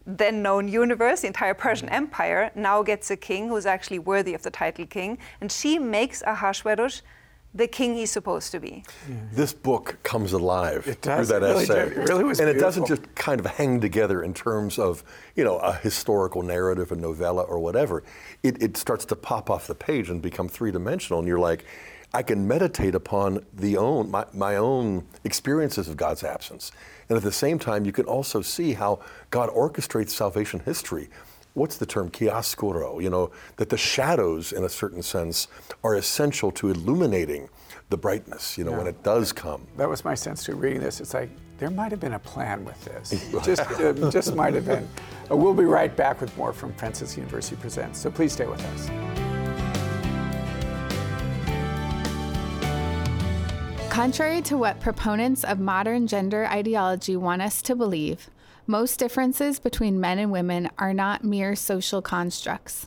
then 0.07 0.43
known 0.43 0.67
universe, 0.67 1.21
the 1.21 1.27
entire 1.27 1.55
Persian 1.55 1.89
Empire, 1.89 2.51
now 2.55 2.83
gets 2.83 3.09
a 3.09 3.17
king 3.17 3.49
who's 3.49 3.65
actually 3.65 3.99
worthy 3.99 4.33
of 4.35 4.43
the 4.43 4.51
title 4.51 4.85
king. 4.85 5.17
And 5.41 5.51
she 5.51 5.79
makes 5.79 6.21
Ahasuerus 6.21 7.01
the 7.55 7.67
king 7.67 7.95
he's 7.95 8.11
supposed 8.11 8.51
to 8.51 8.59
be. 8.59 8.83
This 9.31 9.53
book 9.53 9.97
comes 10.03 10.33
alive 10.33 10.85
it 10.87 11.01
does. 11.01 11.29
through 11.29 11.39
that 11.39 11.45
it 11.45 11.49
really 11.49 11.63
essay. 11.63 11.89
Did. 11.89 11.97
It 11.97 12.09
really 12.09 12.23
was 12.25 12.39
and 12.39 12.47
beautiful. 12.47 12.61
it 12.61 12.65
doesn't 12.65 12.87
just 12.87 13.15
kind 13.15 13.39
of 13.39 13.45
hang 13.45 13.79
together 13.79 14.21
in 14.21 14.33
terms 14.33 14.77
of, 14.77 15.03
you 15.35 15.43
know, 15.45 15.57
a 15.59 15.73
historical 15.73 16.43
narrative, 16.43 16.91
a 16.91 16.95
novella, 16.97 17.43
or 17.43 17.59
whatever. 17.59 18.03
It, 18.43 18.61
it 18.61 18.75
starts 18.75 19.05
to 19.05 19.15
pop 19.15 19.49
off 19.49 19.67
the 19.67 19.75
page 19.75 20.09
and 20.09 20.21
become 20.21 20.49
three-dimensional, 20.49 21.19
and 21.19 21.27
you're 21.27 21.39
like, 21.39 21.65
I 22.13 22.23
can 22.23 22.47
meditate 22.47 22.93
upon 22.93 23.45
the 23.53 23.77
own 23.77 24.11
my, 24.11 24.25
my 24.33 24.57
own 24.57 25.05
experiences 25.23 25.87
of 25.87 25.97
God's 25.97 26.23
absence. 26.23 26.71
And 27.09 27.17
at 27.17 27.23
the 27.23 27.31
same 27.31 27.59
time, 27.59 27.85
you 27.85 27.91
can 27.91 28.05
also 28.05 28.41
see 28.41 28.73
how 28.73 28.99
God 29.31 29.49
orchestrates 29.49 30.11
salvation 30.11 30.59
history 30.61 31.09
what's 31.55 31.77
the 31.77 31.85
term 31.85 32.11
chiaroscuro 32.11 33.01
you 33.01 33.09
know 33.09 33.31
that 33.55 33.69
the 33.69 33.77
shadows 33.77 34.51
in 34.51 34.63
a 34.63 34.69
certain 34.69 35.01
sense 35.01 35.47
are 35.83 35.95
essential 35.95 36.51
to 36.51 36.69
illuminating 36.69 37.49
the 37.89 37.97
brightness 37.97 38.57
you 38.57 38.63
know 38.63 38.71
yeah. 38.71 38.77
when 38.77 38.87
it 38.87 39.03
does 39.03 39.31
come. 39.31 39.65
That 39.77 39.89
was 39.89 40.03
my 40.03 40.15
sense 40.15 40.43
too 40.43 40.55
reading 40.55 40.81
this. 40.81 40.99
It's 40.99 41.13
like 41.13 41.29
there 41.57 41.69
might 41.69 41.91
have 41.91 41.99
been 41.99 42.13
a 42.13 42.19
plan 42.19 42.65
with 42.65 42.83
this. 42.85 43.11
Just 43.43 43.61
uh, 43.79 44.11
just 44.11 44.35
might 44.35 44.53
have 44.53 44.65
been. 44.65 44.87
Uh, 45.31 45.35
we'll 45.35 45.53
be 45.53 45.63
right 45.63 45.95
back 45.95 46.21
with 46.21 46.35
more 46.37 46.53
from 46.53 46.73
franciscan 46.73 47.23
university 47.23 47.55
presents 47.55 47.99
so 47.99 48.11
please 48.11 48.33
stay 48.33 48.45
with 48.45 48.63
us. 48.65 48.89
Contrary 53.95 54.41
to 54.41 54.57
what 54.57 54.77
proponents 54.81 55.45
of 55.45 55.57
modern 55.57 56.05
gender 56.05 56.45
ideology 56.47 57.15
want 57.15 57.41
us 57.41 57.61
to 57.61 57.77
believe, 57.77 58.29
most 58.67 58.97
differences 58.99 59.59
between 59.59 59.99
men 59.99 60.19
and 60.19 60.31
women 60.31 60.69
are 60.77 60.93
not 60.93 61.23
mere 61.23 61.55
social 61.55 62.01
constructs. 62.01 62.85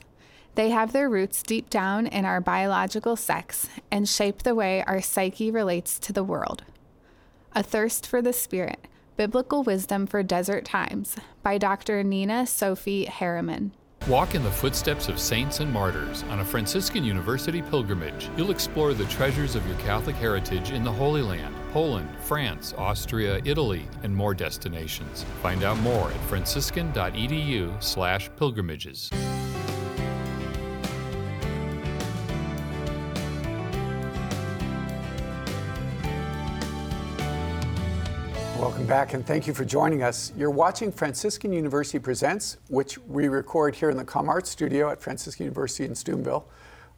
They 0.55 0.71
have 0.71 0.91
their 0.91 1.09
roots 1.09 1.41
deep 1.41 1.69
down 1.69 2.07
in 2.07 2.25
our 2.25 2.41
biological 2.41 3.15
sex 3.15 3.69
and 3.89 4.07
shape 4.07 4.43
the 4.43 4.55
way 4.55 4.83
our 4.83 5.01
psyche 5.01 5.51
relates 5.51 5.97
to 5.99 6.11
the 6.11 6.23
world. 6.23 6.63
Athirst 7.55 8.05
for 8.05 8.21
the 8.21 8.33
Spirit 8.33 8.87
Biblical 9.15 9.63
Wisdom 9.63 10.05
for 10.05 10.23
Desert 10.23 10.65
Times 10.65 11.15
by 11.43 11.57
Dr. 11.57 12.03
Nina 12.03 12.45
Sophie 12.45 13.05
Heereman. 13.05 13.71
Walk 14.07 14.33
in 14.33 14.43
the 14.43 14.51
footsteps 14.51 15.07
of 15.09 15.19
saints 15.19 15.59
and 15.59 15.71
martyrs 15.71 16.23
on 16.29 16.39
a 16.39 16.45
Franciscan 16.45 17.03
University 17.03 17.61
pilgrimage. 17.61 18.29
You'll 18.37 18.51
explore 18.51 18.93
the 18.93 19.05
treasures 19.05 19.55
of 19.55 19.67
your 19.67 19.77
Catholic 19.79 20.15
heritage 20.15 20.71
in 20.71 20.83
the 20.83 20.91
Holy 20.91 21.21
Land, 21.21 21.53
Poland, 21.71 22.09
France, 22.19 22.73
Austria, 22.77 23.41
Italy, 23.45 23.87
and 24.03 24.15
more 24.15 24.33
destinations. 24.33 25.23
Find 25.43 25.63
out 25.63 25.77
more 25.79 26.09
at 26.09 26.19
franciscan.edu/pilgrimages. 26.21 29.11
Welcome 38.57 38.87
back 38.87 39.13
and 39.13 39.23
thank 39.25 39.47
you 39.47 39.53
for 39.53 39.63
joining 39.63 40.03
us. 40.03 40.33
You're 40.35 40.49
watching 40.49 40.91
Franciscan 40.91 41.53
University 41.53 41.97
Presents, 41.97 42.57
which 42.67 42.97
we 42.97 43.29
record 43.29 43.73
here 43.75 43.89
in 43.89 43.95
the 43.95 44.03
ComArt 44.03 44.45
studio 44.45 44.89
at 44.89 45.01
Franciscan 45.01 45.45
University 45.45 45.85
in 45.85 45.95
Steubenville. 45.95 46.45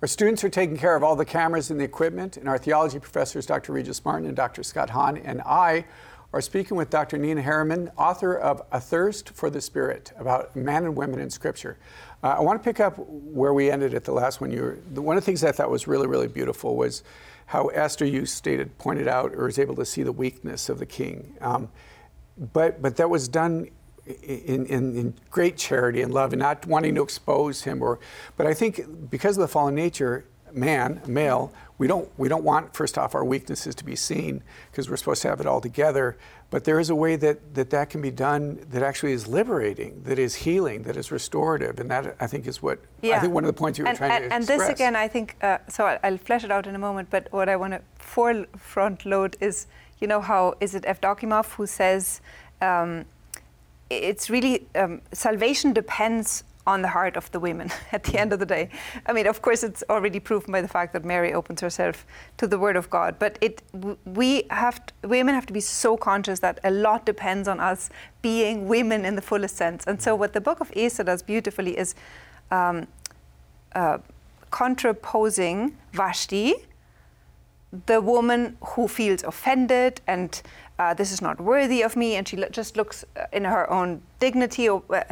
Our 0.01 0.07
students 0.07 0.43
are 0.43 0.49
taking 0.49 0.77
care 0.77 0.95
of 0.95 1.03
all 1.03 1.15
the 1.15 1.25
cameras 1.25 1.69
and 1.69 1.79
the 1.79 1.83
equipment, 1.83 2.35
and 2.35 2.49
our 2.49 2.57
theology 2.57 2.97
professors, 2.97 3.45
Dr. 3.45 3.71
Regis 3.71 4.03
Martin 4.03 4.25
and 4.25 4.35
Dr. 4.35 4.63
Scott 4.63 4.89
Hahn, 4.89 5.15
and 5.17 5.41
I 5.41 5.85
are 6.33 6.41
speaking 6.41 6.75
with 6.75 6.89
Dr. 6.89 7.19
Nina 7.19 7.43
Heereman, 7.43 7.91
author 7.97 8.35
of 8.35 8.63
Athirst 8.71 9.29
for 9.29 9.51
the 9.51 9.61
Spirit, 9.61 10.11
about 10.17 10.55
men 10.55 10.85
and 10.85 10.95
women 10.95 11.19
in 11.19 11.29
Scripture. 11.29 11.77
Uh, 12.23 12.29
I 12.29 12.39
want 12.39 12.59
to 12.59 12.67
pick 12.67 12.79
up 12.79 12.95
where 12.97 13.53
we 13.53 13.69
ended 13.69 13.93
at 13.93 14.03
the 14.03 14.11
last 14.11 14.41
one. 14.41 14.49
You 14.49 14.61
were, 14.61 15.01
one 15.01 15.17
of 15.17 15.21
the 15.23 15.25
things 15.25 15.43
I 15.43 15.51
thought 15.51 15.69
was 15.69 15.87
really, 15.87 16.07
really 16.07 16.27
beautiful 16.27 16.75
was 16.75 17.03
how 17.45 17.67
Esther, 17.67 18.05
you 18.05 18.25
stated, 18.25 18.75
pointed 18.79 19.07
out, 19.07 19.35
or 19.35 19.45
was 19.45 19.59
able 19.59 19.75
to 19.75 19.85
see 19.85 20.01
the 20.01 20.11
weakness 20.11 20.67
of 20.67 20.79
the 20.79 20.85
king. 20.87 21.35
Um, 21.41 21.69
but, 22.53 22.81
but 22.81 22.95
that 22.95 23.11
was 23.11 23.27
done 23.27 23.69
in, 24.05 24.65
in, 24.65 24.97
in, 24.97 25.13
great 25.29 25.57
charity 25.57 26.01
and 26.01 26.13
love 26.13 26.33
and 26.33 26.39
not 26.39 26.65
wanting 26.65 26.95
to 26.95 27.03
expose 27.03 27.63
him 27.63 27.81
or 27.81 27.99
but 28.35 28.47
i 28.47 28.53
think 28.53 29.09
because 29.09 29.37
of 29.37 29.41
the 29.41 29.47
fallen 29.47 29.75
nature 29.75 30.25
man 30.53 31.01
male 31.07 31.53
we 31.77 31.87
don't 31.87 32.09
we 32.17 32.27
don't 32.27 32.43
want 32.43 32.75
first 32.75 32.97
off 32.97 33.15
our 33.15 33.23
weaknesses 33.23 33.73
to 33.75 33.85
be 33.85 33.95
seen 33.95 34.43
because 34.69 34.89
we're 34.89 34.97
supposed 34.97 35.21
to 35.21 35.29
have 35.29 35.39
it 35.39 35.47
all 35.47 35.61
together 35.61 36.17
but 36.49 36.65
there 36.65 36.79
is 36.79 36.89
a 36.89 36.95
way 36.95 37.15
that, 37.15 37.55
that 37.55 37.69
that 37.69 37.89
can 37.89 38.01
be 38.01 38.11
done 38.11 38.59
that 38.69 38.83
actually 38.83 39.13
is 39.13 39.27
liberating 39.27 40.01
that 40.03 40.19
is 40.19 40.35
healing 40.35 40.83
that 40.83 40.97
is 40.97 41.11
restorative 41.11 41.79
and 41.79 41.89
that 41.89 42.15
i 42.19 42.27
think 42.27 42.45
is 42.47 42.61
what 42.61 42.79
yeah. 43.01 43.17
i 43.17 43.19
think 43.19 43.33
one 43.33 43.43
of 43.43 43.47
the 43.47 43.53
points 43.53 43.79
you 43.79 43.83
were 43.83 43.89
and, 43.89 43.97
trying 43.97 44.11
and, 44.11 44.23
to 44.25 44.35
and 44.35 44.43
express. 44.43 44.59
this 44.59 44.69
again 44.69 44.95
i 44.95 45.07
think 45.07 45.37
uh, 45.41 45.57
so 45.69 45.85
I'll, 45.85 45.99
I'll 46.03 46.17
flesh 46.17 46.43
it 46.43 46.51
out 46.51 46.67
in 46.67 46.75
a 46.75 46.79
moment 46.79 47.09
but 47.09 47.31
what 47.31 47.47
i 47.49 47.55
want 47.55 47.73
to 47.73 47.81
forefront 47.97 49.05
load 49.05 49.37
is 49.39 49.67
you 49.99 50.07
know 50.07 50.21
how 50.21 50.55
is 50.59 50.75
it 50.75 50.83
Evdokimov 50.83 51.53
who 51.53 51.65
says 51.65 52.21
um, 52.61 53.05
it's 53.91 54.30
really 54.30 54.67
um, 54.75 55.01
salvation 55.12 55.73
depends 55.73 56.43
on 56.67 56.82
the 56.82 56.88
heart 56.88 57.17
of 57.17 57.32
the 57.32 57.39
women 57.39 57.71
at 57.91 58.04
the 58.04 58.19
end 58.19 58.34
of 58.34 58.39
the 58.39 58.45
day. 58.45 58.69
I 59.06 59.13
mean, 59.13 59.27
of 59.27 59.41
course, 59.41 59.63
it's 59.63 59.84
already 59.89 60.19
proven 60.19 60.51
by 60.51 60.62
the 60.62 60.67
fact 60.67 60.93
that 60.93 61.04
Mary 61.04 61.34
opens 61.34 61.62
herself 61.62 62.06
to 62.38 62.47
the 62.47 62.60
Word 62.60 62.75
of 62.75 62.89
God. 62.89 63.15
But 63.17 63.38
it, 63.41 63.63
we 64.06 64.43
have 64.49 64.86
to, 64.86 65.08
women 65.08 65.36
have 65.36 65.45
to 65.47 65.54
be 65.54 65.60
so 65.60 65.97
conscious 65.97 66.39
that 66.39 66.60
a 66.63 66.71
lot 66.71 67.06
depends 67.06 67.47
on 67.47 67.60
us 67.60 67.89
being 68.21 68.67
women 68.67 69.06
in 69.06 69.15
the 69.15 69.21
fullest 69.21 69.56
sense. 69.58 69.86
And 69.88 70.01
so, 70.01 70.15
what 70.15 70.34
the 70.34 70.41
Book 70.41 70.60
of 70.60 70.71
Esther 70.75 71.04
does 71.04 71.23
beautifully 71.23 71.77
is 71.77 71.95
um, 72.51 72.88
uh, 73.73 73.97
contraposing 74.51 75.77
Vashti, 75.93 76.54
the 77.86 78.01
woman 78.01 78.58
who 78.62 78.88
feels 78.88 79.23
offended 79.23 80.01
and 80.06 80.41
uh, 80.79 80.93
this 80.93 81.12
is 81.12 81.21
not 81.21 81.39
worthy 81.39 81.84
of 81.84 81.95
me, 81.95 82.15
and 82.15 82.27
she 82.27 82.38
just 82.51 82.75
looks 82.77 83.05
uh, 83.15 83.25
in 83.31 83.43
her 83.45 83.69
own 83.69 84.01
dignity, 84.19 84.69
or, 84.69 84.84
uh, 84.89 85.03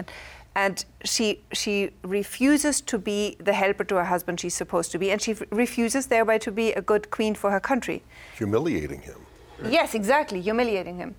and 0.56 0.86
she 1.04 1.40
she 1.54 1.92
refuses 2.04 2.82
to 2.82 2.98
be 2.98 3.36
the 3.40 3.54
helper 3.54 3.84
to 3.84 3.96
her 3.96 4.06
husband 4.06 4.40
she's 4.40 4.56
supposed 4.56 4.92
to 4.92 4.98
be, 4.98 5.12
and 5.12 5.22
she 5.22 5.32
f- 5.32 5.44
refuses 5.52 6.08
thereby 6.08 6.38
to 6.40 6.52
be 6.52 6.74
a 6.74 6.82
good 6.82 7.12
queen 7.12 7.36
for 7.36 7.52
her 7.52 7.60
country. 7.60 8.02
Humiliating 8.38 9.02
him. 9.02 9.20
Right? 9.60 9.74
Yes, 9.74 9.94
exactly, 9.94 10.42
humiliating 10.42 10.98
him. 10.98 11.16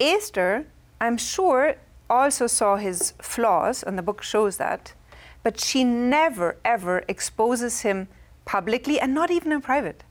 Esther, 0.00 0.66
I'm 1.00 1.16
sure, 1.16 1.76
also 2.10 2.46
saw 2.46 2.76
his 2.76 3.14
flaws, 3.22 3.82
and 3.82 3.96
the 3.96 4.02
book 4.02 4.22
shows 4.22 4.56
that, 4.56 4.92
but 5.42 5.60
she 5.60 5.84
never 5.84 6.56
ever 6.64 7.04
exposes 7.08 7.82
him 7.82 8.08
publicly, 8.44 8.98
and 8.98 9.14
not 9.14 9.30
even 9.30 9.52
in 9.52 9.60
private. 9.60 10.02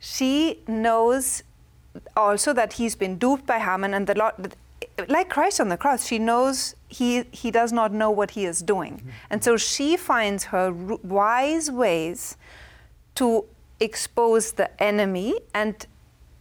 She 0.00 0.60
knows 0.66 1.42
also 2.16 2.52
that 2.52 2.74
he's 2.74 2.94
been 2.96 3.18
duped 3.18 3.46
by 3.46 3.58
Haman 3.58 3.94
and 3.94 4.06
the 4.06 4.14
Lord, 4.14 4.56
like 5.08 5.28
Christ 5.28 5.60
on 5.60 5.68
the 5.68 5.76
cross, 5.76 6.06
she 6.06 6.18
knows 6.18 6.74
he, 6.88 7.24
he 7.30 7.50
does 7.50 7.72
not 7.72 7.92
know 7.92 8.10
what 8.10 8.32
he 8.32 8.44
is 8.44 8.60
doing. 8.62 8.94
Mm-hmm. 8.94 9.08
And 9.30 9.44
so 9.44 9.56
she 9.56 9.96
finds 9.96 10.44
her 10.44 10.72
wise 10.72 11.70
ways 11.70 12.36
to 13.16 13.44
expose 13.80 14.52
the 14.52 14.68
enemy 14.82 15.34
and 15.54 15.86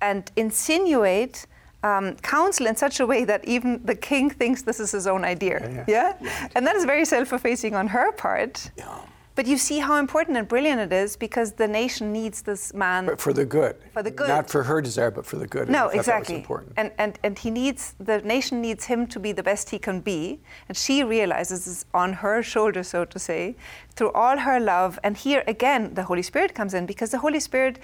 and 0.02 0.32
insinuate 0.36 1.48
um, 1.84 2.16
counsel 2.18 2.68
in 2.68 2.76
such 2.76 3.00
a 3.00 3.06
way 3.06 3.26
that 3.26 3.44
even 3.46 3.82
the 3.84 3.96
king 3.96 4.30
thinks 4.30 4.62
this 4.62 4.80
is 4.80 4.92
his 4.92 5.08
own 5.08 5.24
idea. 5.24 5.86
Yeah, 5.88 6.14
and 6.56 6.66
that 6.68 6.76
is 6.76 6.86
very 6.86 7.06
self-effacing 7.06 7.74
on 7.76 7.88
her 7.88 8.12
part. 8.12 8.72
Yeah. 8.78 9.00
But 9.38 9.46
you 9.46 9.60
see 9.60 9.78
how 9.78 9.98
important 9.98 10.36
and 10.36 10.48
brilliant 10.48 10.82
it 10.82 10.92
is 10.92 11.16
because 11.16 11.52
the 11.52 11.68
nation 11.68 12.12
needs 12.12 12.42
this 12.42 12.74
man. 12.74 13.06
But 13.06 13.22
for 13.22 13.34
the 13.34 13.46
good. 13.46 13.76
For 13.94 14.02
the 14.02 14.10
good. 14.10 14.30
Not 14.30 14.50
for 14.50 14.64
her 14.64 14.82
desire, 14.82 15.12
but 15.12 15.28
for 15.28 15.36
the 15.36 15.46
good. 15.46 15.70
No, 15.70 15.84
I 15.86 15.90
that 15.90 15.98
was 15.98 16.08
exactly. 16.08 16.36
important. 16.38 16.74
And, 16.76 16.92
and 16.98 17.20
and 17.24 17.38
he 17.38 17.52
needs 17.52 17.94
the 18.00 18.18
nation 18.24 18.62
needs 18.62 18.86
him 18.86 19.06
to 19.14 19.20
be 19.20 19.32
the 19.34 19.44
best 19.44 19.70
he 19.70 19.78
can 19.78 20.02
be, 20.02 20.40
and 20.68 20.76
she 20.76 21.04
realizes 21.04 21.68
it's 21.68 21.86
on 21.94 22.14
her 22.14 22.42
shoulder, 22.42 22.82
so 22.82 23.06
to 23.06 23.20
say, 23.20 23.56
through 23.96 24.12
all 24.14 24.38
her 24.40 24.60
love. 24.60 24.98
And 25.04 25.16
here 25.16 25.44
again, 25.46 25.94
the 25.94 26.06
Holy 26.10 26.24
Spirit 26.24 26.56
comes 26.56 26.74
in 26.74 26.88
because 26.88 27.12
the 27.12 27.20
Holy 27.20 27.40
Spirit 27.40 27.78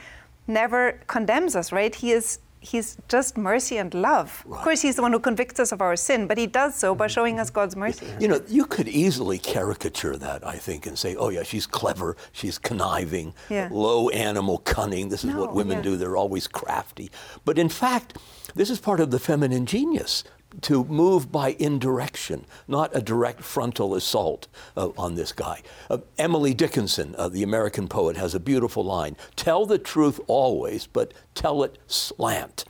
never 0.48 1.00
condemns 1.06 1.56
us, 1.56 1.72
right? 1.72 1.94
He 1.94 2.12
is 2.14 2.40
he's 2.64 2.98
just 3.10 3.38
mercy 3.38 3.78
and 3.78 3.94
love. 3.94 4.44
Of 4.50 4.58
course, 4.64 4.82
he's 4.82 4.96
the 4.96 5.02
one 5.02 5.12
who 5.12 5.20
convicts 5.20 5.60
us 5.60 5.72
of 5.72 5.82
our 5.82 5.96
sin, 5.96 6.28
but 6.28 6.38
he 6.38 6.48
does 6.48 6.76
so 6.76 6.96
by 6.96 7.06
mm-hmm. 7.06 7.14
showing 7.14 7.40
us 7.40 7.50
God's 7.50 7.76
mercy. 7.76 8.08
You 8.20 8.28
know, 8.28 8.42
you 8.48 8.66
could 8.66 8.88
easily 8.88 9.38
caricature 9.38 10.16
that, 10.18 10.46
I 10.48 10.56
think, 10.58 10.88
and 10.88 10.98
say, 10.98 11.16
oh, 11.16 11.30
yeah, 11.30 11.44
she's 11.44 11.68
clever, 11.68 12.16
she's 12.32 12.58
conniving, 12.58 13.34
Yeah. 13.50 13.70
low 13.72 14.10
animal 14.10 14.60
cunning. 14.60 15.10
This 15.10 15.24
is 15.24 15.34
what 15.36 15.54
women 15.54 15.78
yeah. 15.78 15.84
do, 15.84 15.98
they're 15.98 16.18
always 16.18 16.48
crafty. 16.48 17.12
But 17.46 17.60
in 17.60 17.70
fact, 17.70 18.18
this 18.56 18.70
is 18.70 18.80
part 18.80 19.00
of 19.00 19.12
the 19.12 19.20
feminine 19.20 19.66
genius 19.66 20.24
to 20.62 20.84
move 20.86 21.32
by 21.32 21.56
indirection, 21.60 22.46
not 22.68 22.96
a 22.96 23.02
direct 23.02 23.42
frontal 23.42 23.96
assault 23.96 24.48
uh, 24.78 24.90
on 24.98 25.16
this 25.16 25.32
guy. 25.32 25.62
Uh, 25.90 26.00
Emily 26.18 26.54
Dickinson, 26.54 27.16
uh, 27.18 27.30
the 27.30 27.44
American 27.44 27.88
poet, 27.88 28.18
has 28.18 28.34
a 28.36 28.40
beautiful 28.40 28.84
line 28.84 29.16
Tell 29.36 29.66
the 29.66 29.78
truth 29.78 30.20
always, 30.28 30.88
but 30.88 31.14
tell 31.36 31.64
it 31.64 31.78
slant 31.88 32.66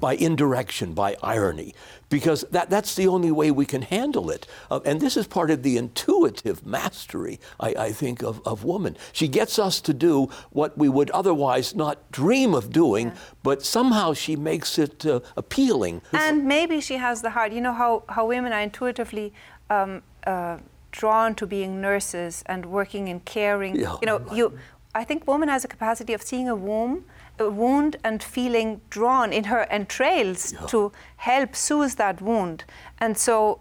by 0.00 0.16
indirection, 0.16 0.92
by 0.92 1.16
irony, 1.22 1.74
because 2.08 2.44
that, 2.50 2.70
that's 2.70 2.94
the 2.94 3.06
only 3.06 3.30
way 3.30 3.50
we 3.50 3.66
can 3.66 3.82
handle 3.82 4.30
it. 4.30 4.46
Uh, 4.70 4.80
and 4.84 5.00
this 5.00 5.16
is 5.16 5.26
part 5.26 5.50
of 5.50 5.62
the 5.62 5.76
intuitive 5.76 6.64
mastery, 6.66 7.38
I, 7.60 7.74
I 7.74 7.92
think, 7.92 8.22
of, 8.22 8.40
of 8.46 8.64
woman. 8.64 8.96
She 9.12 9.28
gets 9.28 9.58
us 9.58 9.80
to 9.82 9.94
do 9.94 10.28
what 10.50 10.76
we 10.78 10.88
would 10.88 11.10
otherwise 11.10 11.74
not 11.74 12.10
dream 12.12 12.54
of 12.54 12.72
doing, 12.72 13.12
but 13.42 13.62
somehow 13.62 14.14
she 14.14 14.36
makes 14.36 14.78
it 14.78 15.04
uh, 15.04 15.20
appealing. 15.36 16.02
And 16.12 16.46
maybe 16.46 16.80
she 16.80 16.96
has 16.96 17.22
the 17.22 17.30
heart. 17.30 17.52
You 17.52 17.60
know 17.60 17.72
how, 17.72 18.04
how 18.08 18.26
women 18.26 18.52
are 18.52 18.60
intuitively 18.60 19.32
um, 19.70 20.02
uh, 20.26 20.58
drawn 20.90 21.34
to 21.34 21.46
being 21.46 21.80
nurses 21.80 22.42
and 22.46 22.66
working 22.66 23.08
in 23.08 23.20
caring. 23.20 23.76
Yeah. 23.76 23.96
You 24.00 24.06
know, 24.06 24.24
you. 24.32 24.58
I 24.94 25.04
think 25.04 25.26
woman 25.26 25.48
has 25.48 25.64
a 25.64 25.68
capacity 25.68 26.12
of 26.14 26.22
seeing 26.22 26.48
a 26.48 26.56
womb, 26.56 27.04
a 27.38 27.50
wound, 27.50 27.96
and 28.04 28.22
feeling 28.22 28.80
drawn 28.90 29.32
in 29.32 29.44
her 29.44 29.62
entrails 29.70 30.54
to 30.68 30.92
help 31.16 31.54
soothe 31.54 31.92
that 31.92 32.20
wound. 32.20 32.64
And 32.98 33.16
so, 33.16 33.60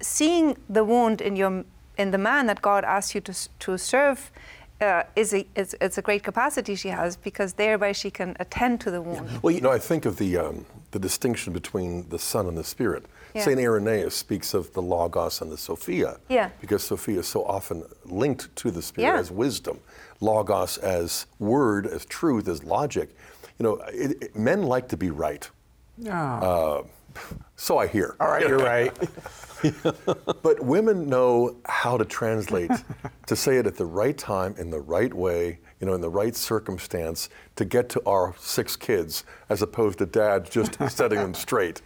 seeing 0.00 0.56
the 0.68 0.84
wound 0.84 1.20
in 1.20 1.36
your 1.36 1.64
in 1.98 2.10
the 2.10 2.18
man 2.18 2.46
that 2.46 2.60
God 2.62 2.84
asked 2.84 3.14
you 3.14 3.20
to 3.22 3.34
to 3.58 3.78
serve. 3.78 4.30
Uh, 4.78 5.04
is 5.14 5.32
a 5.32 5.46
is, 5.54 5.74
it's 5.80 5.96
a 5.96 6.02
great 6.02 6.22
capacity 6.22 6.74
she 6.74 6.88
has 6.90 7.16
because 7.16 7.54
thereby 7.54 7.92
she 7.92 8.10
can 8.10 8.36
attend 8.38 8.78
to 8.78 8.90
the 8.90 9.00
wound. 9.00 9.40
Well, 9.42 9.54
You 9.54 9.62
know, 9.62 9.72
I 9.72 9.78
think 9.78 10.04
of 10.04 10.18
the, 10.18 10.36
um, 10.36 10.66
the 10.90 10.98
distinction 10.98 11.54
between 11.54 12.10
the 12.10 12.18
Son 12.18 12.46
and 12.46 12.58
the 12.58 12.64
Spirit. 12.64 13.06
Yeah. 13.36 13.44
St. 13.44 13.58
Irenaeus 13.60 14.14
speaks 14.14 14.54
of 14.54 14.72
the 14.72 14.82
Logos 14.82 15.40
and 15.42 15.50
the 15.52 15.58
Sophia. 15.58 16.16
Yeah. 16.28 16.50
Because 16.60 16.82
Sophia 16.82 17.20
is 17.20 17.28
so 17.28 17.44
often 17.44 17.84
linked 18.04 18.54
to 18.56 18.70
the 18.70 18.80
Spirit 18.82 19.08
Yeah. 19.08 19.18
as 19.20 19.30
wisdom, 19.30 19.78
Logos 20.20 20.78
as 20.78 21.26
word, 21.38 21.86
as 21.86 22.04
truth, 22.06 22.48
as 22.48 22.64
logic. 22.64 23.10
You 23.58 23.64
know, 23.64 23.74
it, 23.92 24.22
it- 24.22 24.36
men 24.36 24.62
like 24.62 24.88
to 24.88 24.96
be 24.96 25.10
right. 25.10 25.48
Uh, 26.10 26.82
so 27.56 27.78
I 27.78 27.86
hear. 27.86 28.16
All 28.20 28.28
right, 28.28 28.46
you're 28.46 28.58
right. 28.58 28.92
But 30.42 30.60
women 30.62 31.08
know 31.08 31.56
how 31.64 31.96
to 31.96 32.04
translate, 32.04 32.70
to 33.26 33.34
say 33.34 33.56
it 33.56 33.66
at 33.66 33.76
the 33.76 33.86
right 33.86 34.16
time, 34.16 34.54
in 34.58 34.70
the 34.70 34.78
right 34.80 35.12
way, 35.12 35.58
you 35.80 35.86
know, 35.86 35.94
in 35.94 36.00
the 36.02 36.10
right 36.10 36.36
circumstance, 36.36 37.30
to 37.56 37.64
get 37.64 37.88
to 37.90 38.02
our 38.06 38.34
six 38.38 38.76
kids, 38.76 39.24
as 39.48 39.62
opposed 39.62 39.98
to 39.98 40.06
dad 40.06 40.48
just 40.50 40.78
setting 40.90 41.18
them 41.18 41.34
straight. 41.34 41.80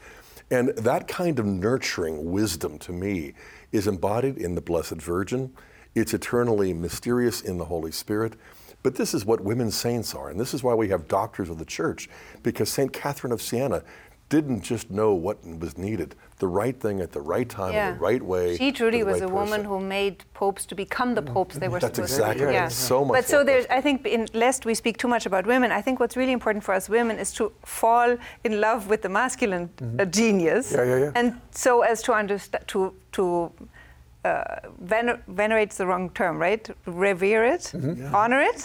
And 0.50 0.70
that 0.70 1.06
kind 1.06 1.38
of 1.38 1.46
nurturing 1.46 2.30
wisdom 2.30 2.78
to 2.80 2.92
me 2.92 3.34
is 3.72 3.86
embodied 3.86 4.36
in 4.36 4.54
the 4.54 4.60
Blessed 4.60 5.00
Virgin. 5.00 5.52
It's 5.94 6.12
eternally 6.12 6.72
mysterious 6.72 7.40
in 7.40 7.58
the 7.58 7.66
Holy 7.66 7.92
Spirit. 7.92 8.34
But 8.82 8.96
this 8.96 9.12
is 9.12 9.24
what 9.24 9.42
women 9.42 9.70
saints 9.70 10.14
are, 10.14 10.30
and 10.30 10.40
this 10.40 10.54
is 10.54 10.62
why 10.62 10.74
we 10.74 10.88
have 10.88 11.06
doctors 11.06 11.50
of 11.50 11.58
the 11.58 11.64
church, 11.64 12.08
because 12.42 12.70
St. 12.70 12.92
Catherine 12.92 13.32
of 13.32 13.42
Siena 13.42 13.82
didn't 14.30 14.62
just 14.62 14.90
know 14.90 15.12
what 15.12 15.44
was 15.44 15.76
needed, 15.76 16.14
the 16.40 16.48
right 16.48 16.78
thing 16.84 17.00
at 17.00 17.12
the 17.12 17.20
right 17.20 17.48
time, 17.48 17.72
in 17.74 17.94
the 17.94 18.00
right 18.00 18.22
way. 18.22 18.56
She 18.56 18.72
truly 18.72 19.02
was 19.04 19.20
right 19.20 19.30
a 19.30 19.32
woman 19.40 19.60
who 19.64 19.78
made 19.78 20.16
popes 20.34 20.62
to 20.70 20.74
become 20.74 21.14
the 21.14 21.22
popes 21.22 21.54
they 21.58 21.68
were 21.68 21.78
That's 21.78 21.96
supposed 21.96 22.14
exactly 22.14 22.46
to 22.46 22.50
be. 22.50 22.56
right. 22.56 22.66
It's 22.66 22.74
so 22.74 23.04
much 23.04 23.14
But 23.16 23.24
so 23.26 23.44
there's, 23.44 23.66
I 23.78 23.80
think, 23.80 24.06
in, 24.06 24.26
lest 24.32 24.60
we 24.66 24.74
speak 24.74 24.96
too 25.02 25.08
much 25.08 25.24
about 25.26 25.46
women, 25.46 25.70
I 25.70 25.82
think 25.82 26.00
what's 26.00 26.16
really 26.16 26.32
important 26.32 26.64
for 26.64 26.74
us 26.74 26.88
women 26.88 27.18
is 27.18 27.30
to 27.34 27.52
fall 27.64 28.16
in 28.42 28.60
love 28.60 28.88
with 28.88 29.02
the 29.02 29.08
masculine 29.08 29.68
uh, 29.98 30.04
genius, 30.06 30.72
Yeah, 30.72 30.84
yeah, 30.84 30.98
yeah. 31.04 31.12
and 31.14 31.40
so 31.52 31.82
as 31.92 32.02
to 32.02 32.12
understand 32.12 32.64
to 32.68 32.92
to. 33.12 33.24
Uh, 34.22 34.44
vener- 34.84 35.20
venerate's 35.28 35.78
the 35.78 35.86
wrong 35.86 36.10
term, 36.10 36.38
right? 36.38 36.68
Revere 36.84 37.42
it, 37.54 37.72
honor 38.12 38.42
it, 38.42 38.60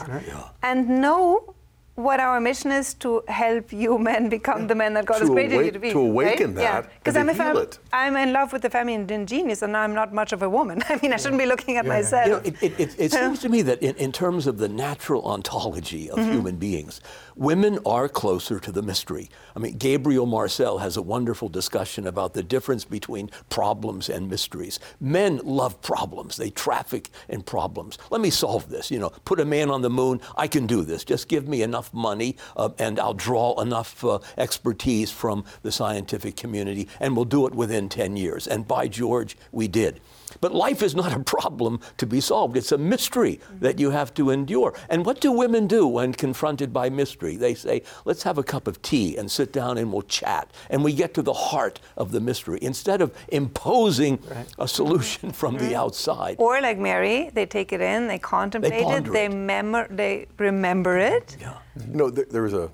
and 0.63 0.89
know 1.03 1.54
what 1.95 2.19
our 2.19 2.41
mission 2.41 2.71
is 2.71 2.93
to 2.95 3.23
help 3.29 3.71
you 3.71 3.97
men 3.97 4.27
become 4.27 4.67
the 4.67 4.75
men 4.75 4.93
that 4.95 5.05
God 5.05 5.15
To 5.15 5.19
has 5.21 5.29
created 5.29 5.65
you 5.65 5.71
to 5.71 5.79
be. 5.79 5.91
to 5.91 5.99
awaken 5.99 6.53
right? 6.55 6.61
Yeah, 6.63 6.81
that 6.81 6.91
because 6.99 7.15
and 7.15 7.29
I'm, 7.29 7.35
fam- 7.35 7.67
I'm 7.93 8.15
in 8.17 8.33
love 8.33 8.51
with 8.51 8.63
the 8.63 8.69
feminine 8.69 9.25
genius, 9.25 9.61
and 9.61 9.75
I'm 9.77 9.93
not 9.93 10.13
much 10.13 10.33
of 10.33 10.43
a 10.43 10.49
woman. 10.49 10.83
I 10.89 10.99
mean, 11.01 11.13
I 11.13 11.17
shouldn't 11.17 11.39
be 11.39 11.45
looking 11.45 11.77
at 11.77 11.85
myself. 11.85 12.25
You 12.27 12.31
know, 12.33 12.41
it, 12.43 12.61
it, 12.61 12.79
it, 12.79 12.95
it 12.99 13.11
seems 13.13 13.39
to 13.39 13.49
me 13.49 13.61
that 13.63 13.81
in, 13.81 13.95
in 13.95 14.11
terms 14.11 14.45
of 14.45 14.57
the 14.57 14.67
natural 14.67 15.23
ontology 15.25 16.09
of 16.09 16.17
Mm-hmm. 16.19 16.31
human 16.31 16.55
beings, 16.57 17.01
women 17.35 17.79
are 17.85 18.07
closer 18.07 18.59
to 18.59 18.71
the 18.71 18.81
mystery. 18.81 19.29
I 19.55 19.59
mean, 19.59 19.77
Gabriel 19.77 20.25
Marcel 20.25 20.77
has 20.77 20.97
a 20.97 21.01
wonderful 21.01 21.49
discussion 21.49 22.07
about 22.07 22.33
the 22.33 22.43
difference 22.43 22.85
between 22.85 23.29
problems 23.49 24.09
and 24.09 24.29
mysteries. 24.29 24.79
Men 24.99 25.39
love 25.43 25.81
problems, 25.81 26.37
they 26.37 26.49
traffic 26.49 27.09
in 27.27 27.41
problems. 27.41 27.97
Let 28.09 28.21
me 28.21 28.29
solve 28.29 28.69
this. 28.69 28.89
You 28.89 28.99
know, 28.99 29.09
put 29.25 29.39
a 29.39 29.45
man 29.45 29.69
on 29.69 29.81
the 29.81 29.89
moon, 29.89 30.21
I 30.37 30.47
can 30.47 30.65
do 30.67 30.83
this. 30.83 31.03
Just 31.03 31.27
give 31.27 31.47
me 31.47 31.61
enough 31.61 31.93
money 31.93 32.37
uh, 32.55 32.69
and 32.79 32.99
I'll 32.99 33.13
draw 33.13 33.59
enough 33.61 34.03
uh, 34.03 34.19
expertise 34.37 35.11
from 35.11 35.43
the 35.61 35.71
scientific 35.71 36.35
community 36.35 36.87
and 36.99 37.15
we'll 37.15 37.25
do 37.25 37.47
it 37.47 37.53
within 37.53 37.89
10 37.89 38.17
years. 38.17 38.47
And 38.47 38.67
by 38.67 38.87
George, 38.87 39.37
we 39.51 39.67
did. 39.67 39.99
But 40.41 40.53
life 40.53 40.81
is 40.81 40.95
not 40.95 41.13
a 41.13 41.19
problem 41.19 41.79
to 41.97 42.05
be 42.05 42.21
solved. 42.21 42.57
It's 42.57 42.71
a 42.71 42.77
mystery 42.77 43.39
that 43.59 43.79
you 43.79 43.91
have 43.91 44.13
to 44.15 44.29
endure. 44.29 44.73
And 44.89 45.05
what 45.05 45.21
do 45.21 45.31
women 45.31 45.67
do 45.67 45.87
when 45.87 46.13
confronted 46.13 46.71
by 46.73 46.89
mystery? 46.89 47.35
They 47.35 47.53
say, 47.53 47.83
let's 48.05 48.23
have 48.23 48.37
a 48.37 48.43
cup 48.43 48.67
of 48.67 48.81
tea 48.81 49.17
and 49.17 49.29
sit 49.29 49.51
down 49.51 49.77
and 49.77 49.91
we'll 49.91 50.03
chat. 50.03 50.51
And 50.69 50.83
we 50.83 50.93
get 50.93 51.13
to 51.15 51.21
the 51.21 51.33
heart 51.33 51.79
of 51.97 52.11
the 52.11 52.19
mystery 52.19 52.59
instead 52.61 53.01
of 53.01 53.15
imposing 53.29 54.19
a 54.59 54.67
solution 54.67 55.31
from 55.31 55.57
the 55.57 55.75
outside. 55.75 56.35
Or 56.39 56.61
like 56.61 56.77
Mary, 56.77 57.29
they 57.33 57.45
take 57.45 57.73
it 57.73 57.81
in, 57.81 58.07
they 58.07 58.19
contemplate 58.19 58.73
it, 58.73 59.11
they 59.11 59.25
it. 59.25 59.33
memor- 59.33 59.87
they 59.89 60.27
remember 60.37 60.97
it. 60.97 61.37
You 61.39 61.93
know, 61.93 62.09
there, 62.09 62.25
there's 62.29 62.53
a 62.53 62.69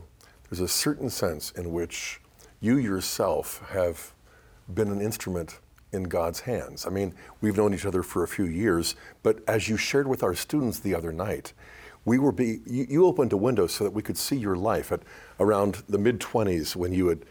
there's 0.50 0.60
a 0.60 0.68
certain 0.68 1.10
sense 1.10 1.52
in 1.52 1.72
which 1.72 2.20
you 2.60 2.78
yourself 2.78 3.66
have 3.70 4.14
been 4.74 4.90
an 4.90 5.02
instrument 5.02 5.60
in 5.92 6.04
God's 6.04 6.42
hands. 6.42 6.86
I 6.86 6.90
mean, 6.90 7.14
we've 7.42 7.58
known 7.58 7.74
each 7.74 7.86
other 7.86 8.04
for 8.04 8.24
a 8.24 8.28
few 8.28 8.46
years, 8.46 8.96
but 9.24 9.40
as 9.48 9.68
you 9.68 9.78
shared 9.78 10.08
with 10.08 10.24
our 10.24 10.36
students 10.36 10.80
the 10.80 10.96
other 10.96 11.12
night, 11.12 11.54
we 12.06 12.18
were 12.18 12.32
be 12.32 12.60
you, 12.66 12.86
you 12.90 13.06
opened 13.06 13.34
a 13.34 13.38
window 13.38 13.68
so 13.68 13.84
that 13.84 13.92
we 13.92 14.02
could 14.02 14.18
see 14.18 14.36
your 14.36 14.56
life 14.56 14.92
at 14.92 15.02
around 15.40 15.84
the 15.88 15.98
mid 15.98 16.20
20s 16.20 16.76
when 16.76 16.94
you 16.94 17.08
had 17.08 17.26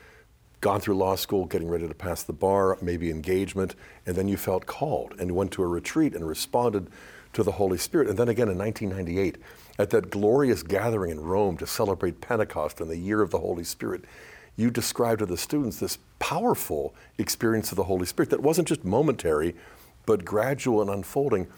gone 0.61 0.81
through 0.81 0.97
law 0.97 1.17
school, 1.17 1.47
getting 1.47 1.69
ready 1.69 1.89
to 1.89 1.95
pass 1.95 2.23
the 2.23 2.33
bar, 2.33 2.77
maybe 2.83 3.11
engagement, 3.11 3.75
and 4.07 4.15
then 4.15 4.29
you 4.29 4.37
felt 4.37 4.67
called 4.67 5.15
and 5.19 5.35
went 5.35 5.51
to 5.53 5.63
a 5.63 5.67
retreat 5.67 6.15
and 6.15 6.29
responded 6.29 6.89
to 7.33 7.43
the 7.43 7.53
Holy 7.53 7.79
Spirit. 7.79 8.09
And 8.09 8.19
then 8.19 8.29
again 8.29 8.49
in 8.49 8.59
1998, 8.59 9.39
at 9.79 9.91
that 9.91 10.11
glorious 10.11 10.63
gathering 10.63 11.11
in 11.11 11.21
Rome 11.21 11.57
to 11.57 11.67
celebrate 11.67 12.21
Pentecost 12.21 12.81
and 12.81 12.91
the 12.91 12.99
year 12.99 13.23
of 13.23 13.31
the 13.31 13.39
Holy 13.39 13.65
Spirit, 13.65 14.05
you 14.61 14.71
described 14.71 15.21
to 15.21 15.27
the 15.27 15.37
students 15.37 15.81
this 15.81 15.99
powerful 16.19 16.95
experience 17.19 17.73
of 17.73 17.77
the 17.77 17.85
Holy 17.85 18.07
Spirit 18.07 18.31
that 18.31 18.43
wasn't 18.43 18.69
just 18.69 18.85
momentary, 18.85 19.55
but 20.07 20.25
gradual 20.25 20.81
and 20.81 20.91
unfolding. 20.91 21.49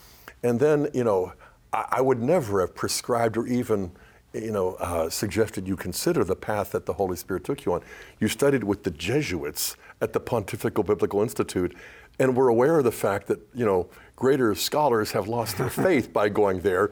And 0.43 0.61
then, 0.61 0.89
you 0.95 1.05
know, 1.05 1.33
I, 1.73 1.87
I 1.93 2.01
would 2.01 2.21
never 2.21 2.61
have 2.61 2.75
prescribed 2.75 3.37
or 3.37 3.47
even 3.47 3.93
you 4.35 4.51
know, 4.51 4.75
uh, 4.75 5.11
suggested 5.11 5.69
you 5.69 5.77
consider 5.77 6.25
the 6.25 6.37
path 6.37 6.73
that 6.73 6.87
the 6.87 6.95
Holy 6.95 7.17
Spirit 7.17 7.45
took 7.45 7.65
you 7.67 7.75
on. 7.75 7.83
You 8.19 8.29
studied 8.29 8.65
with 8.65 8.83
the 8.83 8.91
Jesuits 8.91 9.77
at 10.01 10.13
the 10.13 10.21
Pontifical 10.21 10.83
Biblical 10.83 11.21
Institute, 11.21 11.77
and 12.19 12.37
were 12.37 12.49
aware 12.49 12.79
of 12.79 12.85
the 12.85 12.93
fact 12.93 13.27
that 13.27 13.41
you 13.55 13.65
know 13.65 13.89
greater 14.17 14.55
scholars 14.55 15.13
have 15.13 15.29
lost 15.29 15.59
their 15.59 15.71
faith 15.87 16.13
by 16.13 16.29
going 16.29 16.61
there. 16.61 16.91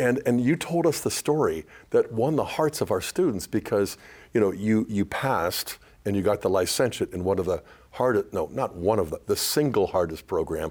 And, 0.00 0.22
and 0.26 0.40
you 0.40 0.54
told 0.54 0.86
us 0.86 1.00
the 1.00 1.10
story 1.10 1.66
that 1.90 2.12
won 2.12 2.36
the 2.36 2.44
hearts 2.44 2.80
of 2.80 2.92
our 2.92 3.00
students 3.00 3.48
because 3.48 3.98
you 4.38 4.44
know 4.44 4.52
you, 4.52 4.86
you 4.88 5.04
passed 5.04 5.78
and 6.04 6.14
you 6.14 6.22
got 6.22 6.42
the 6.42 6.48
licentiate 6.48 7.12
in 7.12 7.24
one 7.24 7.40
of 7.40 7.44
the 7.44 7.60
hardest 7.90 8.32
no 8.32 8.48
not 8.52 8.76
one 8.76 9.00
of 9.00 9.10
the 9.10 9.20
the 9.26 9.34
single 9.34 9.88
hardest 9.88 10.28
program. 10.28 10.70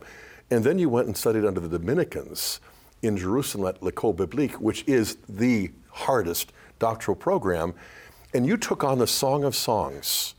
And 0.50 0.64
then 0.64 0.80
you 0.80 0.88
went 0.88 1.08
and 1.08 1.18
studied 1.18 1.44
under 1.44 1.60
the 1.60 1.78
Dominicans 1.78 2.62
in 3.02 3.18
Jerusalem 3.18 3.68
at 3.68 3.84
L'École 3.84 4.16
Biblique 4.16 4.62
which 4.62 4.86
is 4.88 5.18
the 5.28 5.72
hardest 5.90 6.54
doctoral 6.80 7.16
program. 7.16 7.74
And 8.34 8.46
you 8.46 8.56
took 8.56 8.86
on 8.86 9.00
the 9.00 9.08
Song 9.08 9.44
of 9.44 9.54
Songs 9.54 10.36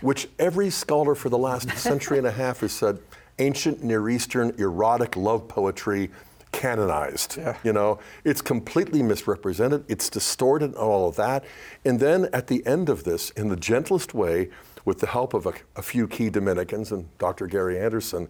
which 0.00 0.28
every 0.38 0.70
scholar 0.70 1.16
for 1.16 1.30
the 1.30 1.38
last 1.38 1.68
century 1.76 2.18
and 2.18 2.28
a 2.28 2.32
half 2.32 2.60
has 2.60 2.70
said 2.70 3.00
ancient 3.40 3.82
Near 3.82 4.08
Eastern 4.08 4.54
erotic 4.56 5.16
love 5.16 5.48
poetry 5.48 6.10
canonized. 6.52 7.38
Yeah. 7.38 7.56
You 7.64 7.72
know, 7.72 7.98
it's 8.24 8.40
completely 8.40 9.02
misrepresented, 9.02 9.84
it's 9.88 10.08
distorted, 10.08 10.66
and 10.66 10.74
all 10.76 11.08
of 11.08 11.16
that. 11.16 11.44
And 11.84 11.98
then 11.98 12.28
at 12.32 12.46
the 12.46 12.64
end 12.66 12.88
of 12.88 13.04
this, 13.04 13.30
in 13.30 13.48
the 13.48 13.56
gentlest 13.56 14.14
way, 14.14 14.50
with 14.84 14.98
the 14.98 15.06
help 15.06 15.34
of 15.34 15.46
a, 15.46 15.54
a 15.76 15.82
few 15.82 16.08
key 16.08 16.30
Dominicans 16.30 16.92
and 16.92 17.06
Dr. 17.18 17.46
Gary 17.46 17.78
Anderson, 17.78 18.28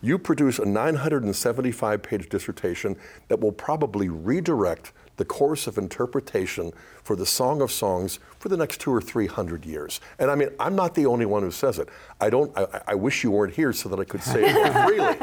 you 0.00 0.18
produce 0.18 0.58
a 0.58 0.64
975 0.64 2.02
page 2.02 2.28
dissertation 2.28 2.96
that 3.28 3.40
will 3.40 3.52
probably 3.52 4.08
redirect 4.08 4.92
the 5.16 5.24
course 5.24 5.66
of 5.66 5.78
interpretation 5.78 6.72
for 7.04 7.14
the 7.14 7.26
Song 7.26 7.60
of 7.60 7.70
Songs 7.70 8.18
for 8.38 8.48
the 8.48 8.56
next 8.56 8.80
two 8.80 8.92
or 8.92 9.00
three 9.00 9.26
hundred 9.26 9.64
years. 9.64 10.00
And 10.18 10.30
I 10.30 10.34
mean, 10.34 10.48
I'm 10.58 10.74
not 10.74 10.94
the 10.94 11.06
only 11.06 11.26
one 11.26 11.42
who 11.42 11.50
says 11.50 11.78
it. 11.78 11.88
I 12.20 12.30
don't. 12.30 12.56
I, 12.58 12.80
I 12.88 12.94
wish 12.94 13.22
you 13.22 13.30
weren't 13.30 13.54
here 13.54 13.72
so 13.72 13.88
that 13.90 14.00
I 14.00 14.04
could 14.04 14.22
say 14.22 14.48
it 14.48 14.54
more 14.54 14.84
freely. 14.86 15.16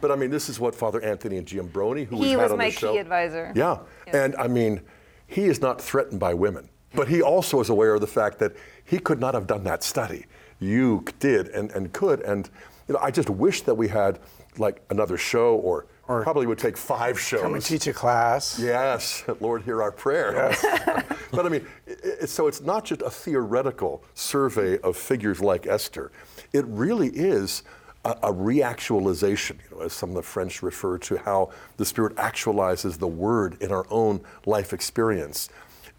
But 0.00 0.10
I 0.10 0.16
mean, 0.16 0.30
this 0.30 0.48
is 0.48 0.60
what 0.60 0.74
Father 0.74 1.00
Anthony 1.00 1.40
Giambrone, 1.40 2.04
who 2.06 2.22
He 2.22 2.36
was 2.36 2.52
on 2.52 2.58
my 2.58 2.66
the 2.66 2.70
show, 2.72 2.92
key 2.92 2.98
advisor. 2.98 3.52
Yeah, 3.54 3.78
and 4.08 4.34
I 4.36 4.48
mean, 4.48 4.82
he 5.26 5.44
is 5.44 5.60
not 5.60 5.80
threatened 5.80 6.20
by 6.20 6.34
women, 6.34 6.68
but 6.94 7.08
he 7.08 7.22
also 7.22 7.60
is 7.60 7.68
aware 7.68 7.94
of 7.94 8.00
the 8.00 8.06
fact 8.06 8.38
that 8.38 8.52
he 8.84 8.98
could 8.98 9.20
not 9.20 9.34
have 9.34 9.46
done 9.46 9.64
that 9.64 9.82
study. 9.82 10.26
You 10.60 11.04
did 11.20 11.48
and, 11.48 11.70
and 11.72 11.92
could, 11.92 12.20
and 12.20 12.48
you 12.88 12.94
know, 12.94 13.00
I 13.00 13.10
just 13.10 13.30
wish 13.30 13.62
that 13.62 13.74
we 13.74 13.88
had 13.88 14.18
like 14.58 14.82
another 14.90 15.16
show 15.16 15.56
or. 15.56 15.86
Or 16.08 16.22
probably 16.22 16.46
would 16.46 16.58
take 16.58 16.78
five 16.78 17.20
shows. 17.20 17.42
Come 17.42 17.52
and 17.52 17.62
teach 17.62 17.86
a 17.86 17.92
class. 17.92 18.58
Yes, 18.58 19.24
Lord, 19.40 19.62
hear 19.62 19.82
our 19.82 19.92
prayer. 19.92 20.56
but 21.32 21.44
I 21.44 21.50
mean, 21.50 21.66
it- 21.86 22.30
so 22.30 22.46
it's 22.46 22.62
not 22.62 22.86
just 22.86 23.02
a 23.02 23.10
theoretical 23.10 24.02
survey 24.14 24.78
of 24.78 24.96
figures 24.96 25.40
like 25.42 25.66
Esther. 25.66 26.10
It 26.54 26.64
really 26.66 27.08
is 27.08 27.62
a, 28.06 28.12
a 28.22 28.32
reactualization, 28.32 29.58
you 29.70 29.76
know, 29.76 29.82
as 29.84 29.92
some 29.92 30.08
of 30.08 30.14
the 30.16 30.22
French 30.22 30.62
refer 30.62 30.96
to 30.98 31.18
how 31.18 31.50
the 31.76 31.84
Spirit 31.84 32.16
actualizes 32.16 32.98
the 32.98 33.06
Word 33.06 33.58
in 33.60 33.70
our 33.70 33.86
own 33.90 34.22
life 34.46 34.72
experience. 34.72 35.50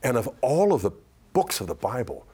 And 0.04 0.18
of 0.18 0.30
all 0.41 0.74
of 0.74 0.82
the 0.82 0.91
books 1.34 1.60
of 1.62 1.68
the 1.68 1.76
Bible, 1.76 2.26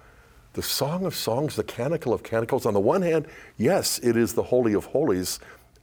the 0.53 0.61
Song 0.61 1.05
of 1.05 1.15
Songs, 1.15 1.55
the 1.55 1.63
Canticle 1.63 2.13
of 2.13 2.23
Canticles, 2.23 2.65
on 2.65 2.73
the 2.73 2.79
one 2.79 3.01
hand, 3.01 3.27
yes, 3.57 3.99
it 3.99 4.15
is 4.15 4.33
the 4.33 4.43
Holy 4.43 4.73
of 4.73 4.85
Holies 4.85 5.39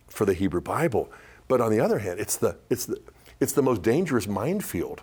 for 0.08 0.24
the 0.24 0.34
Hebrew 0.34 0.60
Bible. 0.60 1.10
But 1.48 1.60
on 1.60 1.70
the 1.70 1.80
other 1.80 1.98
hand, 1.98 2.20
it's 2.20 2.36
the, 2.36 2.56
it's 2.70 2.86
the, 2.86 3.00
it's 3.40 3.52
the 3.52 3.62
most 3.62 3.82
dangerous 3.82 4.26
minefield 4.26 5.02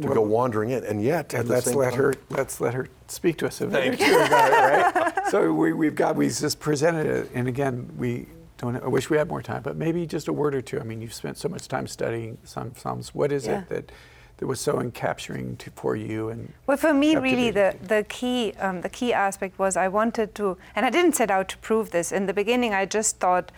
to 0.00 0.06
go 0.08 0.20
wandering 0.20 0.70
in. 0.70 0.84
And 0.84 1.02
yet, 1.02 1.34
And 1.34 1.48
let's 1.48 1.74
let 1.74 1.90
time- 1.90 1.98
her 2.00 2.14
let's 2.30 2.60
let 2.60 2.74
her 2.74 2.88
speak 3.08 3.38
to 3.38 3.46
us 3.46 3.60
a 3.60 3.66
bit 3.66 3.94
or 3.94 3.96
two 3.96 4.04
about 4.14 4.52
it, 4.52 4.94
right? 5.16 5.28
So 5.30 5.52
we, 5.52 5.72
we've 5.72 5.94
got 5.96 6.14
we 6.14 6.28
just 6.28 6.60
presented 6.60 7.06
it, 7.06 7.30
and 7.34 7.48
again, 7.48 7.90
we 7.96 8.26
don't. 8.58 8.76
I 8.76 8.86
wish 8.86 9.10
we 9.10 9.16
had 9.16 9.26
more 9.28 9.42
time, 9.42 9.62
but 9.62 9.76
maybe 9.76 10.06
just 10.06 10.28
a 10.28 10.32
word 10.32 10.54
or 10.54 10.62
two. 10.62 10.78
I 10.78 10.84
mean, 10.84 11.00
you've 11.02 11.14
spent 11.14 11.36
so 11.36 11.48
much 11.48 11.66
time 11.66 11.88
studying 11.88 12.38
some 12.44 12.74
Psalms. 12.76 13.12
What 13.12 13.32
is 13.32 13.46
Yeah. 13.46 13.62
it 13.62 13.68
that 13.70 13.92
that 14.38 14.46
was 14.46 14.60
so 14.60 14.74
encapturing 14.74 15.58
to, 15.58 15.70
for 15.70 15.94
you? 15.94 16.28
And 16.30 16.52
Well, 16.66 16.76
for 16.76 16.94
me, 16.94 17.16
really, 17.16 17.50
the, 17.50 17.76
the 17.82 18.04
key 18.08 18.54
um, 18.58 18.80
the 18.80 18.88
key 18.88 19.12
aspect 19.12 19.58
was 19.58 19.76
I 19.76 19.88
wanted 19.88 20.34
to, 20.36 20.56
and 20.74 20.86
I 20.86 20.90
didn't 20.90 21.14
set 21.14 21.30
out 21.30 21.48
to 21.50 21.58
prove 21.58 21.90
this. 21.90 22.10
In 22.10 22.26
the 22.26 22.34
beginning, 22.34 22.72
I 22.74 22.86
just 22.86 23.18
thought 23.18 23.52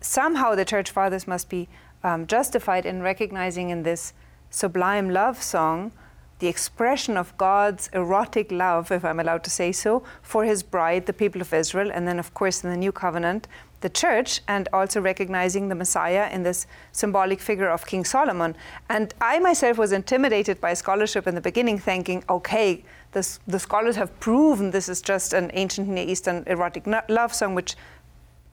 somehow 0.00 0.54
the 0.54 0.64
church 0.64 0.90
fathers 0.90 1.26
must 1.26 1.48
be 1.48 1.68
um, 2.02 2.26
justified 2.26 2.86
in 2.86 3.02
recognizing 3.02 3.70
in 3.70 3.82
this 3.82 4.12
sublime 4.50 5.10
love 5.10 5.42
song 5.42 5.92
the 6.38 6.46
expression 6.46 7.16
of 7.16 7.36
God's 7.36 7.88
erotic 7.92 8.52
love, 8.52 8.92
if 8.92 9.04
I'm 9.04 9.18
allowed 9.18 9.42
to 9.44 9.50
say 9.50 9.72
so, 9.72 10.04
for 10.22 10.44
his 10.44 10.62
bride, 10.62 11.06
the 11.06 11.12
people 11.12 11.40
of 11.40 11.52
Israel, 11.52 11.90
and 11.92 12.06
then, 12.06 12.18
of 12.18 12.32
course, 12.32 12.62
in 12.62 12.70
the 12.70 12.76
new 12.76 12.92
covenant, 12.92 13.48
the 13.80 13.88
church, 13.88 14.40
and 14.48 14.68
also 14.72 15.00
recognizing 15.00 15.68
the 15.68 15.74
Messiah 15.74 16.28
in 16.32 16.42
this 16.42 16.66
symbolic 16.92 17.40
figure 17.40 17.68
of 17.68 17.86
King 17.86 18.04
Solomon. 18.04 18.56
And 18.88 19.14
I 19.20 19.38
myself 19.38 19.78
was 19.78 19.92
intimidated 19.92 20.60
by 20.60 20.74
scholarship 20.74 21.26
in 21.26 21.34
the 21.34 21.40
beginning, 21.40 21.78
thinking, 21.78 22.24
okay, 22.28 22.84
this, 23.12 23.40
the 23.46 23.58
scholars 23.58 23.96
have 23.96 24.18
proven 24.20 24.70
this 24.70 24.88
is 24.88 25.00
just 25.00 25.32
an 25.32 25.50
ancient 25.54 25.88
Near 25.88 26.06
Eastern 26.06 26.44
erotic 26.46 26.86
love 27.08 27.34
song, 27.34 27.54
which 27.54 27.74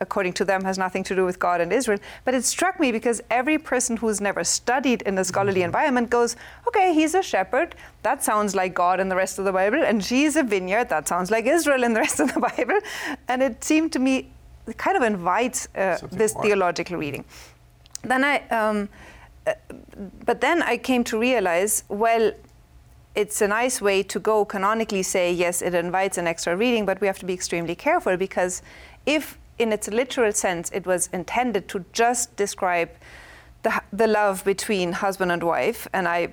according 0.01 0.33
to 0.33 0.45
them, 0.45 0.63
has 0.63 0.77
nothing 0.77 1.03
to 1.03 1.15
do 1.15 1.25
with 1.25 1.39
God 1.39 1.61
and 1.61 1.71
Israel. 1.71 1.99
But 2.23 2.33
it 2.33 2.43
struck 2.43 2.79
me 2.79 2.91
because 2.91 3.21
every 3.29 3.57
person 3.57 3.97
who's 3.97 4.19
never 4.19 4.43
studied 4.43 5.01
in 5.03 5.17
a 5.17 5.23
scholarly 5.23 5.61
mm-hmm. 5.61 5.65
environment 5.65 6.09
goes, 6.09 6.35
okay, 6.67 6.93
he's 6.93 7.15
a 7.15 7.23
shepherd. 7.23 7.75
That 8.03 8.23
sounds 8.23 8.55
like 8.55 8.73
God 8.73 8.99
in 8.99 9.09
the 9.09 9.15
rest 9.15 9.39
of 9.39 9.45
the 9.45 9.51
Bible. 9.51 9.83
And 9.83 10.03
she's 10.03 10.35
a 10.35 10.43
vineyard. 10.43 10.89
That 10.89 11.07
sounds 11.07 11.31
like 11.31 11.45
Israel 11.45 11.83
in 11.83 11.93
the 11.93 12.01
rest 12.01 12.19
of 12.19 12.33
the 12.33 12.39
Bible. 12.55 12.79
And 13.27 13.41
it 13.41 13.63
seemed 13.63 13.93
to 13.93 13.99
me, 13.99 14.31
kind 14.73 14.97
of 14.97 15.03
invites 15.03 15.67
uh, 15.75 15.97
this 16.11 16.33
more. 16.33 16.43
theological 16.43 16.97
reading. 16.97 17.25
Then 18.03 18.23
I, 18.23 18.47
um, 18.49 18.89
uh, 19.45 19.53
but 20.25 20.41
then 20.41 20.61
I 20.63 20.77
came 20.77 21.03
to 21.05 21.19
realize, 21.19 21.83
well, 21.89 22.31
it's 23.15 23.41
a 23.41 23.47
nice 23.47 23.81
way 23.81 24.03
to 24.03 24.19
go 24.19 24.45
canonically 24.45 25.01
say 25.01 25.31
yes 25.31 25.61
it 25.61 25.73
invites 25.73 26.17
an 26.17 26.27
extra 26.27 26.55
reading 26.55 26.85
but 26.85 26.99
we 26.99 27.07
have 27.07 27.17
to 27.17 27.25
be 27.25 27.33
extremely 27.33 27.73
careful 27.73 28.17
because 28.17 28.61
if 29.05 29.37
in 29.57 29.71
its 29.71 29.87
literal 29.87 30.33
sense 30.33 30.69
it 30.71 30.85
was 30.85 31.09
intended 31.13 31.67
to 31.69 31.83
just 31.93 32.35
describe 32.35 32.89
the, 33.63 33.81
the 33.93 34.05
love 34.05 34.43
between 34.43 34.91
husband 34.91 35.31
and 35.31 35.43
wife 35.43 35.87
and 35.93 36.07
i 36.07 36.27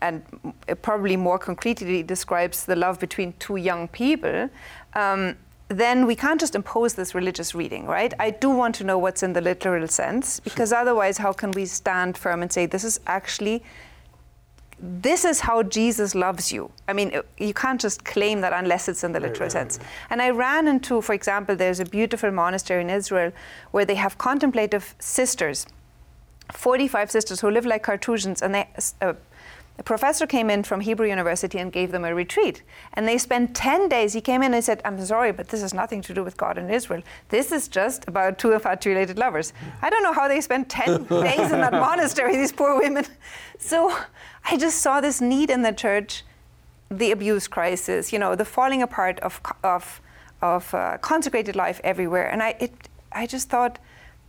and 0.00 0.22
it 0.68 0.80
probably 0.80 1.16
more 1.16 1.40
concretely 1.40 2.04
describes 2.04 2.66
the 2.66 2.76
love 2.76 3.00
between 3.00 3.32
two 3.40 3.56
young 3.56 3.88
people 3.88 4.48
um, 4.94 5.36
then 5.68 6.06
we 6.06 6.16
can't 6.16 6.40
just 6.40 6.54
impose 6.54 6.94
this 6.94 7.14
religious 7.14 7.54
reading, 7.54 7.86
right? 7.86 8.14
I 8.18 8.30
do 8.30 8.48
want 8.48 8.74
to 8.76 8.84
know 8.84 8.98
what's 8.98 9.22
in 9.22 9.34
the 9.34 9.40
literal 9.42 9.86
sense, 9.88 10.40
because 10.40 10.72
otherwise, 10.72 11.18
how 11.18 11.32
can 11.32 11.50
we 11.50 11.66
stand 11.66 12.16
firm 12.16 12.40
and 12.42 12.50
say 12.50 12.64
this 12.64 12.84
is 12.84 13.00
actually 13.06 13.62
this 14.80 15.24
is 15.24 15.40
how 15.40 15.64
Jesus 15.64 16.14
loves 16.14 16.52
you. 16.52 16.70
I 16.86 16.92
mean, 16.92 17.12
uh, 17.12 17.22
you 17.36 17.52
can't 17.52 17.80
just 17.80 18.04
claim 18.04 18.40
that 18.42 18.52
unless 18.52 18.88
it's 18.88 19.02
in 19.02 19.10
the 19.10 19.18
literal 19.18 19.50
sense. 19.50 19.80
And 20.08 20.22
I 20.22 20.30
ran 20.30 20.68
into, 20.68 21.02
for 21.02 21.14
example, 21.14 21.56
there's 21.56 21.80
a 21.80 21.84
beautiful 21.84 22.30
monastery 22.30 22.82
in 22.82 22.90
Israel 22.90 23.32
where 23.72 23.84
they 23.84 23.96
have 23.96 24.18
contemplative 24.18 24.94
sisters, 25.00 25.66
45 26.52 27.10
sisters 27.10 27.40
who 27.40 27.50
live 27.50 27.66
like 27.66 27.82
Carthusians, 27.82 28.40
and 28.40 28.54
they. 28.54 28.68
Uh, 29.00 29.14
a 29.78 29.82
professor 29.84 30.26
came 30.26 30.50
in 30.50 30.64
from 30.64 30.80
Hebrew 30.80 31.06
University 31.08 31.58
and 31.58 31.72
gave 31.72 31.92
them 31.92 32.04
a 32.04 32.12
retreat. 32.12 32.62
And 32.94 33.06
they 33.06 33.16
spent 33.16 33.54
10 33.54 33.88
days. 33.88 34.12
He 34.12 34.20
came 34.20 34.42
in 34.42 34.52
and 34.52 34.64
said, 34.64 34.82
I'm 34.84 35.00
sorry, 35.04 35.30
but 35.30 35.48
this 35.48 35.62
has 35.62 35.72
nothing 35.72 36.02
to 36.02 36.14
do 36.14 36.24
with 36.24 36.36
God 36.36 36.58
and 36.58 36.68
Israel. 36.68 37.02
This 37.28 37.52
is 37.52 37.68
just 37.68 38.06
about 38.08 38.38
two 38.38 38.52
infatuated 38.52 39.18
lovers. 39.18 39.52
I 39.80 39.88
don't 39.88 40.02
know 40.02 40.12
how 40.12 40.26
they 40.26 40.40
spent 40.40 40.68
10 40.68 41.04
days 41.04 41.52
in 41.52 41.60
that 41.60 41.72
monastery, 41.72 42.36
these 42.36 42.52
poor 42.52 42.80
women. 42.80 43.06
So 43.58 43.96
I 44.44 44.56
just 44.56 44.80
saw 44.80 45.00
this 45.00 45.20
need 45.20 45.48
in 45.48 45.62
the 45.62 45.72
church, 45.72 46.24
the 46.90 47.12
abuse 47.12 47.46
crisis, 47.46 48.12
you 48.12 48.18
know, 48.18 48.34
the 48.34 48.44
falling 48.44 48.82
apart 48.82 49.20
of, 49.20 49.40
of, 49.62 50.00
of 50.42 50.74
uh, 50.74 50.98
consecrated 50.98 51.54
life 51.54 51.80
everywhere. 51.84 52.28
And 52.28 52.42
I, 52.42 52.56
it, 52.58 52.72
I 53.12 53.26
just 53.26 53.48
thought, 53.48 53.78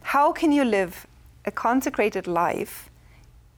how 0.02 0.32
can 0.32 0.52
you 0.52 0.64
live 0.64 1.08
a 1.46 1.52
consecrated 1.52 2.28
life? 2.28 2.89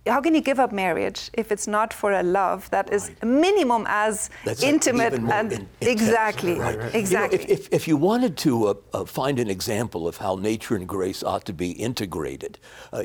How 0.08 0.20
can 0.20 0.34
you 0.34 0.42
give 0.42 0.60
up 0.60 0.72
marriage 0.72 1.30
if 1.34 1.52
it's 1.52 1.68
not 1.68 1.94
for 1.94 2.12
a 2.12 2.24
love 2.24 2.70
that 2.72 2.92
is 2.92 3.10
Right. 3.10 3.24
minimum 3.24 3.86
as 3.88 4.30
That's 4.46 4.64
intimate 4.64 5.14
even 5.14 5.26
more 5.26 5.34
and 5.36 5.52
in- 5.54 5.68
exactly 5.82 6.60
Right. 6.60 6.74
You 6.76 6.80
know, 6.80 6.90
exactly 6.94 7.40
if, 7.40 7.50
if, 7.50 7.68
if 7.72 7.88
you 7.88 7.98
wanted 7.98 8.36
to 8.38 8.68
uh, 8.68 8.74
uh, 8.94 9.06
find 9.06 9.40
an 9.40 9.50
example 9.50 10.08
of 10.08 10.18
how 10.18 10.36
nature 10.36 10.76
and 10.76 10.88
grace 10.88 11.24
ought 11.24 11.46
to 11.46 11.54
be 11.54 11.72
integrated, 11.72 12.58
uh, 12.92 13.04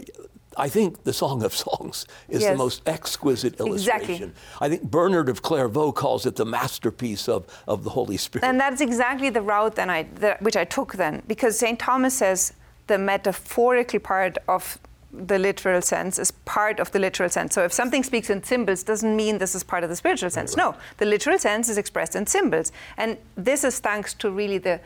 I 0.59 0.70
think 0.70 1.05
the 1.05 1.12
Song 1.12 1.42
of 1.42 1.55
Songs 1.55 2.07
is 2.30 2.42
the 2.42 2.57
most 2.57 2.80
exquisite 2.88 3.61
illustration. 3.61 4.11
Exactly. 4.14 4.32
I 4.62 4.68
think 4.70 4.90
Bernard 4.90 5.28
of 5.28 5.42
Clairvaux 5.42 5.92
calls 5.92 6.24
it 6.24 6.36
the 6.36 6.47
masterpiece 6.47 7.28
of, 7.28 7.44
of 7.68 7.84
the 7.84 7.90
Holy 7.90 8.16
Spirit. 8.16 8.44
and 8.49 8.59
that's 8.59 8.80
exactly 8.80 9.28
the 9.28 9.42
route 9.42 9.74
then 9.74 9.90
I, 9.90 10.05
that, 10.14 10.40
which 10.40 10.57
I 10.57 10.64
took 10.64 10.94
then 10.94 11.22
because 11.26 11.59
St. 11.59 11.78
Thomas 11.78 12.14
says 12.16 12.55
the 12.86 12.97
metaphorical 12.97 14.01
part 14.01 14.38
of 14.49 14.78
the 15.16 15.38
literal 15.38 15.82
sense 15.82 16.18
is 16.18 16.30
part 16.30 16.80
of 16.80 16.90
the 16.92 16.98
literal 16.98 17.28
sense. 17.28 17.54
So 17.54 17.64
if 17.64 17.72
something 17.72 18.02
speaks 18.02 18.30
in 18.30 18.42
symbols 18.42 18.82
doesn't 18.82 19.16
mean 19.16 19.38
this 19.38 19.54
is 19.54 19.64
part 19.64 19.82
of 19.84 19.90
the 19.90 19.96
spiritual 19.96 20.30
sense. 20.30 20.56
No, 20.56 20.74
the 20.98 21.06
literal 21.06 21.38
sense 21.38 21.68
is 21.68 21.78
expressed 21.78 22.14
in 22.14 22.26
symbols. 22.26 22.72
And 22.96 23.16
this 23.36 23.64
is 23.64 23.78
thanks 23.78 24.14
to 24.14 24.30
really 24.30 24.58
the 24.58 24.80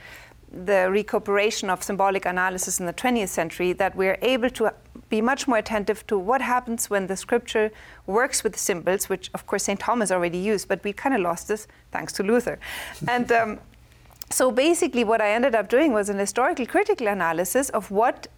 the 0.52 0.90
recuperation 0.90 1.70
of 1.70 1.80
symbolic 1.80 2.26
analysis 2.26 2.80
in 2.80 2.86
the 2.86 2.92
20th 2.92 3.28
century 3.28 3.72
that 3.72 3.94
we're 3.94 4.18
able 4.20 4.50
to 4.50 4.74
be 5.08 5.20
much 5.20 5.46
more 5.46 5.58
attentive 5.58 6.04
to 6.08 6.18
what 6.18 6.40
happens 6.40 6.90
when 6.90 7.06
the 7.06 7.16
scripture 7.16 7.70
works 8.06 8.42
with 8.42 8.56
symbols, 8.56 9.08
which 9.08 9.30
of 9.32 9.46
course 9.46 9.62
St. 9.62 9.78
Thomas 9.78 10.10
already 10.10 10.38
used, 10.38 10.66
but 10.66 10.82
we 10.82 10.92
kind 10.92 11.14
of 11.14 11.20
lost 11.20 11.46
this 11.46 11.68
thanks 11.92 12.12
to 12.14 12.24
Luther. 12.24 12.58
and 13.08 13.30
um, 13.30 13.60
so 14.30 14.50
basically, 14.50 15.02
what 15.02 15.20
I 15.20 15.30
ended 15.32 15.54
up 15.54 15.68
doing 15.68 15.92
was 15.92 16.08
an 16.08 16.18
historical 16.18 16.66
critical 16.66 17.08
analysis 17.08 17.68
of 17.70 17.90
what 17.90 18.28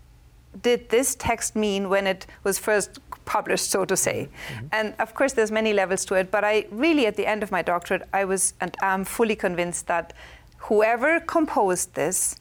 did 0.61 0.89
this 0.91 1.15
text 1.15 1.57
mean 1.57 1.89
when 1.89 2.07
it 2.07 2.27
was 2.45 2.59
first 2.59 2.99
published, 3.25 3.71
so 3.71 3.85
to 3.85 3.97
say. 3.97 4.29
Mm-hmm. 4.49 4.67
And 4.73 4.95
of 4.99 5.15
course, 5.15 5.33
there's 5.33 5.51
many 5.51 5.73
levels 5.73 6.05
to 6.07 6.15
it, 6.15 6.31
but 6.31 6.45
I 6.45 6.67
really, 6.71 7.07
at 7.07 7.17
the 7.17 7.27
end 7.27 7.43
of 7.43 7.51
my 7.51 7.63
doctorate, 7.63 8.03
I 8.13 8.25
was 8.25 8.55
and 8.61 8.77
am 8.83 9.05
fully 9.05 9.37
convinced 9.37 9.87
that 9.87 10.13
whoever 10.59 11.21
composed 11.21 11.95
this 11.95 12.37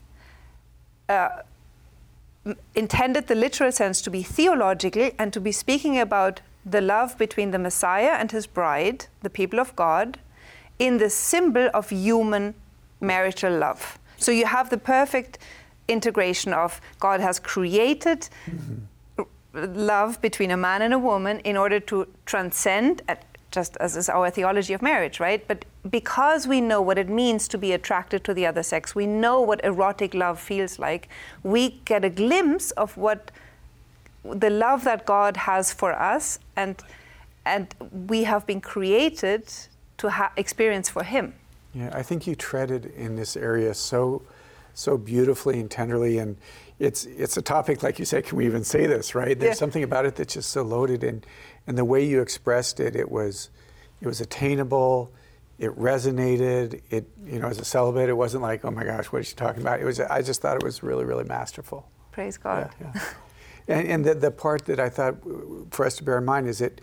uh, 1.10 1.30
intended 2.76 3.28
the 3.28 3.36
literal 3.36 3.72
sense 3.72 4.02
to 4.02 4.10
be 4.10 4.24
theological 4.24 5.12
and 5.20 5.32
to 5.34 5.40
be 5.40 5.52
speaking 5.52 6.00
about 6.00 6.42
the 6.66 6.82
love 6.82 7.18
between 7.18 7.52
the 7.52 7.60
Messiah 7.60 8.16
and 8.20 8.32
his 8.32 8.48
bride, 8.48 9.08
the 9.22 9.30
people 9.30 9.60
of 9.60 9.76
God, 9.76 10.20
in 10.80 10.98
the 10.98 11.10
symbol 11.10 11.70
of 11.74 11.90
human 11.90 12.56
marital 13.00 13.58
love. 13.58 14.00
So 14.18 14.32
you 14.32 14.46
have 14.46 14.70
the 14.70 14.78
perfect 14.78 15.40
integration 15.92 16.54
of 16.54 16.82
God 17.00 17.20
has 17.20 17.40
created 17.40 18.30
mm-hmm. 18.46 19.88
love 19.88 20.22
between 20.22 20.52
a 20.52 20.58
man 20.58 20.82
and 20.82 20.94
a 20.94 21.00
woman 21.00 21.40
in 21.40 21.58
order 21.58 21.80
to 21.80 22.08
transcend, 22.26 23.02
just 23.52 23.78
as 23.78 23.98
is 23.98 24.10
our 24.10 24.30
theology 24.30 24.74
of 24.74 24.82
marriage, 24.82 25.20
right? 25.20 25.46
But 25.48 25.66
because 25.90 26.48
we 26.48 26.62
know 26.62 26.82
what 26.82 26.98
it 26.98 27.10
means 27.10 27.48
to 27.50 27.58
be 27.58 27.74
attracted 27.74 28.24
to 28.24 28.34
the 28.34 28.46
other 28.46 28.64
sex, 28.64 28.96
we 28.96 29.06
know 29.06 29.42
what 29.42 29.64
erotic 29.64 30.14
love 30.14 30.40
feels 30.40 30.80
like, 30.80 31.10
we 31.44 31.82
get 31.86 32.06
a 32.06 32.10
glimpse 32.10 32.72
of 32.72 32.98
what 32.98 33.32
the 34.24 34.50
love 34.50 34.84
that 34.84 35.06
God 35.06 35.36
has 35.36 35.74
for 35.74 35.94
us 35.94 36.40
and 36.56 36.82
and 37.44 37.74
we 38.08 38.24
have 38.24 38.46
been 38.46 38.62
created 38.62 39.52
to 39.98 40.10
ha- 40.12 40.32
experience 40.38 40.90
for 40.90 41.04
him. 41.04 41.34
Yeah, 41.74 41.90
I 41.94 42.04
think 42.04 42.28
you 42.28 42.36
treaded 42.36 42.86
in 42.96 43.16
this 43.16 43.36
area 43.36 43.74
so 43.74 44.22
so 44.74 44.98
beautifully 44.98 45.60
and 45.60 45.70
tenderly 45.70 46.18
and 46.18 46.38
it's 46.80 47.06
it's 47.06 47.38
a 47.38 47.42
topic 47.42 47.84
like 47.84 48.00
you 48.00 48.06
say 48.06 48.22
can 48.22 48.38
we 48.38 48.46
even 48.46 48.64
say 48.64 48.88
this 48.88 49.14
right 49.14 49.40
there's 49.40 49.52
yeah. 49.52 49.60
something 49.60 49.84
about 49.84 50.06
it 50.06 50.16
that's 50.16 50.34
just 50.34 50.50
so 50.50 50.64
loaded 50.64 51.04
and 51.04 51.26
and 51.68 51.78
the 51.78 51.86
way 51.86 52.04
you 52.04 52.22
expressed 52.22 52.80
it 52.80 52.96
it 52.96 53.12
was 53.12 53.50
it 54.02 54.08
was 54.08 54.20
attainable 54.20 55.12
it 55.60 55.72
resonated 55.78 56.82
it 56.90 57.06
you 57.26 57.40
know 57.40 57.48
as 57.48 57.60
a 57.60 57.66
celibate 57.66 58.10
it 58.10 58.14
wasn't 58.14 58.42
like 58.42 58.66
oh 58.66 58.72
my 58.72 58.84
gosh 58.84 59.06
what 59.08 59.20
is 59.20 59.28
she 59.28 59.36
talking 59.36 59.62
about 59.62 59.80
it 59.80 59.86
was 59.86 60.00
i 60.00 60.22
just 60.22 60.42
thought 60.42 60.56
it 60.56 60.64
was 60.64 60.82
really 60.82 61.06
really 61.06 61.24
masterful 61.24 61.88
praise 62.12 62.38
god 62.38 62.72
yeah, 62.82 62.92
yeah. 62.96 63.04
and, 63.78 63.88
and 63.88 64.06
the, 64.06 64.16
the 64.16 64.32
part 64.32 64.66
that 64.66 64.80
i 64.80 64.90
thought 64.90 65.16
for 65.70 65.86
us 65.86 65.98
to 65.98 66.04
bear 66.04 66.18
in 66.18 66.26
mind 66.26 66.48
is 66.48 66.60
that 66.60 66.82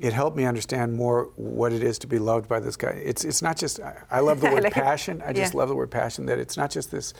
it 0.00 0.14
helped 0.14 0.36
me 0.36 0.44
understand 0.44 0.94
more 0.94 1.30
what 1.36 1.72
it 1.72 1.82
is 1.82 1.98
to 1.98 2.06
be 2.06 2.18
loved 2.18 2.48
by 2.48 2.58
this 2.58 2.76
guy. 2.76 2.90
It's 2.90 3.24
it's 3.24 3.42
not 3.42 3.58
just 3.58 3.78
I 4.10 4.20
love 4.20 4.40
the 4.40 4.50
word 4.50 4.64
like 4.64 4.72
passion. 4.72 5.22
I 5.24 5.32
just 5.32 5.52
yeah. 5.52 5.58
love 5.58 5.68
the 5.68 5.76
word 5.76 5.90
passion. 5.90 6.26
That 6.26 6.38
it's 6.38 6.56
not 6.56 6.70
just 6.70 6.90
this 6.90 7.12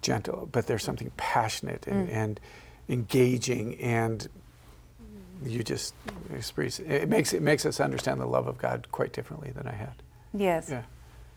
gentle, 0.00 0.48
but 0.50 0.66
there's 0.66 0.84
something 0.84 1.10
passionate 1.16 1.86
and, 1.86 2.08
mm. 2.08 2.14
and 2.14 2.40
engaging, 2.88 3.74
and 3.80 4.28
you 5.44 5.64
just 5.64 5.94
experience 6.32 6.78
it 6.78 7.08
makes 7.08 7.32
it 7.32 7.42
makes 7.42 7.66
us 7.66 7.80
understand 7.80 8.20
the 8.20 8.26
love 8.26 8.46
of 8.46 8.58
God 8.58 8.86
quite 8.92 9.12
differently 9.12 9.50
than 9.50 9.66
I 9.66 9.72
had. 9.72 9.94
Yes. 10.32 10.68
Yeah. 10.70 10.82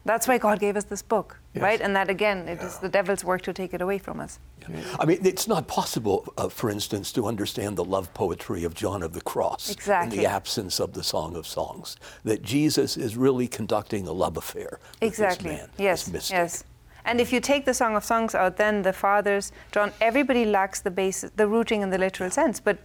That's 0.05 0.27
why 0.27 0.37
God 0.37 0.59
gave 0.59 0.77
us 0.77 0.83
this 0.83 1.01
book, 1.01 1.39
yes. 1.55 1.63
right? 1.63 1.81
And 1.81 1.95
that 1.95 2.09
again, 2.09 2.47
it 2.47 2.59
yeah. 2.59 2.67
is 2.67 2.77
the 2.77 2.87
devil's 2.87 3.23
work 3.23 3.41
to 3.41 3.53
take 3.53 3.73
it 3.73 3.81
away 3.81 3.97
from 3.97 4.19
us. 4.19 4.39
Yeah. 4.69 4.79
I 4.99 5.05
mean, 5.05 5.17
it's 5.25 5.47
not 5.47 5.67
possible, 5.67 6.31
uh, 6.37 6.47
for 6.47 6.69
instance, 6.69 7.11
to 7.13 7.25
understand 7.25 7.75
the 7.75 7.83
love 7.83 8.13
poetry 8.13 8.63
of 8.63 8.75
John 8.75 9.01
of 9.01 9.13
the 9.13 9.21
Cross 9.21 9.71
exactly. 9.71 10.17
in 10.17 10.23
the 10.23 10.29
absence 10.29 10.79
of 10.79 10.93
the 10.93 11.03
Song 11.03 11.35
of 11.35 11.47
Songs. 11.47 11.97
That 12.23 12.43
Jesus 12.43 12.97
is 12.97 13.17
really 13.17 13.47
conducting 13.47 14.07
a 14.07 14.11
love 14.11 14.37
affair 14.37 14.79
with 15.01 15.09
exactly. 15.09 15.49
this 15.49 15.59
man, 15.59 15.69
yes. 15.79 16.03
this 16.03 16.13
mystic. 16.13 16.35
Yes. 16.35 16.63
And 17.05 17.19
if 17.19 17.33
you 17.33 17.39
take 17.39 17.65
the 17.65 17.73
Song 17.73 17.95
of 17.95 18.03
Songs 18.03 18.35
out, 18.35 18.57
then 18.57 18.83
the 18.83 18.93
fathers, 18.93 19.51
John, 19.71 19.91
everybody 20.01 20.45
lacks 20.45 20.81
the 20.81 20.91
basis, 20.91 21.31
the 21.35 21.47
rooting 21.47 21.81
in 21.81 21.89
the 21.89 21.97
literal 21.97 22.29
sense. 22.29 22.59
But 22.59 22.77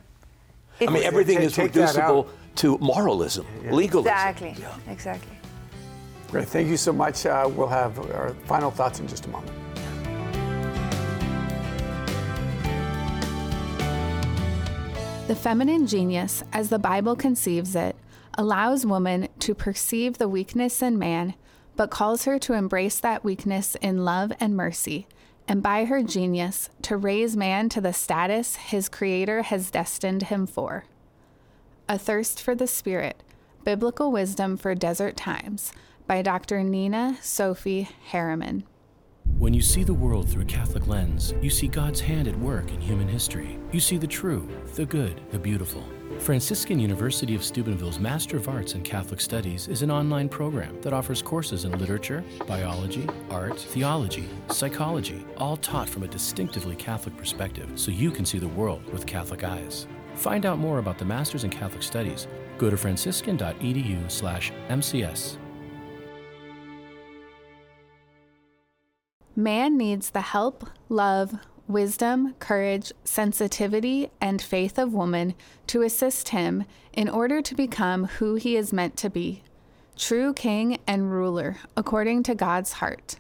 I 0.80 0.86
mean, 0.90 1.02
everything 1.02 1.38
is 1.38 1.58
reducible 1.58 2.28
to 2.56 2.78
moralism, 2.78 3.46
yeah. 3.62 3.72
legalism. 3.72 4.12
Exactly. 4.12 4.56
Yeah. 4.58 4.92
Exactly. 4.92 5.39
Great. 6.30 6.46
Thank 6.46 6.68
you 6.68 6.76
so 6.76 6.92
much. 6.92 7.26
Uh, 7.26 7.50
we'll 7.54 7.66
have 7.66 7.98
our 8.12 8.34
final 8.44 8.70
thoughts 8.70 9.00
in 9.00 9.08
just 9.08 9.26
a 9.26 9.28
moment. 9.28 9.52
The 15.26 15.34
feminine 15.34 15.86
genius, 15.86 16.42
as 16.52 16.70
the 16.70 16.78
Bible 16.78 17.16
conceives 17.16 17.74
it, 17.74 17.96
allows 18.34 18.86
woman 18.86 19.28
to 19.40 19.54
perceive 19.54 20.18
the 20.18 20.28
weakness 20.28 20.82
in 20.82 20.98
man, 20.98 21.34
but 21.76 21.90
calls 21.90 22.24
her 22.24 22.38
to 22.40 22.52
embrace 22.52 23.00
that 23.00 23.24
weakness 23.24 23.76
in 23.76 24.04
love 24.04 24.32
and 24.38 24.56
mercy, 24.56 25.06
and 25.48 25.62
by 25.62 25.84
her 25.84 26.02
genius, 26.02 26.70
to 26.82 26.96
raise 26.96 27.36
man 27.36 27.68
to 27.68 27.80
the 27.80 27.92
status 27.92 28.56
his 28.56 28.88
Creator 28.88 29.42
has 29.42 29.70
destined 29.70 30.24
him 30.24 30.46
for. 30.46 30.84
Athirst 31.88 32.40
for 32.40 32.54
the 32.54 32.66
Spirit 32.68 33.22
Biblical 33.64 34.10
Wisdom 34.10 34.56
for 34.56 34.74
Desert 34.74 35.16
Times 35.16 35.72
by 36.10 36.20
Dr. 36.22 36.64
Nina 36.64 37.16
Sophie 37.22 37.88
Heereman. 38.10 38.64
When 39.38 39.54
you 39.54 39.62
see 39.62 39.84
the 39.84 39.94
world 39.94 40.28
through 40.28 40.42
a 40.42 40.44
Catholic 40.44 40.88
lens, 40.88 41.34
you 41.40 41.50
see 41.50 41.68
God's 41.68 42.00
hand 42.00 42.26
at 42.26 42.36
work 42.36 42.72
in 42.72 42.80
human 42.80 43.06
history. 43.06 43.60
You 43.70 43.78
see 43.78 43.96
the 43.96 44.08
true, 44.08 44.48
the 44.74 44.86
good, 44.86 45.20
the 45.30 45.38
beautiful. 45.38 45.84
Franciscan 46.18 46.80
University 46.80 47.36
of 47.36 47.44
Steubenville's 47.44 48.00
Master 48.00 48.36
of 48.36 48.48
Arts 48.48 48.74
in 48.74 48.82
Catholic 48.82 49.20
Studies 49.20 49.68
is 49.68 49.82
an 49.82 49.92
online 49.92 50.28
program 50.28 50.80
that 50.80 50.92
offers 50.92 51.22
courses 51.22 51.64
in 51.64 51.78
literature, 51.78 52.24
biology, 52.44 53.08
art, 53.30 53.60
theology, 53.60 54.28
psychology, 54.48 55.24
all 55.36 55.58
taught 55.58 55.88
from 55.88 56.02
a 56.02 56.08
distinctively 56.08 56.74
Catholic 56.74 57.16
perspective 57.16 57.70
so 57.76 57.92
you 57.92 58.10
can 58.10 58.26
see 58.26 58.40
the 58.40 58.48
world 58.48 58.84
with 58.92 59.06
Catholic 59.06 59.44
eyes. 59.44 59.86
Find 60.16 60.44
out 60.44 60.58
more 60.58 60.80
about 60.80 60.98
the 60.98 61.04
Masters 61.04 61.44
in 61.44 61.50
Catholic 61.50 61.84
Studies. 61.84 62.26
Go 62.58 62.68
to 62.68 62.76
franciscan.edu/mcs. 62.76 65.36
Man 69.40 69.78
needs 69.78 70.10
the 70.10 70.20
help, 70.20 70.68
love, 70.90 71.34
wisdom, 71.66 72.34
courage, 72.40 72.92
sensitivity, 73.04 74.10
and 74.20 74.42
faith 74.42 74.78
of 74.78 74.92
woman 74.92 75.32
to 75.68 75.80
assist 75.80 76.28
him 76.28 76.64
in 76.92 77.08
order 77.08 77.40
to 77.40 77.54
become 77.54 78.04
who 78.04 78.34
he 78.34 78.54
is 78.54 78.70
meant 78.70 78.98
to 78.98 79.08
be 79.08 79.42
true 79.96 80.34
king 80.34 80.78
and 80.86 81.10
ruler 81.10 81.56
according 81.74 82.22
to 82.24 82.34
God's 82.34 82.72
heart. 82.74 83.18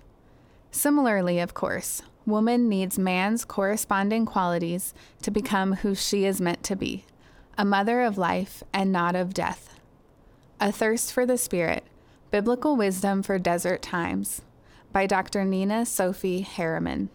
Similarly, 0.70 1.38
of 1.38 1.54
course, 1.54 2.02
woman 2.26 2.68
needs 2.68 2.98
man's 2.98 3.46
corresponding 3.46 4.26
qualities 4.26 4.92
to 5.22 5.30
become 5.30 5.76
who 5.76 5.94
she 5.94 6.26
is 6.26 6.38
meant 6.38 6.62
to 6.64 6.76
be 6.76 7.06
a 7.56 7.64
mother 7.64 8.02
of 8.02 8.18
life 8.18 8.62
and 8.74 8.92
not 8.92 9.16
of 9.16 9.32
death. 9.32 9.80
Athirst 10.60 11.14
for 11.14 11.24
the 11.24 11.38
Spirit, 11.38 11.84
biblical 12.30 12.76
wisdom 12.76 13.22
for 13.22 13.38
desert 13.38 13.80
times 13.80 14.42
by 14.92 15.06
Dr. 15.06 15.44
Nina 15.44 15.86
Sophie 15.86 16.44
Heereman. 16.44 17.08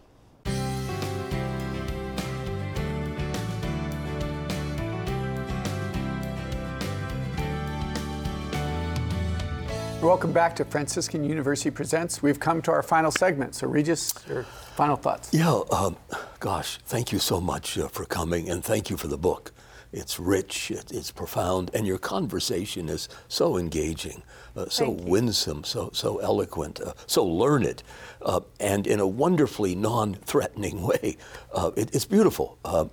Welcome 10.02 10.30
back 10.30 10.54
to 10.56 10.64
Franciscan 10.64 11.24
University 11.24 11.70
Presents. 11.70 12.22
We've 12.22 12.38
come 12.38 12.62
to 12.62 12.70
our 12.70 12.82
final 12.82 13.10
segment. 13.10 13.56
So, 13.56 13.66
Regis, 13.66 14.14
your 14.28 14.44
final 14.44 14.94
thoughts. 14.94 15.30
Yeah, 15.32 15.62
um, 15.72 15.96
gosh, 16.38 16.78
thank 16.84 17.10
you 17.10 17.18
so 17.18 17.40
much 17.40 17.76
uh, 17.76 17.88
for 17.88 18.04
coming, 18.04 18.48
and 18.48 18.62
thank 18.62 18.88
you 18.88 18.96
for 18.96 19.08
the 19.08 19.18
book. 19.18 19.52
It's 19.92 20.20
rich, 20.20 20.70
it, 20.70 20.92
it's 20.92 21.10
profound, 21.10 21.70
and 21.74 21.86
your 21.86 21.98
conversation 21.98 22.88
is 22.88 23.08
so 23.28 23.56
engaging, 23.56 24.22
uh, 24.56 24.68
so 24.68 24.90
winsome, 24.90 25.64
so, 25.64 25.90
so 25.92 26.18
eloquent, 26.18 26.80
uh, 26.80 26.92
so 27.06 27.24
learned, 27.24 27.82
uh, 28.22 28.40
and 28.58 28.86
in 28.86 29.00
a 29.00 29.06
wonderfully 29.06 29.74
non 29.74 30.14
threatening 30.14 30.82
way. 30.86 31.16
Uh, 31.52 31.70
it, 31.76 31.94
it's 31.94 32.04
beautiful. 32.04 32.58
Uh, 32.64 32.86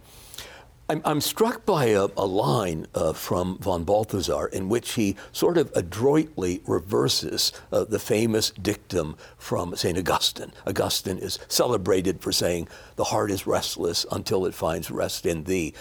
I'm, 0.90 1.02
I'm, 1.06 1.22
struck 1.22 1.66
by 1.66 1.86
a, 1.86 2.08
a 2.18 2.26
line 2.26 2.88
uh, 2.94 3.14
from 3.14 3.58
von 3.60 3.86
Balthasar 3.86 4.48
in 4.48 4.68
which 4.68 4.94
he 4.94 5.16
sort 5.32 5.58
of 5.58 5.72
adroitly 5.76 6.62
reverses 6.68 7.54
the 7.72 8.00
famous 8.00 8.52
dictum 8.52 9.16
from 9.38 9.78
St. 9.78 9.98
Augustine. 9.98 10.52
Augustine 10.68 11.18
is 11.18 11.40
celebrated 11.48 12.20
for 12.20 12.34
saying, 12.34 12.68
The 12.98 13.06
heart 13.06 13.32
is 13.32 13.48
restless 13.48 14.06
until 14.12 14.46
it 14.46 14.54
finds 14.54 14.92
rest 14.92 15.26
in 15.26 15.46
thee. 15.46 15.74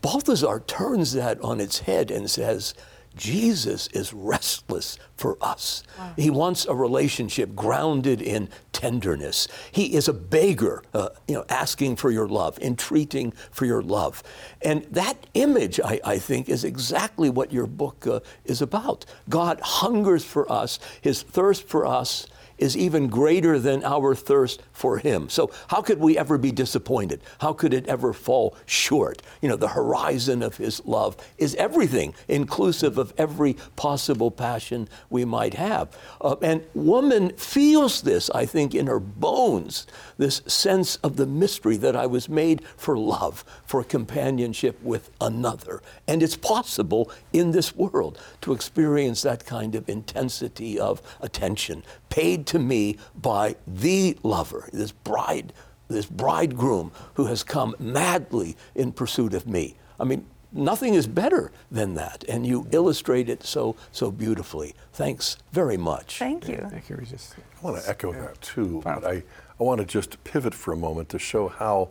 Balthasar 0.00 0.60
turns 0.66 1.12
that 1.12 1.38
on 1.42 1.60
its 1.60 1.80
head 1.80 2.10
and 2.10 2.30
says, 2.30 2.72
Jesus 3.18 3.88
is 3.88 4.14
restless 4.14 4.98
for 5.16 5.36
us. 5.42 5.82
He 6.16 6.30
wants 6.30 6.64
a 6.64 6.74
relationship 6.74 7.54
grounded 7.54 8.22
in 8.22 8.48
tenderness. 8.72 9.48
He 9.72 9.94
is 9.94 10.08
a 10.08 10.12
beggar, 10.12 10.82
uh, 10.94 11.10
you 11.26 11.34
know, 11.34 11.44
asking 11.48 11.96
for 11.96 12.10
your 12.10 12.28
love, 12.28 12.58
entreating 12.60 13.32
for 13.50 13.66
your 13.66 13.82
love. 13.82 14.22
And 14.62 14.84
that 14.84 15.26
image, 15.34 15.80
I, 15.84 16.00
I 16.04 16.18
think, 16.18 16.48
is 16.48 16.64
exactly 16.64 17.28
what 17.28 17.52
your 17.52 17.66
book 17.66 18.06
uh, 18.06 18.20
is 18.44 18.62
about. 18.62 19.04
God 19.28 19.60
hungers 19.60 20.24
for 20.24 20.50
us, 20.50 20.78
his 21.02 21.22
thirst 21.22 21.68
for 21.68 21.84
us 21.84 22.26
is 22.58 22.76
even 22.76 23.08
greater 23.08 23.58
than 23.58 23.84
our 23.84 24.14
thirst 24.14 24.62
for 24.72 24.98
Him. 24.98 25.28
So, 25.28 25.50
how 25.68 25.82
could 25.82 25.98
we 25.98 26.18
ever 26.18 26.38
be 26.38 26.52
disappointed? 26.52 27.20
How 27.40 27.52
could 27.52 27.72
it 27.72 27.86
ever 27.86 28.12
fall 28.12 28.56
short? 28.66 29.22
You 29.40 29.48
know, 29.48 29.56
the 29.56 29.68
horizon 29.68 30.42
of 30.42 30.56
His 30.56 30.84
love 30.84 31.16
is 31.38 31.54
everything, 31.54 32.14
inclusive 32.26 32.98
of 32.98 33.12
every 33.16 33.56
possible 33.76 34.30
passion 34.30 34.88
we 35.10 35.24
might 35.24 35.54
have. 35.54 35.96
Uh, 36.20 36.36
and 36.42 36.64
woman 36.74 37.30
feels 37.36 38.02
this, 38.02 38.30
I 38.30 38.46
think, 38.46 38.74
in 38.74 38.86
her 38.86 39.00
bones, 39.00 39.86
this 40.16 40.42
sense 40.46 40.96
of 40.96 41.16
the 41.16 41.26
mystery 41.26 41.76
that 41.78 41.96
I 41.96 42.06
was 42.06 42.28
made 42.28 42.62
for 42.76 42.98
love, 42.98 43.44
for 43.64 43.84
companionship 43.84 44.82
with 44.82 45.10
another. 45.20 45.82
And 46.06 46.22
it's 46.22 46.36
possible 46.36 47.10
in 47.32 47.52
this 47.52 47.74
world 47.74 48.18
to 48.42 48.52
experience 48.52 49.22
that 49.22 49.46
kind 49.46 49.74
of 49.74 49.88
intensity 49.88 50.78
of 50.78 51.02
attention 51.20 51.82
paid 52.08 52.46
to 52.46 52.58
me 52.58 52.96
by 53.20 53.56
the 53.66 54.18
lover, 54.22 54.68
this 54.72 54.92
bride, 54.92 55.52
this 55.88 56.06
bridegroom 56.06 56.92
who 57.14 57.26
has 57.26 57.42
come 57.42 57.74
madly 57.78 58.56
in 58.74 58.92
pursuit 58.92 59.34
of 59.34 59.46
me. 59.46 59.76
I 60.00 60.04
mean, 60.04 60.26
nothing 60.52 60.94
is 60.94 61.06
better 61.06 61.52
than 61.70 61.94
that, 61.94 62.24
and 62.28 62.46
you 62.46 62.66
illustrate 62.70 63.28
it 63.28 63.42
so 63.42 63.76
so 63.92 64.10
beautifully. 64.10 64.74
Thanks 64.92 65.36
very 65.52 65.76
much. 65.76 66.18
Thank 66.18 66.48
you. 66.48 66.66
Thank 66.70 66.88
you, 66.88 66.96
Regis. 66.96 67.34
I 67.36 67.66
want 67.66 67.82
to 67.82 67.88
echo 67.88 68.12
that 68.12 68.40
too, 68.40 68.80
but 68.84 69.04
I, 69.04 69.22
I 69.60 69.62
want 69.62 69.80
to 69.80 69.86
just 69.86 70.22
pivot 70.24 70.54
for 70.54 70.72
a 70.72 70.76
moment 70.76 71.08
to 71.10 71.18
show 71.18 71.48
how 71.48 71.90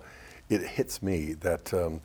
it 0.49 0.61
hits 0.61 1.03
me 1.03 1.33
that, 1.33 1.73
um, 1.73 2.01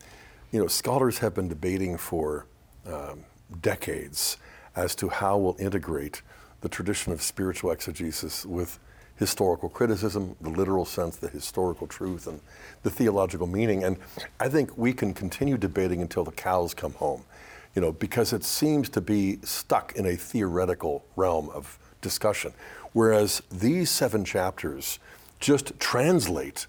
you 0.51 0.61
know, 0.61 0.67
scholars 0.67 1.19
have 1.19 1.35
been 1.35 1.49
debating 1.49 1.97
for 1.97 2.47
um, 2.87 3.21
decades 3.61 4.37
as 4.75 4.95
to 4.97 5.09
how 5.09 5.39
we'll 5.39 5.57
integrate 5.59 6.23
the 6.63 6.69
tradition 6.69 7.13
of 7.13 7.21
spiritual 7.21 7.71
exegesis 7.71 8.47
with 8.47 8.79
historical 9.17 9.69
criticism, 9.69 10.35
the 10.41 10.51
literal 10.51 10.85
sense, 10.85 11.17
the 11.17 11.29
historical 11.29 11.87
truth, 11.87 12.27
and 12.27 12.41
the 12.83 12.91
theological 12.91 13.47
meaning. 13.47 13.85
And 13.85 13.99
I 14.41 14.49
think 14.49 14.77
we 14.79 14.93
can 14.93 15.13
continue 15.13 15.59
debating 15.59 16.01
until 16.01 16.25
the 16.25 16.33
cows 16.33 16.73
come 16.73 16.95
home, 16.95 17.25
you 17.75 17.83
know, 17.83 17.93
because 17.93 18.33
it 18.33 18.43
seems 18.43 18.89
to 18.91 19.01
be 19.01 19.39
stuck 19.43 19.95
in 19.97 20.07
a 20.07 20.17
theoretical 20.17 21.05
realm 21.15 21.51
of 21.51 21.79
discussion. 22.01 22.53
Whereas 22.93 23.43
these 23.51 23.91
seven 23.91 24.25
chapters 24.25 24.99
just 25.41 25.79
translate 25.79 26.67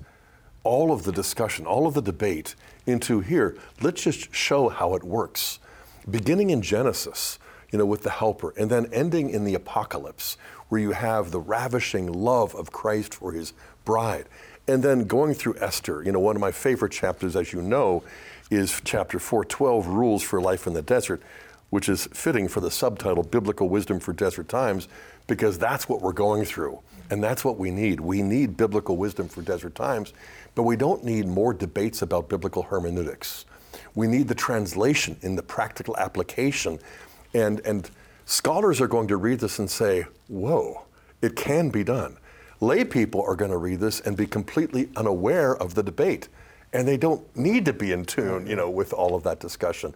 all 0.64 0.92
of 0.92 1.04
the 1.04 1.12
discussion, 1.12 1.66
all 1.66 1.88
of 1.88 1.94
the 1.94 2.02
debate 2.02 2.56
into 2.86 3.20
here. 3.20 3.58
Let's 3.82 4.04
just 4.04 4.34
show 4.34 4.70
how 4.70 4.96
it 4.96 5.04
works. 5.04 5.60
Beginning 6.10 6.50
in 6.50 6.62
Genesis, 6.62 7.40
you 7.74 7.80
know, 7.80 7.86
with 7.86 8.04
the 8.04 8.10
helper, 8.12 8.54
and 8.56 8.70
then 8.70 8.88
ending 8.94 9.32
in 9.32 9.44
the 9.44 9.56
apocalypse, 9.56 10.38
where 10.70 10.80
you 10.80 10.92
have 10.92 11.32
the 11.32 11.40
ravishing 11.40 12.10
love 12.10 12.56
of 12.56 12.72
Christ 12.72 13.16
for 13.16 13.34
his 13.34 13.52
bride. 13.84 14.28
And 14.68 14.82
then 14.82 15.06
going 15.06 15.34
through 15.34 15.58
Esther, 15.60 16.04
you 16.04 16.12
know, 16.12 16.20
one 16.20 16.38
of 16.38 16.40
my 16.40 16.52
favorite 16.52 16.92
chapters, 16.92 17.36
as 17.36 17.52
you 17.52 17.62
know, 17.62 18.04
is 18.52 18.80
chapter 18.86 19.20
412, 19.20 19.88
Rules 19.88 20.24
for 20.24 20.40
Life 20.40 20.68
in 20.68 20.74
the 20.74 20.82
Desert, 20.84 21.22
which 21.72 21.90
is 21.90 22.08
fitting 22.14 22.48
for 22.48 22.62
the 22.62 22.72
subtitle 22.72 23.24
Biblical 23.24 23.68
Wisdom 23.68 24.00
for 24.00 24.14
Desert 24.14 24.48
Times, 24.48 24.88
because 25.28 25.58
that's 25.58 25.90
what 25.90 26.02
we're 26.02 26.14
going 26.14 26.46
through. 26.46 26.80
And 27.10 27.24
that's 27.24 27.44
what 27.44 27.58
we 27.58 27.72
need. 27.72 28.00
We 28.00 28.22
need 28.22 28.56
biblical 28.56 28.98
wisdom 28.98 29.28
for 29.28 29.42
desert 29.42 29.76
times, 29.76 30.14
but 30.56 30.64
we 30.64 30.76
don't 30.76 31.04
need 31.04 31.28
more 31.28 31.54
debates 31.54 32.02
about 32.02 32.30
biblical 32.30 32.64
hermeneutics. 32.64 33.46
We 33.96 34.08
need 34.08 34.28
the 34.28 34.36
translation 34.36 35.18
in 35.22 35.36
the 35.36 35.44
practical 35.44 35.98
application. 35.98 36.80
And, 37.34 37.60
and 37.62 37.90
scholars 38.26 38.80
are 38.82 38.88
going 38.88 39.08
to 39.08 39.18
read 39.18 39.40
this 39.40 39.60
and 39.60 39.70
say, 39.70 40.06
whoa, 40.28 40.86
it 41.22 41.36
can 41.36 41.70
be 41.70 41.84
done. 41.84 42.18
Lay 42.60 42.86
people 42.86 43.22
are 43.22 43.36
going 43.36 43.52
to 43.52 43.58
read 43.58 43.80
this 43.80 44.00
and 44.02 44.16
be 44.16 44.26
completely 44.26 44.90
unaware 44.96 45.56
of 45.56 45.76
the 45.76 45.84
debate. 45.84 46.30
And 46.72 46.88
they 46.88 46.98
don't 46.98 47.36
need 47.36 47.66
to 47.66 47.74
be 47.74 47.92
in 47.92 48.06
tune, 48.06 48.48
you 48.48 48.56
know, 48.56 48.70
with 48.70 48.94
all 48.94 49.16
of 49.16 49.24
that 49.24 49.40
discussion. 49.40 49.94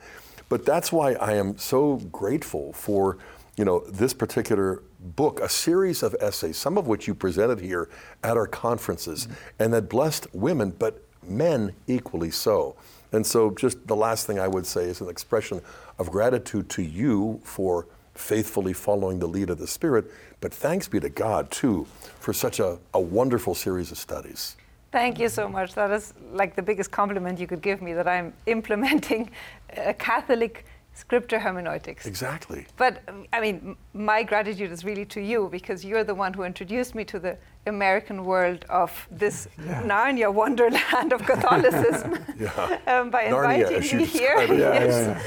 But 0.50 0.66
that's 0.66 0.92
why 0.92 1.14
I 1.14 1.34
am 1.34 1.58
so 1.58 1.98
grateful 2.12 2.74
for, 2.74 3.18
you 3.56 3.66
know, 3.66 3.80
this 3.88 4.14
particular 4.14 4.84
book, 5.00 5.40
a 5.40 5.50
series 5.50 6.04
of 6.04 6.16
essays, 6.20 6.58
some 6.58 6.78
of 6.78 6.88
which 6.88 7.08
you 7.08 7.16
presented 7.16 7.60
here 7.60 7.90
at 8.24 8.38
our 8.38 8.48
conferences, 8.48 9.26
mm-hmm. 9.26 9.64
and 9.64 9.74
that 9.74 9.90
blessed 9.90 10.28
women, 10.34 10.72
but 10.72 11.04
men 11.24 11.74
equally 11.88 12.32
so. 12.32 12.76
And 13.12 13.26
so, 13.26 13.52
just 13.52 13.88
the 13.88 13.96
last 13.96 14.28
thing 14.28 14.40
I 14.40 14.48
would 14.48 14.66
say 14.66 14.84
is 14.84 15.02
an 15.02 15.10
expression 15.10 15.62
of 16.00 16.12
gratitude 16.12 16.70
to 16.70 16.82
you 16.82 17.40
for 17.44 17.88
faithfully 18.14 18.74
following 18.74 19.20
the 19.20 19.28
lead 19.28 19.50
of 19.50 19.58
the 19.60 19.68
Spirit, 19.68 20.06
but 20.42 20.54
thanks 20.54 20.88
be 20.88 21.00
to 21.00 21.10
God, 21.10 21.50
too, 21.52 21.86
for 22.20 22.34
such 22.34 22.60
a, 22.60 22.78
a 22.94 23.00
wonderful 23.00 23.56
series 23.56 23.92
of 23.92 23.98
studies. 23.98 24.56
Thank 24.92 25.20
you 25.20 25.30
so 25.30 25.48
much. 25.48 25.74
That 25.76 25.92
is 25.92 26.14
like 26.32 26.56
the 26.56 26.62
biggest 26.62 26.92
compliment 26.92 27.40
you 27.40 27.48
could 27.48 27.62
give 27.62 27.82
me 27.82 27.94
that 27.94 28.08
I'm 28.08 28.34
implementing 28.46 29.30
a 29.76 29.94
Catholic 29.94 30.66
scripture 30.98 31.40
hermeneutics. 31.40 32.06
Exactly. 32.06 32.66
But 32.76 33.02
I 33.32 33.40
mean, 33.40 33.78
my 33.94 34.24
gratitude 34.24 34.72
is 34.72 34.84
really 34.84 35.06
to 35.06 35.22
you 35.22 35.48
because 35.52 35.86
you're 35.86 36.04
the 36.04 36.16
one 36.16 36.34
who 36.34 36.44
introduced 36.44 36.96
me 36.96 37.04
to 37.06 37.20
the 37.20 37.38
American 37.68 38.26
world 38.26 38.66
of 38.70 38.92
this 39.12 39.48
yeah. 39.66 39.84
Narnia 39.84 40.34
wonderland 40.34 41.14
of 41.14 41.22
Catholicism 41.24 42.18
yeah. 42.40 42.80
um, 42.88 43.10
by 43.12 43.26
Narnia, 43.26 43.68
inviting 43.68 43.98
me 43.98 44.06
here, 44.06 44.42
yeah, 44.42 44.74
yes. 44.84 45.24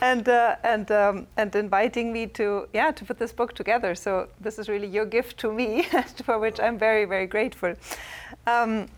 and 0.00 0.28
uh, 0.28 0.56
and 0.62 0.90
um, 0.90 1.26
and 1.36 1.54
inviting 1.56 2.12
me 2.12 2.26
to 2.26 2.68
yeah 2.74 2.90
to 2.90 3.04
put 3.04 3.18
this 3.18 3.32
book 3.32 3.54
together. 3.54 3.94
So 3.94 4.28
this 4.40 4.58
is 4.58 4.68
really 4.68 4.88
your 4.88 5.06
gift 5.06 5.38
to 5.38 5.52
me, 5.52 5.86
for 6.24 6.38
which 6.38 6.60
I'm 6.60 6.78
very 6.78 7.06
very 7.06 7.26
grateful. 7.26 7.74
Um, 8.46 8.88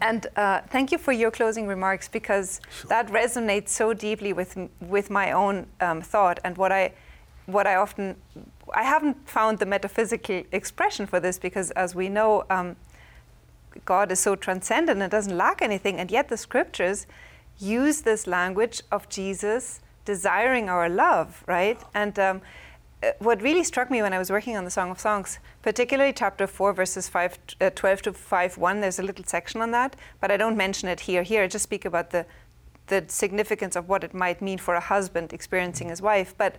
and 0.00 0.26
uh, 0.36 0.60
thank 0.68 0.92
you 0.92 0.98
for 0.98 1.12
your 1.12 1.30
closing 1.30 1.66
remarks 1.66 2.08
because 2.08 2.60
sure. 2.70 2.88
that 2.88 3.08
resonates 3.08 3.68
so 3.70 3.92
deeply 3.92 4.32
with 4.32 4.56
with 4.80 5.10
my 5.10 5.32
own 5.32 5.66
um, 5.80 6.00
thought 6.00 6.38
and 6.44 6.56
what 6.56 6.72
I 6.72 6.92
what 7.46 7.66
I 7.66 7.74
often 7.74 8.16
I 8.72 8.84
haven't 8.84 9.28
found 9.28 9.58
the 9.58 9.66
metaphysical 9.66 10.42
expression 10.52 11.06
for 11.06 11.20
this 11.20 11.38
because 11.38 11.70
as 11.72 11.94
we 11.94 12.08
know 12.08 12.44
um, 12.50 12.76
God 13.84 14.10
is 14.12 14.20
so 14.20 14.36
transcendent 14.36 15.02
and 15.02 15.10
doesn't 15.10 15.36
lack 15.36 15.62
anything 15.62 15.98
and 15.98 16.10
yet 16.10 16.28
the 16.28 16.36
scriptures 16.36 17.06
use 17.58 18.02
this 18.02 18.26
language 18.26 18.82
of 18.90 19.08
Jesus 19.08 19.80
desiring 20.04 20.68
our 20.68 20.88
love 20.88 21.44
right 21.46 21.80
and 21.94 22.18
um, 22.18 22.40
what 23.18 23.40
really 23.40 23.64
struck 23.64 23.90
me 23.90 24.02
when 24.02 24.12
I 24.12 24.18
was 24.18 24.30
working 24.30 24.56
on 24.56 24.64
the 24.64 24.70
Song 24.70 24.90
of 24.90 25.00
Songs, 25.00 25.38
particularly 25.62 26.12
chapter 26.12 26.46
4, 26.46 26.72
verses 26.74 27.08
5, 27.08 27.38
uh, 27.60 27.70
12 27.70 28.02
to 28.02 28.12
5 28.12 28.58
1, 28.58 28.80
there's 28.80 28.98
a 28.98 29.02
little 29.02 29.24
section 29.24 29.62
on 29.62 29.70
that, 29.70 29.96
but 30.20 30.30
I 30.30 30.36
don't 30.36 30.56
mention 30.56 30.88
it 30.88 31.00
here. 31.00 31.22
Here, 31.22 31.42
I 31.42 31.46
just 31.46 31.62
speak 31.62 31.84
about 31.84 32.10
the, 32.10 32.26
the 32.88 33.04
significance 33.08 33.74
of 33.74 33.88
what 33.88 34.04
it 34.04 34.12
might 34.12 34.42
mean 34.42 34.58
for 34.58 34.74
a 34.74 34.80
husband 34.80 35.32
experiencing 35.32 35.88
his 35.88 36.02
wife. 36.02 36.34
But 36.36 36.56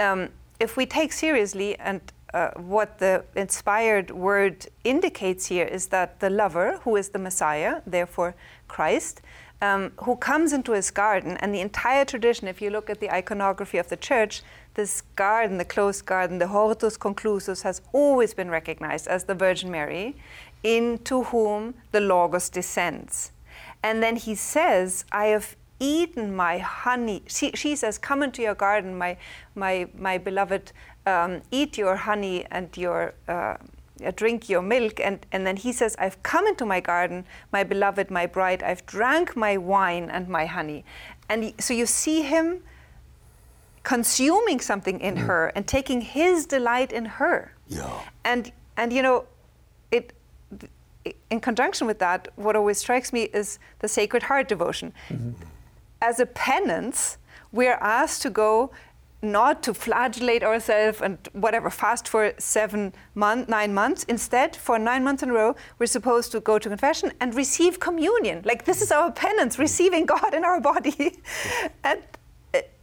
um, 0.00 0.30
if 0.58 0.76
we 0.76 0.86
take 0.86 1.12
seriously 1.12 1.78
and 1.78 2.00
uh, 2.32 2.52
what 2.56 2.98
the 2.98 3.24
inspired 3.36 4.10
word 4.10 4.66
indicates 4.84 5.46
here 5.46 5.66
is 5.66 5.88
that 5.88 6.20
the 6.20 6.30
lover, 6.30 6.78
who 6.84 6.96
is 6.96 7.10
the 7.10 7.18
Messiah, 7.18 7.82
therefore 7.86 8.34
Christ, 8.68 9.20
um, 9.60 9.92
who 10.02 10.16
comes 10.16 10.52
into 10.52 10.72
his 10.72 10.90
garden, 10.90 11.36
and 11.36 11.54
the 11.54 11.60
entire 11.60 12.04
tradition, 12.04 12.48
if 12.48 12.62
you 12.62 12.70
look 12.70 12.90
at 12.90 13.00
the 13.00 13.12
iconography 13.12 13.78
of 13.78 13.88
the 13.88 13.96
church, 13.96 14.42
this 14.74 15.02
garden, 15.16 15.58
the 15.58 15.64
closed 15.64 16.06
garden, 16.06 16.38
the 16.38 16.46
hortus 16.46 16.98
conclusus, 16.98 17.62
has 17.62 17.80
always 17.92 18.34
been 18.34 18.50
recognized 18.50 19.06
as 19.06 19.24
the 19.24 19.34
Virgin 19.34 19.70
Mary, 19.70 20.16
into 20.62 21.24
whom 21.24 21.74
the 21.90 22.00
Logos 22.00 22.48
descends. 22.48 23.32
And 23.82 24.02
then 24.02 24.16
he 24.16 24.34
says, 24.34 25.04
I 25.12 25.26
have 25.26 25.56
eaten 25.80 26.34
my 26.34 26.58
honey. 26.58 27.22
She, 27.26 27.50
she 27.52 27.74
says, 27.76 27.98
Come 27.98 28.22
into 28.22 28.42
your 28.42 28.54
garden, 28.54 28.96
my, 28.96 29.16
my, 29.54 29.88
my 29.96 30.18
beloved, 30.18 30.72
um, 31.06 31.42
eat 31.50 31.76
your 31.76 31.96
honey 31.96 32.46
and 32.50 32.74
your. 32.76 33.14
Uh, 33.28 33.56
drink 34.16 34.48
your 34.48 34.62
milk. 34.62 34.98
And, 34.98 35.24
and 35.30 35.46
then 35.46 35.56
he 35.56 35.70
says, 35.70 35.94
I've 35.96 36.20
come 36.24 36.48
into 36.48 36.66
my 36.66 36.80
garden, 36.80 37.24
my 37.52 37.62
beloved, 37.62 38.10
my 38.10 38.26
bride, 38.26 38.60
I've 38.60 38.84
drank 38.84 39.36
my 39.36 39.56
wine 39.56 40.10
and 40.10 40.28
my 40.28 40.46
honey. 40.46 40.84
And 41.28 41.44
he, 41.44 41.54
so 41.60 41.72
you 41.72 41.86
see 41.86 42.22
him 42.22 42.62
consuming 43.82 44.60
something 44.60 45.00
in 45.00 45.16
mm. 45.16 45.26
her 45.26 45.52
and 45.54 45.66
taking 45.66 46.00
his 46.00 46.46
delight 46.46 46.92
in 46.92 47.04
her. 47.04 47.54
Yeah. 47.68 48.00
And, 48.24 48.52
and 48.76 48.92
you 48.92 49.02
know, 49.02 49.24
it, 49.90 50.12
in 51.30 51.40
conjunction 51.40 51.86
with 51.86 51.98
that, 51.98 52.28
what 52.36 52.56
always 52.56 52.78
strikes 52.78 53.12
me 53.12 53.22
is 53.24 53.58
the 53.80 53.88
Sacred 53.88 54.24
Heart 54.24 54.48
devotion. 54.48 54.92
Mm-hmm. 55.08 55.32
As 56.00 56.20
a 56.20 56.26
penance, 56.26 57.18
we're 57.50 57.78
asked 57.80 58.22
to 58.22 58.30
go 58.30 58.70
not 59.22 59.62
to 59.62 59.72
flagellate 59.72 60.42
ourselves 60.42 61.00
and 61.00 61.16
whatever, 61.32 61.70
fast 61.70 62.08
for 62.08 62.32
seven 62.38 62.92
months, 63.14 63.48
nine 63.48 63.72
months. 63.72 64.02
Instead, 64.04 64.56
for 64.56 64.78
nine 64.80 65.04
months 65.04 65.22
in 65.22 65.30
a 65.30 65.32
row, 65.32 65.54
we're 65.78 65.86
supposed 65.86 66.32
to 66.32 66.40
go 66.40 66.58
to 66.58 66.68
confession 66.68 67.12
and 67.20 67.34
receive 67.34 67.78
communion. 67.78 68.42
Like 68.44 68.64
this 68.64 68.82
is 68.82 68.90
our 68.90 69.12
penance, 69.12 69.58
receiving 69.60 70.06
God 70.06 70.34
in 70.34 70.44
our 70.44 70.60
body. 70.60 71.20
and 71.84 72.02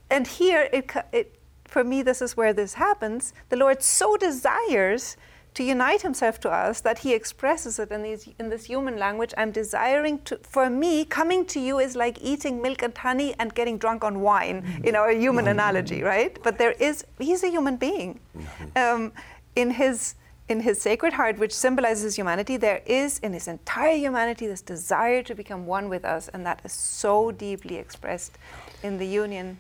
and 0.10 0.28
here, 0.28 0.70
it, 0.74 0.92
it, 1.12 1.40
for 1.66 1.84
me, 1.84 2.02
this 2.02 2.22
is 2.22 2.36
where 2.36 2.54
this 2.54 2.74
happens. 2.76 3.34
The 3.50 3.58
Lord 3.58 3.84
so 3.84 4.18
desires 4.18 5.18
to 5.56 5.64
unite 5.64 6.02
himself 6.02 6.40
to 6.40 6.50
us 6.50 6.82
that 6.82 7.00
he 7.00 7.14
expresses 7.14 7.80
it 7.80 7.92
in, 7.92 8.04
these, 8.04 8.30
in 8.40 8.50
this 8.50 8.66
human 8.66 8.98
language. 8.98 9.34
I'm 9.38 9.52
desiring 9.52 10.20
to, 10.24 10.38
for 10.44 10.70
me, 10.70 11.06
coming 11.06 11.46
to 11.48 11.60
you 11.60 11.80
is 11.80 11.96
like 11.96 12.18
eating 12.22 12.62
milk 12.62 12.82
and 12.84 12.96
honey 12.98 13.34
and 13.40 13.54
getting 13.54 13.78
drunk 13.78 14.04
on 14.04 14.22
wine, 14.22 14.62
mm-hmm. 14.62 14.84
in 14.86 14.96
our 14.96 15.12
human 15.12 15.46
mm-hmm. 15.46 15.52
analogy, 15.52 16.04
right? 16.04 16.38
But 16.44 16.58
there 16.58 16.72
is, 16.74 17.04
he's 17.18 17.44
a 17.44 17.50
human 17.50 17.78
being. 17.78 18.20
Mm-hmm. 18.38 18.78
Um, 18.78 19.12
in 19.56 19.72
his 19.72 20.16
in 20.48 20.62
his 20.62 20.82
sacred 20.82 21.14
heart, 21.14 21.38
which 21.38 21.54
symbolizes 21.54 22.16
humanity, 22.16 22.58
there 22.58 22.82
is 22.88 23.20
in 23.20 23.34
his 23.34 23.48
entire 23.48 23.96
humanity 23.96 24.48
this 24.48 24.64
desire 24.64 25.22
to 25.22 25.36
become 25.36 25.68
one 25.68 25.90
with 25.90 26.04
us, 26.04 26.28
and 26.30 26.44
that 26.44 26.60
is 26.66 26.74
so 26.74 27.30
deeply 27.30 27.76
expressed 27.76 28.38
in 28.82 28.98
the 28.98 29.06
union 29.06 29.60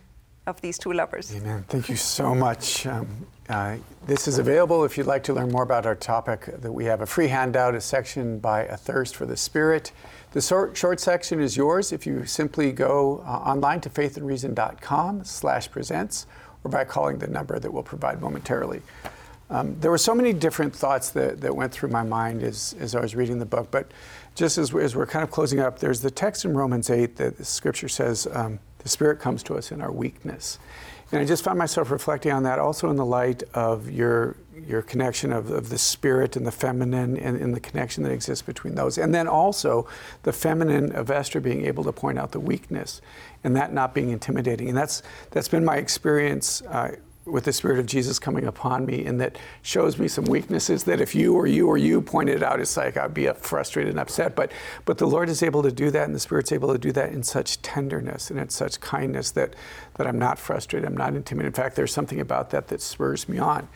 of 0.50 0.60
these 0.62 0.78
two 0.78 0.91
lovers. 0.91 1.34
Amen. 1.36 1.64
Thank 1.68 1.89
you 1.89 1.95
so 1.95 2.36
much. 2.36 2.86
Um, 2.86 3.08
uh, 3.47 3.78
this 4.06 4.28
is 4.28 4.38
available 4.38 4.84
if 4.84 4.97
you'd 4.97 5.08
like 5.08 5.24
to 5.24 5.34
learn 5.34 5.52
more 5.52 5.64
about 5.64 5.86
our 5.86 5.95
topic. 5.95 6.45
That 6.62 6.72
we 6.72 6.86
have 6.86 7.02
a 7.02 7.06
free 7.06 7.28
handout, 7.28 7.76
a 7.76 7.82
section 7.82 8.39
by 8.39 8.66
Athirst 8.66 9.16
for 9.16 9.26
the 9.26 9.38
Spirit. 9.38 9.91
The 10.32 10.41
short, 10.41 10.78
short 10.78 11.00
section 11.00 11.39
is 11.39 11.58
yours 11.58 11.91
if 11.91 12.06
you 12.06 12.26
simply 12.26 12.72
go 12.72 13.24
uh, 13.26 13.30
online 13.30 13.82
to 13.82 13.89
faithandreason.com 13.89 15.24
slash 15.24 15.72
presents 15.72 16.28
or 16.64 16.70
by 16.70 16.84
calling 16.84 17.18
the 17.18 17.28
number 17.28 17.58
that 17.58 17.72
we'll 17.74 17.84
provide 17.84 18.22
momentarily. 18.22 18.82
Um, 19.50 19.76
there 19.80 19.89
were 19.89 19.97
so 19.97 20.14
many 20.14 20.32
different 20.32 20.76
thoughts 20.76 21.10
that, 21.12 21.41
that 21.41 21.56
went 21.56 21.72
through 21.72 21.89
my 21.89 22.04
mind 22.04 22.43
as, 22.43 22.76
as 22.80 22.93
I 22.93 23.00
was 23.00 23.16
reading 23.16 23.39
the 23.39 23.45
book, 23.45 23.72
but 23.72 23.89
just 24.36 24.60
as, 24.60 24.76
as 24.76 24.95
we're 24.95 25.08
kind 25.08 25.24
of 25.24 25.32
closing 25.32 25.60
up, 25.60 25.80
there's 25.80 26.02
the 26.02 26.12
text 26.12 26.45
in 26.45 26.56
Romans 26.56 26.91
8 26.91 27.16
that 27.16 27.38
the 27.38 27.45
scripture 27.45 27.89
says 27.89 28.28
um, 28.32 28.60
the 28.80 28.90
Spirit 28.90 29.20
comes 29.20 29.44
to 29.44 29.56
us 29.56 29.72
in 29.72 29.82
our 29.82 29.92
weakness. 29.92 30.60
And 31.12 31.22
I 31.22 31.26
just 31.26 31.44
found 31.44 31.58
myself 31.58 31.90
reflecting 31.90 32.32
on 32.32 32.44
that 32.44 32.60
also 32.60 32.90
in 32.90 32.96
the 32.96 33.06
light 33.06 33.44
of 33.54 33.90
your 33.90 34.36
your 34.68 34.82
connection 34.82 35.32
of, 35.32 35.50
of 35.52 35.70
the 35.70 35.78
spirit 35.78 36.36
and 36.36 36.46
the 36.46 36.52
feminine 36.52 37.18
and, 37.18 37.38
and, 37.38 37.56
the 37.56 37.62
connection 37.62 38.04
that 38.04 38.12
exists 38.12 38.42
between 38.42 38.76
those. 38.76 38.98
And 38.98 39.16
then 39.16 39.26
also 39.26 39.88
the 40.24 40.34
feminine 40.34 40.92
of 40.92 41.10
Esther 41.10 41.40
being 41.40 41.66
able 41.66 41.86
to 41.86 41.94
point 41.94 42.20
out 42.20 42.34
the 42.34 42.42
weakness 42.42 43.02
and 43.44 43.56
that 43.56 43.74
not 43.74 43.94
being 43.94 44.10
intimidating. 44.10 44.68
And 44.68 44.78
that's 44.78 45.02
that's 45.32 45.48
been 45.48 45.64
my 45.64 45.78
experience 45.78 46.62
uh, 46.64 46.96
with 47.32 47.46
the 47.46 47.54
Spirit 47.54 47.80
of 47.80 47.86
Jesus 47.86 48.20
coming 48.20 48.46
upon 48.46 48.86
me, 48.86 49.06
and 49.06 49.20
that 49.22 49.38
shows 49.62 49.98
me 49.98 50.08
some 50.08 50.26
weaknesses 50.26 50.84
that 50.86 51.02
if 51.02 51.16
you 51.16 51.34
or 51.34 51.48
you 51.48 51.68
or 51.68 51.78
you 51.78 52.02
pointed 52.02 52.44
out, 52.44 52.60
it's 52.60 52.76
like 52.78 52.98
I'd 52.98 53.14
be 53.14 53.28
frustrated 53.28 53.92
and 53.92 54.00
upset. 54.00 54.36
But 54.36 54.52
but 54.86 54.98
the 54.98 55.08
Lord 55.08 55.30
is 55.30 55.44
able 55.44 55.64
to 55.64 55.72
do 55.72 55.92
that, 55.92 56.06
and 56.06 56.16
the 56.16 56.20
Spirit's 56.20 56.52
able 56.52 56.72
to 56.74 56.80
do 56.80 56.92
that 56.94 57.12
in 57.12 57.24
such 57.24 57.62
tenderness 57.62 58.30
and 58.30 58.40
in 58.40 58.50
such 58.50 58.80
kindness 58.80 59.32
that 59.32 59.56
that 59.98 60.08
I'm 60.08 60.20
not 60.20 60.40
frustrated, 60.40 60.88
I'm 60.88 60.98
not 60.98 61.16
intimidated. 61.16 61.58
In 61.58 61.64
fact, 61.64 61.76
there's 61.76 61.94
something 61.94 62.20
about 62.20 62.50
that 62.52 62.68
that 62.70 62.82
spurs 62.82 63.28
me 63.28 63.38
on. 63.38 63.68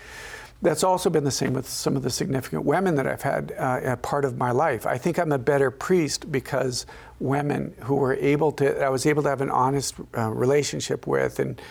That's 0.63 0.85
also 0.85 1.09
been 1.09 1.25
the 1.25 1.31
same 1.31 1.53
with 1.53 1.67
some 1.67 1.97
of 1.97 2.03
the 2.03 2.09
significant 2.09 2.63
women 2.63 2.95
that 2.95 3.05
I've 3.05 3.21
had 3.21 3.53
uh, 3.57 3.81
a 3.83 3.97
part 3.97 4.23
of 4.23 4.37
my 4.37 4.51
life. 4.51 4.87
I 4.87 4.97
think 4.97 5.19
I'm 5.19 5.33
a 5.33 5.37
better 5.37 5.69
priest 5.69 6.31
because 6.31 6.85
women 7.19 7.73
who 7.81 7.95
were 7.95 8.13
able 8.13 8.53
to, 8.53 8.81
I 8.81 8.87
was 8.87 9.05
able 9.05 9.23
to 9.23 9.29
have 9.29 9.41
an 9.41 9.49
honest 9.49 9.95
uh, 10.17 10.29
relationship 10.29 11.05
with, 11.05 11.39
and 11.39 11.61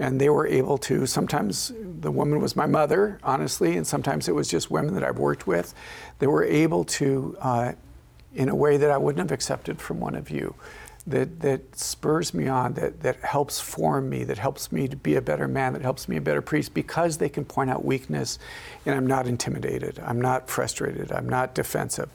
and 0.00 0.20
they 0.20 0.30
were 0.30 0.46
able 0.46 0.78
to 0.78 1.06
sometimes 1.06 1.72
the 1.76 2.10
woman 2.10 2.40
was 2.40 2.56
my 2.56 2.66
mother 2.66 3.20
honestly 3.22 3.76
and 3.76 3.86
sometimes 3.86 4.28
it 4.28 4.34
was 4.34 4.48
just 4.48 4.70
women 4.70 4.94
that 4.94 5.04
i've 5.04 5.18
worked 5.18 5.46
with. 5.46 5.74
They 6.18 6.26
were 6.26 6.44
able 6.44 6.84
to 6.84 7.36
uh, 7.40 7.72
in 8.34 8.48
a 8.48 8.54
way 8.54 8.76
that 8.76 8.90
i 8.90 8.96
wouldn't 8.96 9.20
have 9.20 9.32
accepted 9.32 9.80
from 9.80 10.00
one 10.00 10.14
of 10.14 10.30
you 10.30 10.54
that, 11.06 11.40
that 11.40 11.76
spurs 11.76 12.34
me 12.34 12.46
on 12.46 12.74
that, 12.74 13.00
that 13.00 13.20
helps 13.20 13.60
form 13.60 14.08
me 14.08 14.24
that 14.24 14.38
helps 14.38 14.70
me 14.72 14.88
to 14.88 14.96
be 14.96 15.16
a 15.16 15.22
better 15.22 15.48
man 15.48 15.72
that 15.74 15.82
helps 15.82 16.08
me 16.08 16.16
a 16.16 16.20
better 16.20 16.42
priest 16.42 16.72
because 16.74 17.18
they 17.18 17.28
can 17.28 17.44
point 17.44 17.70
out 17.70 17.84
weakness 17.84 18.38
and 18.86 18.94
i'm 18.94 19.06
not 19.06 19.26
intimidated. 19.26 20.00
I'm 20.04 20.20
not 20.20 20.48
frustrated. 20.48 21.12
I'm 21.12 21.28
not 21.28 21.54
defensive 21.54 22.10